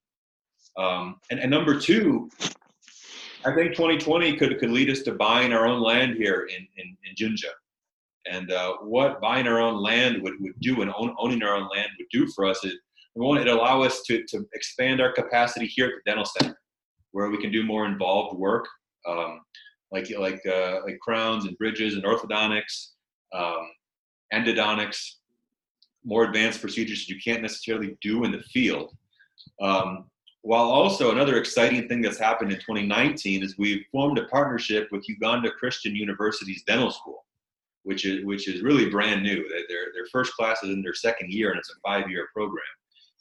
Um, 0.77 1.17
and, 1.31 1.41
and 1.41 1.51
number 1.51 1.79
two, 1.79 2.31
I 3.45 3.55
think 3.55 3.73
2020 3.73 4.37
could, 4.37 4.59
could 4.59 4.71
lead 4.71 4.89
us 4.89 5.03
to 5.03 5.13
buying 5.13 5.53
our 5.53 5.67
own 5.67 5.83
land 5.83 6.17
here 6.17 6.49
in, 6.49 6.67
in, 6.77 6.97
in 7.05 7.17
Jinja. 7.17 7.49
And 8.31 8.53
uh, 8.53 8.75
what 8.83 9.21
buying 9.21 9.47
our 9.47 9.61
own 9.61 9.83
land 9.83 10.23
would, 10.23 10.35
would 10.41 10.59
do 10.61 10.83
and 10.83 10.93
own, 10.97 11.15
owning 11.19 11.43
our 11.43 11.55
own 11.55 11.69
land 11.75 11.91
would 11.99 12.09
do 12.11 12.27
for 12.29 12.47
us 12.47 12.65
is 12.65 12.75
one, 13.15 13.39
it 13.39 13.49
allow 13.49 13.83
us 13.83 14.03
to, 14.03 14.25
to 14.29 14.47
expand 14.55 15.01
our 15.01 15.13
capacity 15.13 15.67
here 15.67 15.87
at 15.87 15.93
the 15.93 16.11
dental 16.11 16.25
center, 16.25 16.59
where 17.11 17.29
we 17.29 17.39
can 17.39 17.53
do 17.53 17.63
more 17.63 17.85
involved 17.85 18.39
work, 18.39 18.67
um, 19.07 19.41
like 19.91 20.09
like 20.19 20.41
uh, 20.47 20.81
like 20.85 20.99
crowns 21.01 21.45
and 21.45 21.59
bridges 21.59 21.95
and 21.95 22.05
orthodontics, 22.05 22.93
um, 23.35 23.69
endodontics, 24.33 25.17
more 26.05 26.25
advanced 26.25 26.61
procedures 26.63 27.07
that 27.07 27.15
you 27.15 27.21
can't 27.23 27.43
necessarily 27.43 27.99
do 28.01 28.25
in 28.25 28.33
the 28.33 28.43
field. 28.45 28.97
Um, 29.61 30.05
while 30.43 30.65
also 30.65 31.13
another 31.13 31.37
exciting 31.37 31.89
thing 31.89 32.01
that's 32.01 32.19
happened 32.19 32.51
in 32.51 32.59
2019 32.59 33.45
is 33.45 33.59
we've 33.59 33.85
formed 33.93 34.19
a 34.19 34.25
partnership 34.27 34.89
with 34.91 35.09
Uganda 35.09 35.51
Christian 35.53 35.95
University's 35.95 36.65
dental 36.65 36.91
school, 36.91 37.25
which 37.85 38.05
is 38.05 38.25
which 38.25 38.49
is 38.49 38.63
really 38.63 38.89
brand 38.89 39.23
new. 39.23 39.49
Their 39.69 39.93
their 39.95 40.07
first 40.11 40.33
class 40.35 40.63
is 40.63 40.71
in 40.71 40.83
their 40.83 40.95
second 40.95 41.33
year, 41.33 41.51
and 41.51 41.59
it's 41.59 41.71
a 41.71 41.81
five 41.87 42.11
year 42.11 42.29
program. 42.35 42.65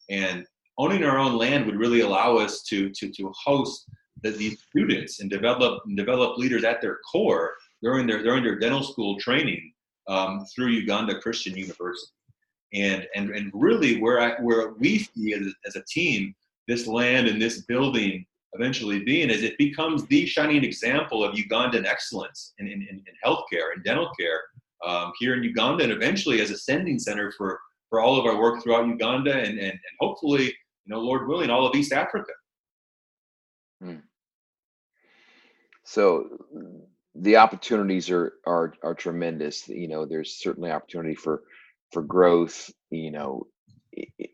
And 0.09 0.45
owning 0.77 1.03
our 1.03 1.17
own 1.17 1.37
land 1.37 1.65
would 1.65 1.77
really 1.77 2.01
allow 2.01 2.37
us 2.37 2.63
to 2.63 2.89
to 2.89 3.11
to 3.11 3.31
host 3.35 3.89
the, 4.21 4.31
these 4.31 4.61
students 4.69 5.19
and 5.19 5.29
develop 5.29 5.83
and 5.85 5.97
develop 5.97 6.37
leaders 6.37 6.63
at 6.63 6.81
their 6.81 6.99
core 7.11 7.53
during 7.81 8.07
their 8.07 8.23
during 8.23 8.43
their 8.43 8.59
dental 8.59 8.83
school 8.83 9.17
training 9.19 9.71
um, 10.07 10.45
through 10.53 10.67
Uganda 10.67 11.19
Christian 11.19 11.55
University 11.55 12.11
and 12.73 13.07
and 13.15 13.29
and 13.31 13.51
really 13.53 13.99
where 13.99 14.19
I, 14.19 14.41
where 14.41 14.73
we 14.73 14.99
see 14.99 15.33
as, 15.33 15.53
as 15.65 15.75
a 15.75 15.83
team 15.83 16.33
this 16.67 16.87
land 16.87 17.27
and 17.27 17.41
this 17.41 17.61
building 17.63 18.25
eventually 18.53 19.03
being 19.03 19.29
is 19.29 19.43
it 19.43 19.57
becomes 19.57 20.05
the 20.07 20.25
shining 20.25 20.63
example 20.63 21.23
of 21.23 21.35
Ugandan 21.35 21.85
excellence 21.85 22.53
in, 22.59 22.67
in, 22.67 22.81
in 22.81 23.03
healthcare 23.25 23.73
and 23.73 23.83
dental 23.83 24.11
care 24.19 24.41
um, 24.85 25.11
here 25.19 25.35
in 25.35 25.43
Uganda 25.43 25.83
and 25.83 25.93
eventually 25.93 26.41
as 26.41 26.51
a 26.51 26.57
sending 26.57 26.99
center 26.99 27.31
for 27.37 27.59
for 27.89 27.99
all 27.99 28.17
of 28.17 28.25
our 28.25 28.39
work 28.39 28.63
throughout 28.63 28.87
Uganda 28.87 29.33
and, 29.33 29.59
and, 29.59 29.71
and 29.71 29.93
hopefully 29.99 30.45
you 30.45 30.87
know 30.87 30.99
Lord 30.99 31.27
willing 31.27 31.49
all 31.49 31.65
of 31.65 31.75
East 31.75 31.93
Africa. 31.93 32.31
Hmm. 33.81 33.97
So 35.83 36.25
the 37.15 37.37
opportunities 37.37 38.09
are 38.09 38.33
are 38.45 38.73
are 38.83 38.95
tremendous. 38.95 39.67
You 39.67 39.87
know, 39.87 40.05
there's 40.05 40.39
certainly 40.39 40.71
opportunity 40.71 41.15
for 41.15 41.43
for 41.91 42.01
growth, 42.01 42.71
you 42.89 43.11
know, 43.11 43.47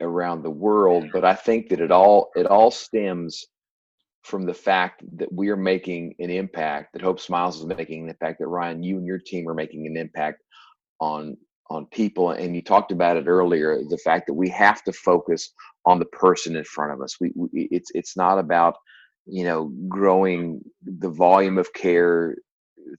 around 0.02 0.44
the 0.44 0.52
world. 0.52 1.10
But 1.12 1.26
I 1.26 1.34
think 1.34 1.70
that 1.70 1.82
it 1.82 1.92
all 1.92 2.30
it 2.36 2.46
all 2.46 2.72
stems 2.72 3.46
from 4.28 4.46
the 4.46 4.56
fact 4.56 5.04
that 5.18 5.34
we 5.34 5.50
are 5.50 5.58
making 5.58 6.16
an 6.20 6.32
impact, 6.32 6.94
that 6.94 7.02
Hope 7.04 7.20
Smiles 7.22 7.60
is 7.62 7.68
making 7.68 8.04
an 8.04 8.10
impact, 8.10 8.40
that 8.40 8.48
Ryan, 8.48 8.84
you 8.84 8.98
and 9.00 9.08
your 9.08 9.20
team 9.20 9.50
are 9.50 9.56
making 9.56 9.88
an 9.88 9.98
impact 9.98 10.44
on 11.02 11.38
on 11.72 11.88
people. 11.88 12.32
And 12.32 12.56
you 12.56 12.62
talked 12.62 12.92
about 12.94 13.18
it 13.18 13.28
earlier, 13.28 13.82
the 13.90 13.98
fact 14.00 14.28
that 14.28 14.36
we 14.36 14.50
have 14.50 14.84
to 14.86 14.94
focus 14.94 15.54
on 15.86 16.00
the 16.00 16.06
person 16.06 16.56
in 16.58 16.66
front 16.66 16.94
of 16.94 17.02
us. 17.02 17.18
We, 17.22 17.32
we 17.36 17.70
it's 17.72 17.92
it's 17.96 18.18
not 18.18 18.40
about 18.40 18.76
you 19.28 19.46
know 19.46 19.74
growing 19.90 20.62
the 20.86 21.10
volume 21.10 21.58
of 21.58 21.74
care 21.74 22.36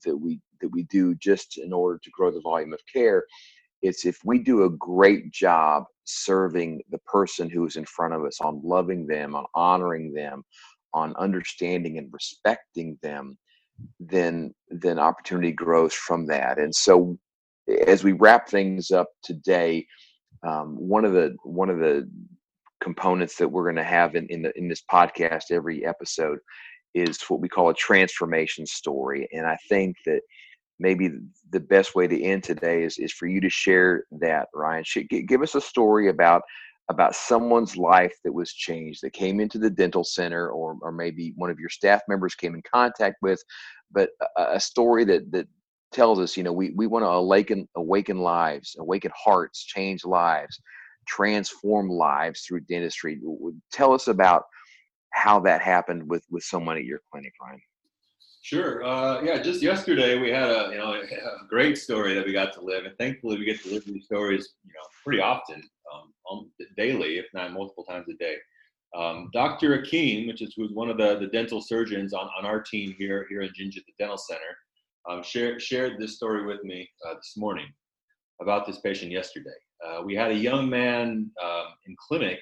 that 0.05 0.17
we 0.17 0.41
that 0.61 0.69
we 0.69 0.83
do 0.85 1.15
just 1.15 1.57
in 1.59 1.73
order 1.73 1.99
to 2.03 2.11
grow 2.11 2.31
the 2.31 2.41
volume 2.41 2.73
of 2.73 2.81
care 2.93 3.25
it's 3.83 4.05
if 4.05 4.19
we 4.25 4.39
do 4.39 4.65
a 4.65 4.71
great 4.71 5.31
job 5.31 5.85
serving 6.05 6.81
the 6.91 6.99
person 6.99 7.49
who 7.49 7.65
is 7.67 7.77
in 7.77 7.85
front 7.85 8.13
of 8.15 8.25
us 8.25 8.41
on 8.41 8.61
loving 8.65 9.07
them 9.07 9.35
on 9.35 9.45
honoring 9.55 10.13
them 10.13 10.43
on 10.93 11.15
understanding 11.17 11.97
and 11.97 12.09
respecting 12.11 12.97
them 13.01 13.37
then 13.99 14.53
then 14.69 14.99
opportunity 14.99 15.51
grows 15.51 15.93
from 15.93 16.25
that. 16.27 16.57
And 16.57 16.73
so 16.73 17.17
as 17.87 18.03
we 18.03 18.13
wrap 18.13 18.49
things 18.49 18.91
up 18.91 19.07
today 19.23 19.85
um, 20.47 20.75
one 20.75 21.05
of 21.05 21.13
the 21.13 21.35
one 21.43 21.69
of 21.69 21.79
the 21.79 22.09
components 22.81 23.35
that 23.35 23.49
we're 23.49 23.65
going 23.65 23.75
to 23.75 23.83
have 23.83 24.15
in, 24.15 24.25
in, 24.27 24.41
the, 24.41 24.57
in 24.57 24.69
this 24.69 24.83
podcast 24.89 25.51
every 25.51 25.85
episode 25.85 26.39
is 26.93 27.21
what 27.27 27.41
we 27.41 27.49
call 27.49 27.69
a 27.69 27.73
transformation 27.73 28.65
story. 28.65 29.27
And 29.33 29.45
i 29.45 29.57
think 29.67 29.97
that 30.05 30.21
maybe 30.79 31.09
the 31.51 31.59
best 31.59 31.93
way 31.93 32.07
to 32.07 32.23
end 32.23 32.43
today 32.43 32.83
is, 32.83 32.97
is 32.97 33.11
for 33.11 33.27
you 33.27 33.41
to 33.41 33.49
share 33.49 34.05
that 34.21 34.47
ryan. 34.53 34.85
Give 35.27 35.41
us 35.41 35.55
a 35.55 35.61
story 35.61 36.07
about 36.07 36.41
about 36.89 37.15
someone's 37.15 37.77
life 37.77 38.15
that 38.23 38.33
was 38.33 38.51
changed. 38.51 39.01
That 39.03 39.13
came 39.13 39.39
into 39.39 39.59
the 39.59 39.69
dental 39.69 40.03
center 40.03 40.49
or, 40.49 40.77
or 40.81 40.91
maybe 40.91 41.33
one 41.35 41.49
of 41.49 41.59
your 41.59 41.69
staff 41.69 42.01
members 42.07 42.35
came 42.35 42.55
in 42.55 42.63
contact 42.71 43.17
with 43.21 43.41
but 43.91 44.09
a, 44.37 44.55
a 44.55 44.59
story 44.59 45.05
that 45.05 45.31
that 45.31 45.47
tells 45.91 46.19
us 46.19 46.37
you 46.37 46.43
know 46.43 46.53
we, 46.53 46.71
we 46.75 46.85
want 46.85 47.03
to 47.03 47.09
awaken 47.09 47.67
awaken 47.75 48.19
lives 48.19 48.75
awaken 48.79 49.11
hearts 49.15 49.63
change 49.63 50.05
lives 50.05 50.61
transform 51.09 51.89
lives 51.89 52.41
through 52.41 52.61
dentistry. 52.61 53.19
Tell 53.71 53.93
us 53.93 54.07
about 54.07 54.43
how 55.11 55.39
that 55.39 55.61
happened 55.61 56.07
with 56.07 56.23
with 56.29 56.43
someone 56.43 56.77
at 56.77 56.85
your 56.85 56.99
clinic 57.11 57.33
ryan 57.41 57.59
Sure. 58.41 58.83
Uh, 58.83 59.21
yeah, 59.21 59.41
just 59.41 59.61
yesterday 59.61 60.17
we 60.17 60.29
had 60.29 60.49
a 60.49 60.69
you 60.71 60.77
know 60.77 60.93
a 60.93 61.47
great 61.47 61.77
story 61.77 62.13
that 62.13 62.25
we 62.25 62.31
got 62.31 62.53
to 62.53 62.61
live, 62.61 62.85
and 62.85 62.97
thankfully 62.97 63.37
we 63.37 63.45
get 63.45 63.61
to 63.63 63.73
live 63.73 63.85
these 63.85 64.05
stories 64.05 64.53
you 64.65 64.71
know 64.71 64.87
pretty 65.03 65.19
often, 65.21 65.61
um, 65.93 66.49
daily, 66.77 67.17
if 67.17 67.25
not 67.33 67.51
multiple 67.51 67.83
times 67.83 68.07
a 68.09 68.13
day. 68.13 68.35
Um, 68.95 69.29
Dr. 69.33 69.77
Akeem, 69.77 70.27
which 70.27 70.41
is 70.41 70.53
who's 70.55 70.71
one 70.71 70.89
of 70.89 70.97
the, 70.97 71.19
the 71.19 71.27
dental 71.27 71.61
surgeons 71.61 72.13
on, 72.13 72.27
on 72.37 72.45
our 72.45 72.61
team 72.61 72.95
here 72.97 73.27
here 73.29 73.41
in 73.41 73.51
the 73.57 73.83
Dental 73.99 74.17
Center, 74.17 74.57
um, 75.09 75.21
shared 75.21 75.61
shared 75.61 75.99
this 75.99 76.15
story 76.15 76.45
with 76.45 76.63
me 76.63 76.89
uh, 77.07 77.15
this 77.15 77.33
morning 77.35 77.67
about 78.41 78.65
this 78.65 78.79
patient 78.79 79.11
yesterday. 79.11 79.49
Uh, 79.85 80.01
we 80.03 80.15
had 80.15 80.31
a 80.31 80.35
young 80.35 80.69
man 80.69 81.29
um, 81.43 81.65
in 81.87 81.95
clinic 82.07 82.39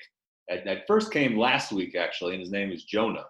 that, 0.47 0.63
that 0.63 0.83
first 0.87 1.11
came 1.11 1.37
last 1.37 1.71
week 1.71 1.95
actually, 1.95 2.33
and 2.33 2.41
his 2.41 2.51
name 2.51 2.71
is 2.71 2.83
Jonah. 2.83 3.25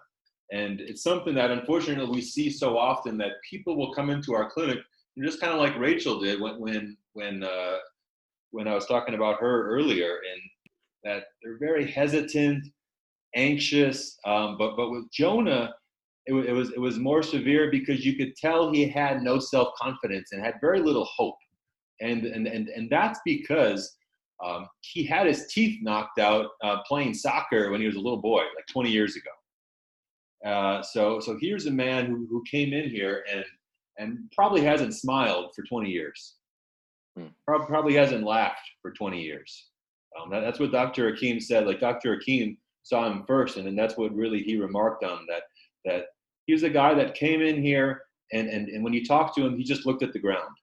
And 0.52 0.80
it's 0.80 1.02
something 1.02 1.34
that 1.34 1.50
unfortunately 1.50 2.14
we 2.14 2.22
see 2.22 2.50
so 2.50 2.78
often 2.78 3.18
that 3.18 3.32
people 3.48 3.76
will 3.76 3.92
come 3.92 4.08
into 4.08 4.34
our 4.34 4.48
clinic 4.50 4.78
and 5.16 5.26
just 5.26 5.40
kind 5.40 5.52
of 5.52 5.58
like 5.58 5.78
Rachel 5.78 6.20
did 6.20 6.40
when 6.40 6.60
when 6.60 6.96
when 7.14 7.42
uh, 7.42 7.76
when 8.50 8.68
I 8.68 8.74
was 8.74 8.86
talking 8.86 9.14
about 9.14 9.40
her 9.40 9.68
earlier, 9.68 10.12
and 10.32 10.40
that 11.04 11.24
they're 11.42 11.58
very 11.58 11.90
hesitant, 11.90 12.64
anxious. 13.34 14.16
Um, 14.24 14.56
but 14.56 14.76
but 14.76 14.90
with 14.90 15.10
Jonah, 15.10 15.74
it, 16.26 16.34
it 16.34 16.52
was 16.52 16.70
it 16.70 16.80
was 16.80 16.98
more 16.98 17.22
severe 17.22 17.70
because 17.70 18.06
you 18.06 18.16
could 18.16 18.36
tell 18.36 18.72
he 18.72 18.88
had 18.88 19.22
no 19.22 19.38
self 19.38 19.74
confidence 19.76 20.30
and 20.32 20.44
had 20.44 20.54
very 20.60 20.80
little 20.80 21.08
hope, 21.16 21.36
and 22.00 22.24
and 22.24 22.46
and 22.46 22.68
and 22.68 22.88
that's 22.88 23.20
because 23.24 23.96
um, 24.44 24.68
he 24.80 25.04
had 25.04 25.26
his 25.26 25.48
teeth 25.48 25.80
knocked 25.82 26.20
out 26.20 26.50
uh, 26.62 26.76
playing 26.86 27.12
soccer 27.12 27.70
when 27.70 27.80
he 27.80 27.86
was 27.86 27.96
a 27.96 28.00
little 28.00 28.20
boy, 28.22 28.42
like 28.56 28.66
20 28.70 28.88
years 28.88 29.16
ago. 29.16 29.30
Uh, 30.44 30.82
so 30.82 31.20
so 31.20 31.36
here's 31.40 31.66
a 31.66 31.70
man 31.70 32.06
who, 32.06 32.26
who 32.30 32.42
came 32.50 32.72
in 32.72 32.88
here 32.90 33.24
and 33.32 33.44
and 33.98 34.18
probably 34.34 34.60
hasn't 34.60 34.94
smiled 34.94 35.52
for 35.56 35.64
20 35.64 35.90
years. 35.90 36.36
Hmm. 37.16 37.26
Probably 37.44 37.94
hasn't 37.94 38.22
laughed 38.22 38.70
for 38.80 38.92
20 38.92 39.20
years. 39.20 39.70
Um, 40.16 40.30
that, 40.30 40.40
that's 40.40 40.60
what 40.60 40.70
Dr. 40.70 41.12
Akeem 41.12 41.42
said. 41.42 41.66
Like 41.66 41.80
Dr. 41.80 42.16
Akeem 42.16 42.56
saw 42.84 43.10
him 43.10 43.24
first, 43.26 43.56
and 43.56 43.66
then 43.66 43.74
that's 43.74 43.96
what 43.96 44.14
really 44.14 44.40
he 44.42 44.56
remarked 44.56 45.04
on 45.04 45.26
that 45.28 45.42
that 45.84 46.06
he 46.46 46.52
was 46.52 46.62
a 46.62 46.70
guy 46.70 46.94
that 46.94 47.14
came 47.14 47.40
in 47.40 47.62
here 47.62 48.02
and 48.32 48.48
and, 48.48 48.68
and 48.68 48.84
when 48.84 48.92
you 48.92 49.04
talked 49.04 49.34
to 49.36 49.46
him, 49.46 49.56
he 49.56 49.64
just 49.64 49.86
looked 49.86 50.02
at 50.02 50.12
the 50.12 50.18
ground, 50.18 50.54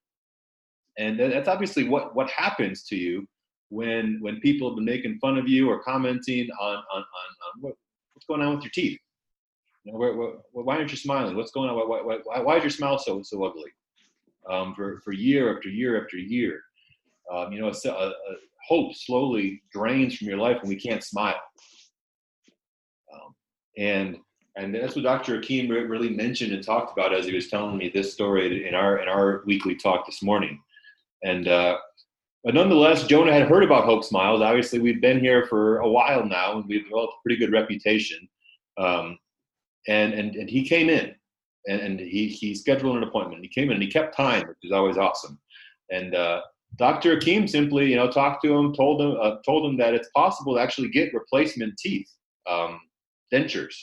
and 0.98 1.20
that's 1.20 1.48
obviously 1.48 1.88
what 1.88 2.16
what 2.16 2.30
happens 2.30 2.84
to 2.84 2.96
you 2.96 3.28
when 3.70 4.20
when 4.22 4.40
people 4.42 4.70
have 4.70 4.76
been 4.76 4.86
making 4.86 5.18
fun 5.20 5.38
of 5.38 5.48
you 5.48 5.70
or 5.70 5.82
commenting 5.82 6.48
on 6.60 6.76
on 6.76 6.84
on, 6.94 7.04
on 7.04 7.62
what, 7.62 7.74
what's 8.14 8.26
going 8.28 8.42
on 8.42 8.56
with 8.56 8.64
your 8.64 8.72
teeth. 8.72 9.00
You 9.86 9.94
know, 9.94 10.42
why 10.52 10.78
aren't 10.78 10.90
you 10.90 10.98
smiling? 10.98 11.36
What's 11.36 11.52
going 11.52 11.70
on? 11.70 11.76
Why, 11.76 12.02
why, 12.02 12.20
why, 12.24 12.40
why 12.40 12.58
is 12.58 12.64
your 12.64 12.72
smile 12.72 12.98
so 12.98 13.22
so 13.24 13.44
ugly? 13.44 13.72
Um, 14.50 14.74
for 14.76 15.00
for 15.06 15.14
year 15.14 15.56
after 15.56 15.70
year 15.70 16.04
after 16.04 16.18
year, 16.18 16.62
um, 17.32 17.52
you 17.52 17.62
know, 17.62 17.70
a, 17.70 17.90
a, 17.90 18.10
a 18.10 18.14
hope 18.68 18.96
slowly 18.96 19.62
drains 19.72 20.16
from 20.16 20.28
your 20.28 20.38
life 20.38 20.58
when 20.62 20.70
we 20.70 20.76
can't 20.76 21.04
smile. 21.04 21.40
Um, 23.14 23.36
and 23.78 24.18
and 24.58 24.74
that's 24.74 24.96
what 24.96 25.04
Dr. 25.04 25.36
Hakim 25.36 25.70
really 25.70 26.10
mentioned 26.10 26.54
and 26.54 26.64
talked 26.64 26.98
about 26.98 27.14
as 27.14 27.26
he 27.26 27.36
was 27.36 27.50
telling 27.50 27.78
me 27.78 27.90
this 27.94 28.12
story 28.12 28.68
in 28.68 28.74
our 28.74 29.00
in 29.00 29.08
our 29.08 29.44
weekly 29.46 29.76
talk 29.76 30.08
this 30.08 30.24
morning. 30.24 30.60
And 31.24 31.48
uh, 31.48 31.78
but 32.44 32.56
nonetheless, 32.56 33.06
Jonah 33.06 33.34
had 33.34 33.48
heard 33.48 33.64
about 33.64 33.86
Hope 33.86 34.04
Smiles. 34.04 34.42
Obviously, 34.42 34.80
we've 34.80 35.02
been 35.02 35.20
here 35.20 35.46
for 35.48 35.80
a 35.80 35.90
while 35.90 36.26
now, 36.26 36.58
and 36.58 36.66
we've 36.68 36.86
developed 36.86 37.14
a 37.14 37.22
pretty 37.24 37.38
good 37.38 37.52
reputation. 37.52 38.28
Um, 38.78 39.18
and, 39.88 40.14
and 40.14 40.36
and 40.36 40.50
he 40.50 40.68
came 40.68 40.90
in, 40.90 41.16
and, 41.68 41.82
and 41.82 42.00
he 42.00 42.28
he 42.28 42.56
scheduled 42.56 42.98
an 42.98 43.04
appointment. 43.04 43.44
He 43.44 43.50
came 43.50 43.70
in 43.70 43.76
and 43.76 43.84
he 43.84 43.90
kept 43.90 44.16
time, 44.16 44.48
which 44.48 44.58
is 44.64 44.72
always 44.72 44.98
awesome. 44.98 45.40
And 45.92 46.16
uh, 46.16 46.42
Dr. 46.78 47.16
Hakim 47.16 47.48
simply, 47.48 47.90
you 47.90 47.96
know, 47.96 48.10
talked 48.10 48.44
to 48.44 48.54
him, 48.54 48.74
told 48.74 49.02
him 49.02 49.18
uh, 49.22 49.38
told 49.46 49.70
him 49.70 49.78
that 49.78 49.94
it's 49.94 50.10
possible 50.16 50.56
to 50.56 50.62
actually 50.62 50.90
get 50.90 51.14
replacement 51.14 51.78
teeth, 51.78 52.10
um, 52.50 52.80
dentures, 53.34 53.76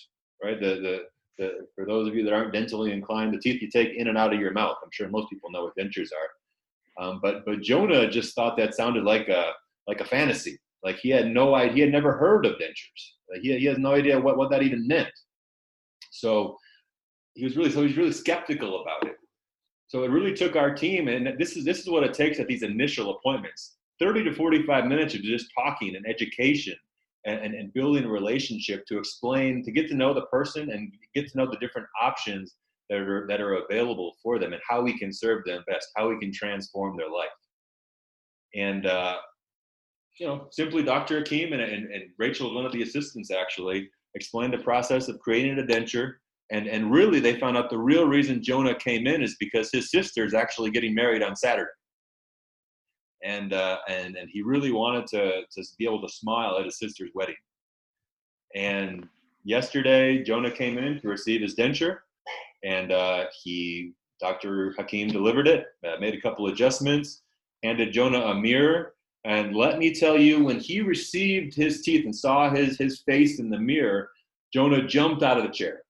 right? 0.43 0.61
The, 0.61 0.67
the 0.67 0.99
the 1.39 1.67
for 1.75 1.87
those 1.87 2.09
of 2.09 2.15
you 2.15 2.25
that 2.25 2.33
aren't 2.33 2.55
dentally 2.55 2.93
inclined, 2.93 3.33
the 3.33 3.39
teeth 3.39 3.63
you 3.63 3.71
take 3.71 3.95
in 3.97 4.09
and 4.09 4.19
out 4.19 4.35
of 4.35 4.41
your 4.41 4.53
mouth. 4.53 4.77
I'm 4.83 4.91
sure 4.93 5.09
most 5.09 5.31
people 5.31 5.51
know 5.51 5.65
what 5.65 5.77
dentures 5.77 6.11
are. 6.13 7.03
Um, 7.03 7.21
but 7.23 7.45
but 7.47 7.63
Jonah 7.63 8.11
just 8.11 8.35
thought 8.35 8.57
that 8.59 8.75
sounded 8.75 9.05
like 9.05 9.29
a 9.29 9.53
like 9.87 10.01
a 10.01 10.05
fantasy. 10.05 10.59
Like 10.83 10.97
he 10.97 11.11
had 11.11 11.29
no 11.29 11.55
idea. 11.55 11.75
He 11.75 11.81
had 11.81 11.93
never 11.93 12.17
heard 12.17 12.45
of 12.45 12.55
dentures. 12.55 13.03
Like 13.31 13.41
he, 13.43 13.57
he 13.59 13.67
has 13.67 13.79
no 13.79 13.93
idea 13.93 14.21
what, 14.21 14.37
what 14.37 14.51
that 14.51 14.63
even 14.63 14.87
meant. 14.87 15.13
So 16.13 16.57
he 17.35 17.45
was 17.45 17.57
really 17.57 17.71
so 17.71 17.85
he's 17.85 17.97
really 17.97 18.13
skeptical 18.13 18.83
about 18.83 19.07
it. 19.09 19.17
So 19.89 20.05
it 20.05 20.11
really 20.11 20.33
took 20.35 20.57
our 20.57 20.75
team, 20.75 21.09
and 21.09 21.39
this 21.39 21.57
is 21.57 21.65
this 21.65 21.81
is 21.81 21.89
what 21.89 22.05
it 22.05 22.15
takes 22.15 22.39
at 22.39 22.47
these 22.47 22.63
initial 22.63 23.17
appointments: 23.17 23.77
30 23.99 24.25
to 24.25 24.35
45 24.35 24.87
minutes 24.87 25.15
of 25.15 25.23
just 25.23 25.51
talking 25.59 25.97
and 25.97 26.07
education 26.07 26.77
and, 27.25 27.41
and, 27.41 27.55
and 27.55 27.73
building 27.73 28.05
a 28.05 28.09
relationship 28.09 28.85
to 28.87 28.99
explain, 28.99 29.63
to 29.65 29.71
get 29.71 29.89
to 29.89 29.95
know 29.95 30.13
the 30.13 30.27
person 30.27 30.71
and 30.71 30.93
get 31.15 31.29
to 31.31 31.39
know 31.39 31.47
the 31.47 31.59
different 31.59 31.87
options 32.01 32.57
that 32.91 32.99
are, 32.99 33.27
that 33.29 33.41
are 33.41 33.55
available 33.55 34.15
for 34.23 34.39
them 34.39 34.53
and 34.53 34.63
how 34.69 34.83
we 34.83 34.99
can 34.99 35.13
serve 35.13 35.45
them 35.45 35.63
best, 35.69 35.89
how 35.97 36.09
we 36.09 36.19
can 36.19 36.33
transform 36.33 36.97
their 36.97 37.11
life. 37.11 37.29
And, 38.55 38.87
uh, 38.87 39.17
you 40.19 40.27
know, 40.27 40.49
simply 40.51 40.83
Dr. 40.83 41.21
Hakim 41.21 41.53
and, 41.53 41.63
and, 41.63 41.91
and 41.93 42.05
Rachel, 42.19 42.55
one 42.55 42.67
of 42.67 42.73
the 42.73 42.83
assistants 42.83 43.31
actually, 43.31 43.89
explained 44.15 44.53
the 44.53 44.59
process 44.59 45.09
of 45.09 45.19
creating 45.21 45.59
a 45.59 45.63
denture. 45.63 46.15
And, 46.51 46.67
and 46.67 46.93
really, 46.93 47.21
they 47.21 47.39
found 47.39 47.57
out 47.57 47.71
the 47.71 47.79
real 47.79 48.07
reason 48.07 48.43
Jonah 48.43 48.75
came 48.75 49.07
in 49.07 49.23
is 49.23 49.37
because 49.41 49.71
his 49.73 49.91
sister 49.91 50.25
is 50.25 50.35
actually 50.35 50.71
getting 50.71 50.95
married 50.95 51.23
on 51.23 51.35
Saturday. 51.35 51.71
And, 53.25 53.53
uh, 53.53 53.79
and, 53.89 54.17
and 54.17 54.29
he 54.31 54.43
really 54.43 54.73
wanted 54.73 55.07
to, 55.09 55.43
to 55.51 55.65
be 55.79 55.85
able 55.85 56.03
to 56.03 56.09
smile 56.09 56.59
at 56.59 56.65
his 56.65 56.79
sister's 56.79 57.11
wedding. 57.15 57.37
And 58.55 59.09
yesterday, 59.45 60.23
Jonah 60.23 60.51
came 60.51 60.77
in 60.77 61.01
to 61.01 61.09
receive 61.09 61.41
his 61.41 61.55
denture 61.55 61.99
and 62.63 62.93
uh, 62.93 63.25
he 63.43 63.93
Dr. 64.21 64.73
Hakim 64.79 65.09
delivered 65.09 65.49
it, 65.49 65.67
uh, 65.85 65.97
made 65.99 66.15
a 66.15 66.21
couple 66.21 66.47
adjustments, 66.47 67.23
handed 67.65 67.93
Jonah 67.93 68.21
a 68.21 68.35
mirror, 68.35 68.95
and 69.25 69.55
let 69.55 69.79
me 69.79 69.95
tell 69.95 70.19
you, 70.19 70.45
when 70.45 70.59
he 70.59 70.81
received 70.81 71.55
his 71.55 71.83
teeth 71.83 72.05
and 72.05 72.15
saw 72.15 72.51
his 72.51 72.77
his 72.79 73.03
face 73.07 73.39
in 73.39 73.51
the 73.51 73.59
mirror, 73.59 74.11
Jonah 74.53 74.87
jumped 74.87 75.23
out 75.23 75.39
of 75.39 75.45
the 75.45 75.51
chair. 75.51 75.83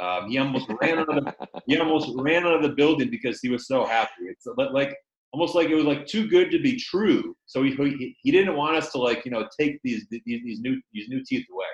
Um, 0.00 0.30
he 0.30 0.38
almost 0.38 0.66
ran 0.80 0.98
out 0.98 1.16
of 1.16 1.24
the, 1.24 1.34
he 1.66 1.78
almost 1.78 2.10
ran 2.16 2.46
out 2.46 2.54
of 2.54 2.62
the 2.62 2.70
building 2.70 3.10
because 3.10 3.40
he 3.40 3.48
was 3.48 3.66
so 3.66 3.84
happy. 3.84 4.24
It's 4.26 4.46
like 4.72 4.96
almost 5.32 5.54
like 5.54 5.68
it 5.68 5.74
was 5.74 5.84
like 5.84 6.06
too 6.06 6.28
good 6.28 6.50
to 6.50 6.58
be 6.60 6.78
true. 6.78 7.34
So 7.46 7.62
he, 7.62 7.72
he, 7.74 8.16
he 8.22 8.30
didn't 8.30 8.56
want 8.56 8.76
us 8.76 8.92
to 8.92 8.98
like 8.98 9.24
you 9.24 9.30
know 9.30 9.48
take 9.58 9.80
these 9.82 10.06
these, 10.10 10.22
these 10.24 10.60
new 10.60 10.80
these 10.92 11.08
new 11.08 11.22
teeth 11.24 11.46
away 11.52 11.66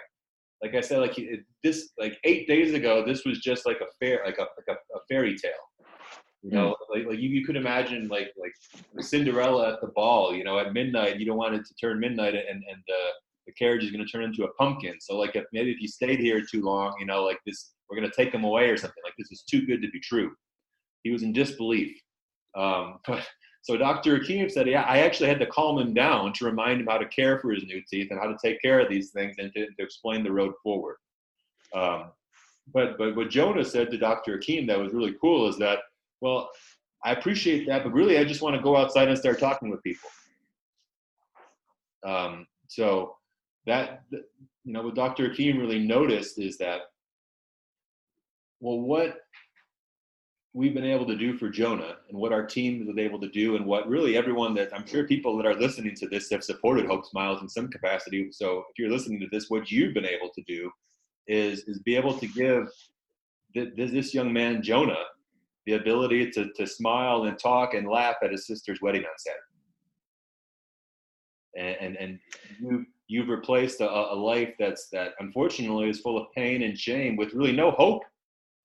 like 0.63 0.75
I 0.75 0.81
said, 0.81 0.99
like 0.99 1.19
this, 1.63 1.91
like 1.99 2.19
eight 2.25 2.49
days 2.49 2.75
ago, 2.75 3.05
this 3.05 3.25
was 3.25 3.39
just 3.39 3.67
like 3.67 3.81
a 3.81 3.87
fair, 4.01 4.23
like 4.25 4.39
a 4.39 4.43
like 4.43 4.69
a, 4.69 4.97
a 4.97 5.01
fairy 5.09 5.37
tale. 5.37 5.53
You 6.43 6.53
know, 6.53 6.77
like 6.89 7.05
like 7.07 7.19
you, 7.19 7.29
you 7.31 7.45
could 7.45 7.57
imagine 7.57 8.09
like 8.09 8.33
like 8.39 9.05
Cinderella 9.05 9.73
at 9.73 9.81
the 9.81 9.89
ball. 9.89 10.35
You 10.35 10.45
know, 10.45 10.59
at 10.59 10.73
midnight, 10.73 11.19
you 11.19 11.27
don't 11.27 11.37
want 11.37 11.55
it 11.55 11.67
to 11.67 11.75
turn 11.75 11.99
midnight, 11.99 12.35
and 12.35 12.47
and 12.49 12.83
uh, 12.89 13.11
the 13.47 13.53
carriage 13.55 13.83
is 13.83 13.91
going 13.91 14.05
to 14.05 14.11
turn 14.11 14.23
into 14.23 14.45
a 14.45 14.53
pumpkin. 14.55 14.95
So 15.01 15.17
like 15.17 15.35
if 15.35 15.45
maybe 15.53 15.71
if 15.73 15.81
you 15.81 15.89
stayed 15.89 16.21
here 16.21 16.43
too 16.43 16.63
long, 16.63 16.95
you 17.01 17.07
know, 17.07 17.25
like 17.25 17.41
this, 17.45 17.73
we're 17.89 17.97
going 17.97 18.09
to 18.09 18.17
take 18.17 18.33
him 18.33 18.45
away 18.45 18.71
or 18.71 18.77
something. 18.77 19.03
Like 19.05 19.15
this 19.19 19.33
is 19.33 19.43
too 19.43 19.67
good 19.67 19.83
to 19.83 19.91
be 19.91 20.01
true. 20.01 20.33
He 21.03 21.11
was 21.11 21.23
in 21.23 21.33
disbelief. 21.33 21.99
Um, 22.55 22.99
but 23.07 23.27
so 23.63 23.77
Dr. 23.77 24.19
Hakim 24.19 24.49
said, 24.49 24.69
yeah, 24.69 24.83
I 24.83 24.99
actually 24.99 25.29
had 25.29 25.41
to 25.41 25.47
calm 25.47 25.79
him 25.79 25.93
down 25.93 26.33
to 26.35 26.45
remind 26.45 26.81
him 26.81 26.87
how 26.87 26.99
to 26.99 27.09
care 27.09 27.39
for 27.39 27.51
his 27.53 27.65
new 27.65 27.83
teeth 27.91 28.09
and 28.11 28.21
how 28.21 28.27
to 28.27 28.37
take 28.43 28.63
care 28.63 28.81
of 28.81 28.89
these 28.89 29.11
things 29.11 29.37
and 29.39 29.53
to, 29.55 29.67
to 29.67 29.83
explain 29.83 30.23
the 30.23 30.33
road 30.33 30.55
forward. 30.63 30.97
Um, 31.75 32.13
but 32.73 32.99
but 32.99 33.17
what 33.17 33.31
Jonah 33.31 33.65
said 33.65 33.91
to 33.91 33.99
Dr. 33.99 34.35
Hakim 34.35 34.67
that 34.67 34.79
was 34.79 34.93
really 34.93 35.15
cool 35.21 35.49
is 35.49 35.59
that, 35.59 35.81
well, 36.21 36.51
I 37.05 37.13
appreciate 37.13 37.67
that, 37.69 37.85
but 37.85 37.93
really 37.93 38.19
I 38.19 38.25
just 38.25 38.43
want 38.43 38.57
to 38.57 38.63
go 38.63 38.77
outside 38.77 39.09
and 39.09 39.19
start 39.19 39.39
talking 39.39 39.71
with 39.71 39.83
people. 39.83 40.11
Um, 42.05 42.47
so 42.69 43.17
that 43.67 44.03
you 44.11 44.73
know 44.73 44.83
what 44.83 44.95
Dr. 44.95 45.29
Hakim 45.29 45.59
really 45.59 45.79
noticed 45.79 46.39
is 46.39 46.59
that, 46.59 46.83
well, 48.61 48.81
what 48.81 49.19
we've 50.55 50.75
been 50.75 50.85
able 50.85 51.07
to 51.07 51.17
do 51.17 51.37
for 51.37 51.49
Jonah 51.49 51.97
and 52.09 52.19
what 52.19 52.33
our 52.33 52.45
team 52.45 52.87
was 52.87 52.99
able 52.99 53.21
to 53.21 53.29
do 53.29 53.57
and 53.57 53.65
what 53.65 53.89
really 53.89 54.17
everyone 54.17 54.55
that 54.55 54.75
I'm 54.75 54.87
sure 54.87 55.05
people 55.05 55.37
that 55.37 55.47
are 55.47 55.55
listening 55.55 55.95
to 55.97 56.09
this 56.09 56.31
have 56.31 56.43
supported 56.43 56.87
Hope 56.87 57.07
Smiles 57.07 57.43
in 57.43 57.49
some 57.49 57.69
capacity. 57.69 58.33
So 58.33 58.65
if 58.71 58.79
you're 58.79 58.91
listening 58.91 59.21
to 59.21 59.29
this, 59.31 59.51
what 59.51 59.71
you've 59.71 59.95
been 59.95 60.07
able 60.07 60.31
to 60.35 60.43
do 60.47 60.71
is 61.27 61.61
is 61.69 61.79
be 61.81 61.95
able 61.95 62.19
to 62.19 62.27
give 62.27 62.69
this, 63.55 63.93
this 63.93 64.15
young 64.15 64.33
man 64.33 64.63
Jonah 64.63 65.05
the 65.69 65.75
ability 65.75 66.31
to 66.31 66.51
to 66.55 66.67
smile 66.67 67.25
and 67.25 67.39
talk 67.39 67.75
and 67.75 67.87
laugh 67.87 68.17
at 68.23 68.31
his 68.31 68.47
sister's 68.47 68.81
wedding 68.81 69.03
on 69.03 69.19
Saturday. 69.19 69.43
And 71.59 71.77
and, 71.87 71.97
and 71.97 72.19
you 72.59 72.87
you've 73.07 73.29
replaced 73.29 73.83
a, 73.83 73.91
a 73.91 74.17
life 74.17 74.55
that's 74.59 74.89
that 74.93 75.13
unfortunately 75.21 75.91
is 75.91 76.01
full 76.01 76.17
of 76.17 76.33
pain 76.35 76.63
and 76.63 76.79
shame 76.79 77.17
with 77.17 77.35
really 77.35 77.53
no 77.53 77.71
hope 77.73 78.03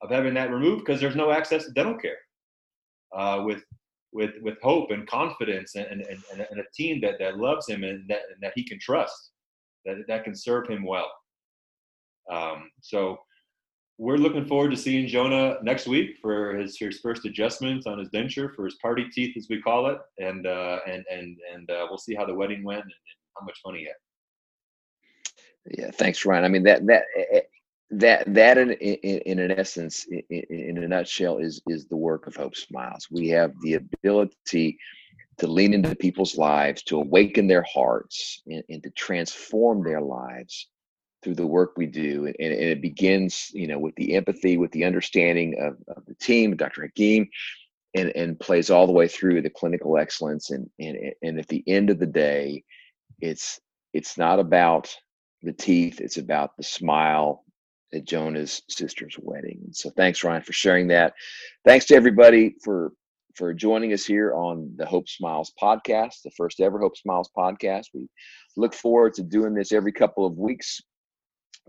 of 0.01 0.11
having 0.11 0.33
that 0.35 0.49
removed 0.49 0.85
because 0.85 1.01
there's 1.01 1.15
no 1.15 1.31
access 1.31 1.65
to 1.65 1.71
dental 1.71 1.97
care. 1.97 2.17
Uh, 3.13 3.43
with 3.45 3.63
with 4.13 4.31
with 4.41 4.57
hope 4.61 4.91
and 4.91 5.05
confidence 5.05 5.75
and, 5.75 5.87
and, 5.87 6.01
and, 6.31 6.47
and, 6.49 6.59
a 6.59 6.63
team 6.73 7.01
that, 7.01 7.15
that 7.19 7.37
loves 7.37 7.67
him 7.67 7.83
and 7.83 8.07
that, 8.07 8.21
and 8.31 8.41
that 8.41 8.53
he 8.55 8.63
can 8.63 8.79
trust, 8.79 9.31
that, 9.85 9.97
that 10.07 10.23
can 10.23 10.35
serve 10.35 10.67
him 10.67 10.85
well. 10.85 11.11
Um, 12.31 12.69
so 12.81 13.17
we're 13.97 14.17
looking 14.17 14.45
forward 14.45 14.71
to 14.71 14.77
seeing 14.77 15.07
Jonah 15.07 15.57
next 15.61 15.87
week 15.87 16.17
for 16.21 16.55
his, 16.55 16.77
his 16.77 16.99
first 16.99 17.25
adjustments 17.25 17.85
on 17.85 17.99
his 17.99 18.09
denture 18.09 18.53
for 18.55 18.65
his 18.65 18.75
party 18.75 19.07
teeth, 19.11 19.37
as 19.37 19.47
we 19.49 19.61
call 19.61 19.87
it, 19.87 19.99
and 20.17 20.47
uh, 20.47 20.79
and 20.87 21.03
and 21.11 21.37
and 21.53 21.69
uh, 21.69 21.85
we'll 21.89 21.97
see 21.97 22.15
how 22.15 22.25
the 22.25 22.33
wedding 22.33 22.63
went 22.63 22.81
and, 22.81 22.91
how 23.37 23.45
much 23.45 23.59
money 23.65 23.79
he 23.79 23.85
had. 23.85 25.79
Yeah, 25.79 25.91
thanks, 25.91 26.23
Ryan. 26.25 26.43
I 26.43 26.47
mean 26.49 26.63
that 26.63 26.85
that 26.85 27.03
eh, 27.31 27.41
that 27.91 28.33
that 28.33 28.57
in, 28.57 28.71
in, 28.71 29.19
in 29.19 29.39
an 29.39 29.51
essence 29.51 30.05
in, 30.05 30.43
in, 30.49 30.77
a 30.83 30.87
nutshell 30.87 31.37
is 31.37 31.61
is 31.67 31.85
the 31.85 31.95
work 31.95 32.27
of 32.27 32.35
hope 32.35 32.55
smiles 32.55 33.07
we 33.11 33.27
have 33.29 33.53
the 33.61 33.75
ability 33.75 34.77
to 35.37 35.47
lean 35.47 35.73
into 35.73 35.95
people's 35.95 36.37
lives 36.37 36.83
to 36.83 36.97
awaken 36.97 37.47
their 37.47 37.65
hearts 37.71 38.41
and, 38.47 38.63
and 38.69 38.83
to 38.83 38.89
transform 38.91 39.83
their 39.83 40.01
lives 40.01 40.69
through 41.23 41.35
the 41.35 41.47
work 41.47 41.73
we 41.77 41.85
do 41.85 42.25
and, 42.25 42.35
and, 42.39 42.53
it 42.53 42.81
begins 42.81 43.49
you 43.53 43.67
know 43.67 43.79
with 43.79 43.95
the 43.95 44.15
empathy 44.15 44.57
with 44.57 44.71
the 44.71 44.83
understanding 44.83 45.55
of, 45.59 45.77
of 45.95 46.05
the 46.05 46.15
team 46.15 46.55
dr 46.55 46.81
Hakeem, 46.81 47.27
and, 47.95 48.11
and 48.15 48.39
plays 48.39 48.69
all 48.69 48.87
the 48.87 48.93
way 48.93 49.07
through 49.07 49.41
the 49.41 49.49
clinical 49.49 49.97
excellence 49.97 50.51
and, 50.51 50.69
and 50.79 50.97
and 51.21 51.39
at 51.39 51.47
the 51.47 51.63
end 51.67 51.89
of 51.89 51.99
the 51.99 52.05
day 52.05 52.63
it's 53.21 53.59
it's 53.93 54.17
not 54.17 54.39
about 54.39 54.93
the 55.41 55.53
teeth 55.53 56.01
it's 56.01 56.17
about 56.17 56.55
the 56.57 56.63
smile 56.63 57.43
at 57.93 58.05
Jonah's 58.05 58.61
sister's 58.69 59.15
wedding. 59.21 59.59
So 59.71 59.91
thanks, 59.91 60.23
Ryan, 60.23 60.41
for 60.41 60.53
sharing 60.53 60.87
that. 60.87 61.13
Thanks 61.63 61.85
to 61.85 61.95
everybody 61.95 62.55
for 62.63 62.93
for 63.35 63.51
joining 63.51 63.93
us 63.93 64.05
here 64.05 64.33
on 64.35 64.71
the 64.75 64.85
Hope 64.85 65.09
Smiles 65.09 65.53
podcast, 65.59 66.21
the 66.23 66.31
first 66.37 66.59
ever 66.59 66.79
Hope 66.79 66.95
Smiles 66.95 67.31
podcast. 67.35 67.85
We 67.93 68.07
look 68.57 68.75
forward 68.75 69.15
to 69.15 69.23
doing 69.23 69.55
this 69.55 69.71
every 69.71 69.91
couple 69.91 70.25
of 70.25 70.37
weeks 70.37 70.79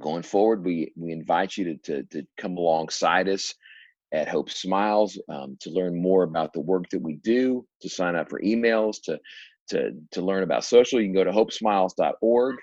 going 0.01 0.23
forward, 0.23 0.65
we 0.65 0.93
we 0.97 1.13
invite 1.13 1.57
you 1.57 1.65
to 1.65 1.77
to, 1.79 2.03
to 2.05 2.27
come 2.37 2.57
alongside 2.57 3.29
us 3.29 3.55
at 4.13 4.29
Hope 4.29 4.51
Smiles 4.51 5.19
um, 5.29 5.57
to 5.61 5.71
learn 5.71 6.01
more 6.01 6.23
about 6.23 6.53
the 6.53 6.61
work 6.61 6.89
that 6.91 7.03
we 7.03 7.17
do, 7.17 7.67
to 7.83 7.89
sign 7.89 8.15
up 8.15 8.31
for 8.31 8.41
emails, 8.41 8.97
to 9.05 9.19
to 9.71 9.93
to 10.13 10.23
learn 10.23 10.43
about 10.43 10.65
social. 10.65 11.01
You 11.01 11.07
can 11.07 11.15
go 11.15 11.25
to 11.25 11.33
hopesmiles.org 11.33 12.57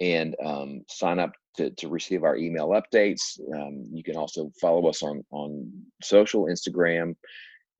and 0.00 0.34
um, 0.44 0.82
sign 0.88 1.18
up 1.18 1.32
to, 1.56 1.70
to 1.70 1.88
receive 1.88 2.24
our 2.24 2.36
email 2.36 2.68
updates. 2.68 3.38
Um, 3.54 3.84
you 3.92 4.02
can 4.02 4.16
also 4.16 4.50
follow 4.60 4.88
us 4.88 5.02
on 5.02 5.24
on 5.30 5.70
social, 6.02 6.46
Instagram, 6.46 7.14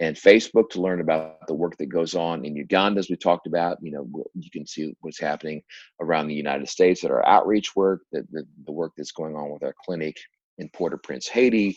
and 0.03 0.17
Facebook 0.17 0.69
to 0.71 0.83
learn 0.83 1.01
about 1.01 1.47
the 1.47 1.55
work 1.55 1.77
that 1.79 1.87
goes 1.87 2.17
on 2.17 2.45
in 2.45 2.57
Uganda, 2.57 2.99
as 2.99 3.09
we 3.09 3.15
talked 3.15 3.47
about. 3.47 3.79
You 3.81 3.93
know, 3.93 4.25
you 4.35 4.51
can 4.51 4.67
see 4.67 4.97
what's 5.01 5.21
happening 5.21 5.63
around 6.01 6.27
the 6.27 6.35
United 6.35 6.69
States 6.69 7.05
at 7.05 7.13
our 7.13 7.25
outreach 7.25 7.77
work, 7.77 8.01
the, 8.11 8.27
the, 8.33 8.43
the 8.67 8.73
work 8.73 8.93
that's 8.97 9.13
going 9.13 9.37
on 9.37 9.51
with 9.51 9.63
our 9.63 9.75
clinic 9.85 10.17
in 10.59 10.69
Port-au-Prince, 10.71 11.29
Haiti. 11.29 11.77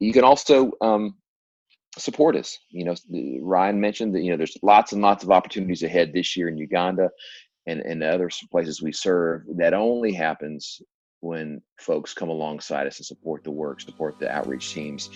You 0.00 0.12
can 0.12 0.22
also 0.22 0.72
um, 0.82 1.16
support 1.96 2.36
us. 2.36 2.58
You 2.68 2.84
know, 2.84 2.94
Ryan 3.40 3.80
mentioned 3.80 4.14
that, 4.14 4.22
you 4.22 4.32
know, 4.32 4.36
there's 4.36 4.58
lots 4.62 4.92
and 4.92 5.00
lots 5.00 5.24
of 5.24 5.30
opportunities 5.30 5.82
ahead 5.82 6.12
this 6.12 6.36
year 6.36 6.48
in 6.48 6.58
Uganda 6.58 7.08
and, 7.66 7.80
and 7.80 8.02
other 8.02 8.28
places 8.50 8.82
we 8.82 8.92
serve. 8.92 9.44
That 9.56 9.72
only 9.72 10.12
happens 10.12 10.82
when 11.20 11.62
folks 11.80 12.12
come 12.12 12.28
alongside 12.28 12.86
us 12.86 12.98
and 12.98 13.06
support 13.06 13.44
the 13.44 13.50
work, 13.50 13.80
support 13.80 14.18
the 14.18 14.30
outreach 14.30 14.74
teams, 14.74 15.08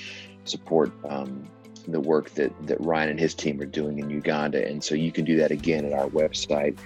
support 0.45 0.91
um, 1.07 1.47
the 1.93 2.01
work 2.01 2.31
that, 2.31 2.53
that 2.67 2.81
Ryan 2.81 3.11
and 3.11 3.21
his 3.21 3.35
team 3.35 3.61
are 3.61 3.67
doing 3.67 3.99
in 3.99 4.11
Uganda. 4.11 4.67
And 4.67 4.83
so 4.83 4.95
you 4.95 5.13
can 5.13 5.25
do 5.25 5.37
that 5.37 5.51
again 5.51 5.85
at 5.85 5.93
our 5.93 6.09
website 6.09 6.79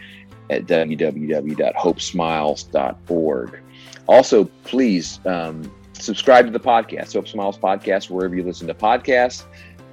at 0.51 0.67
www.hopesmiles.org. 0.67 3.61
Also, 4.07 4.45
please 4.65 5.21
um, 5.27 5.73
subscribe 5.93 6.47
to 6.47 6.51
the 6.51 6.61
podcast, 6.61 7.13
Hope 7.13 7.29
Smiles 7.29 7.59
Podcast, 7.59 8.11
wherever 8.11 8.35
you 8.35 8.43
listen 8.43 8.67
to 8.67 8.75
podcasts. 8.75 9.45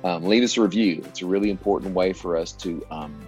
Um, 0.03 0.23
leave 0.23 0.43
us 0.43 0.57
a 0.57 0.61
review. 0.61 1.01
It's 1.05 1.21
a 1.21 1.25
really 1.25 1.49
important 1.49 1.93
way 1.93 2.13
for 2.13 2.37
us 2.37 2.51
to 2.53 2.85
um, 2.91 3.27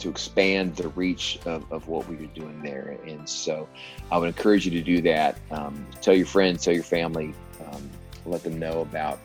to 0.00 0.08
expand 0.08 0.74
the 0.76 0.88
reach 0.88 1.38
of, 1.44 1.70
of 1.70 1.86
what 1.86 2.08
we 2.08 2.16
are 2.16 2.28
doing 2.28 2.60
there. 2.62 2.98
And 3.06 3.28
so 3.28 3.68
I 4.10 4.18
would 4.18 4.28
encourage 4.28 4.64
you 4.64 4.70
to 4.72 4.80
do 4.80 5.02
that. 5.02 5.38
Um, 5.50 5.86
tell 6.00 6.16
your 6.16 6.26
friends, 6.26 6.64
tell 6.64 6.72
your 6.72 6.82
family, 6.82 7.34
um, 7.66 7.90
let 8.24 8.42
them 8.42 8.58
know 8.58 8.80
about 8.80 9.20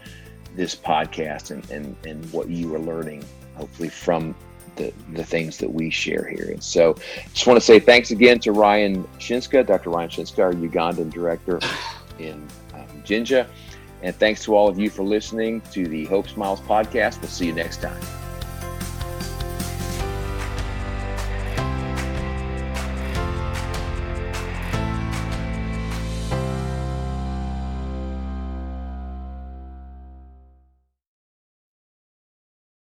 this 0.55 0.75
podcast 0.75 1.51
and, 1.51 1.69
and, 1.71 1.95
and 2.05 2.31
what 2.31 2.49
you 2.49 2.73
are 2.75 2.79
learning, 2.79 3.23
hopefully, 3.55 3.89
from 3.89 4.35
the, 4.75 4.93
the 5.13 5.23
things 5.23 5.57
that 5.57 5.71
we 5.71 5.89
share 5.89 6.25
here. 6.25 6.49
And 6.51 6.63
so 6.63 6.95
just 7.33 7.47
want 7.47 7.57
to 7.57 7.65
say 7.65 7.79
thanks 7.79 8.11
again 8.11 8.39
to 8.39 8.51
Ryan 8.51 9.03
Shinska, 9.19 9.65
Dr. 9.65 9.89
Ryan 9.89 10.09
Shinska, 10.09 10.39
our 10.39 10.53
Ugandan 10.53 11.11
director 11.11 11.59
in 12.19 12.45
um, 12.73 12.87
Jinja. 13.03 13.47
And 14.01 14.15
thanks 14.15 14.43
to 14.43 14.55
all 14.55 14.67
of 14.67 14.77
you 14.77 14.89
for 14.89 15.03
listening 15.03 15.61
to 15.71 15.87
the 15.87 16.05
Hope 16.05 16.27
Smiles 16.27 16.61
podcast. 16.61 17.21
We'll 17.21 17.29
see 17.29 17.47
you 17.47 17.53
next 17.53 17.81
time. 17.81 18.24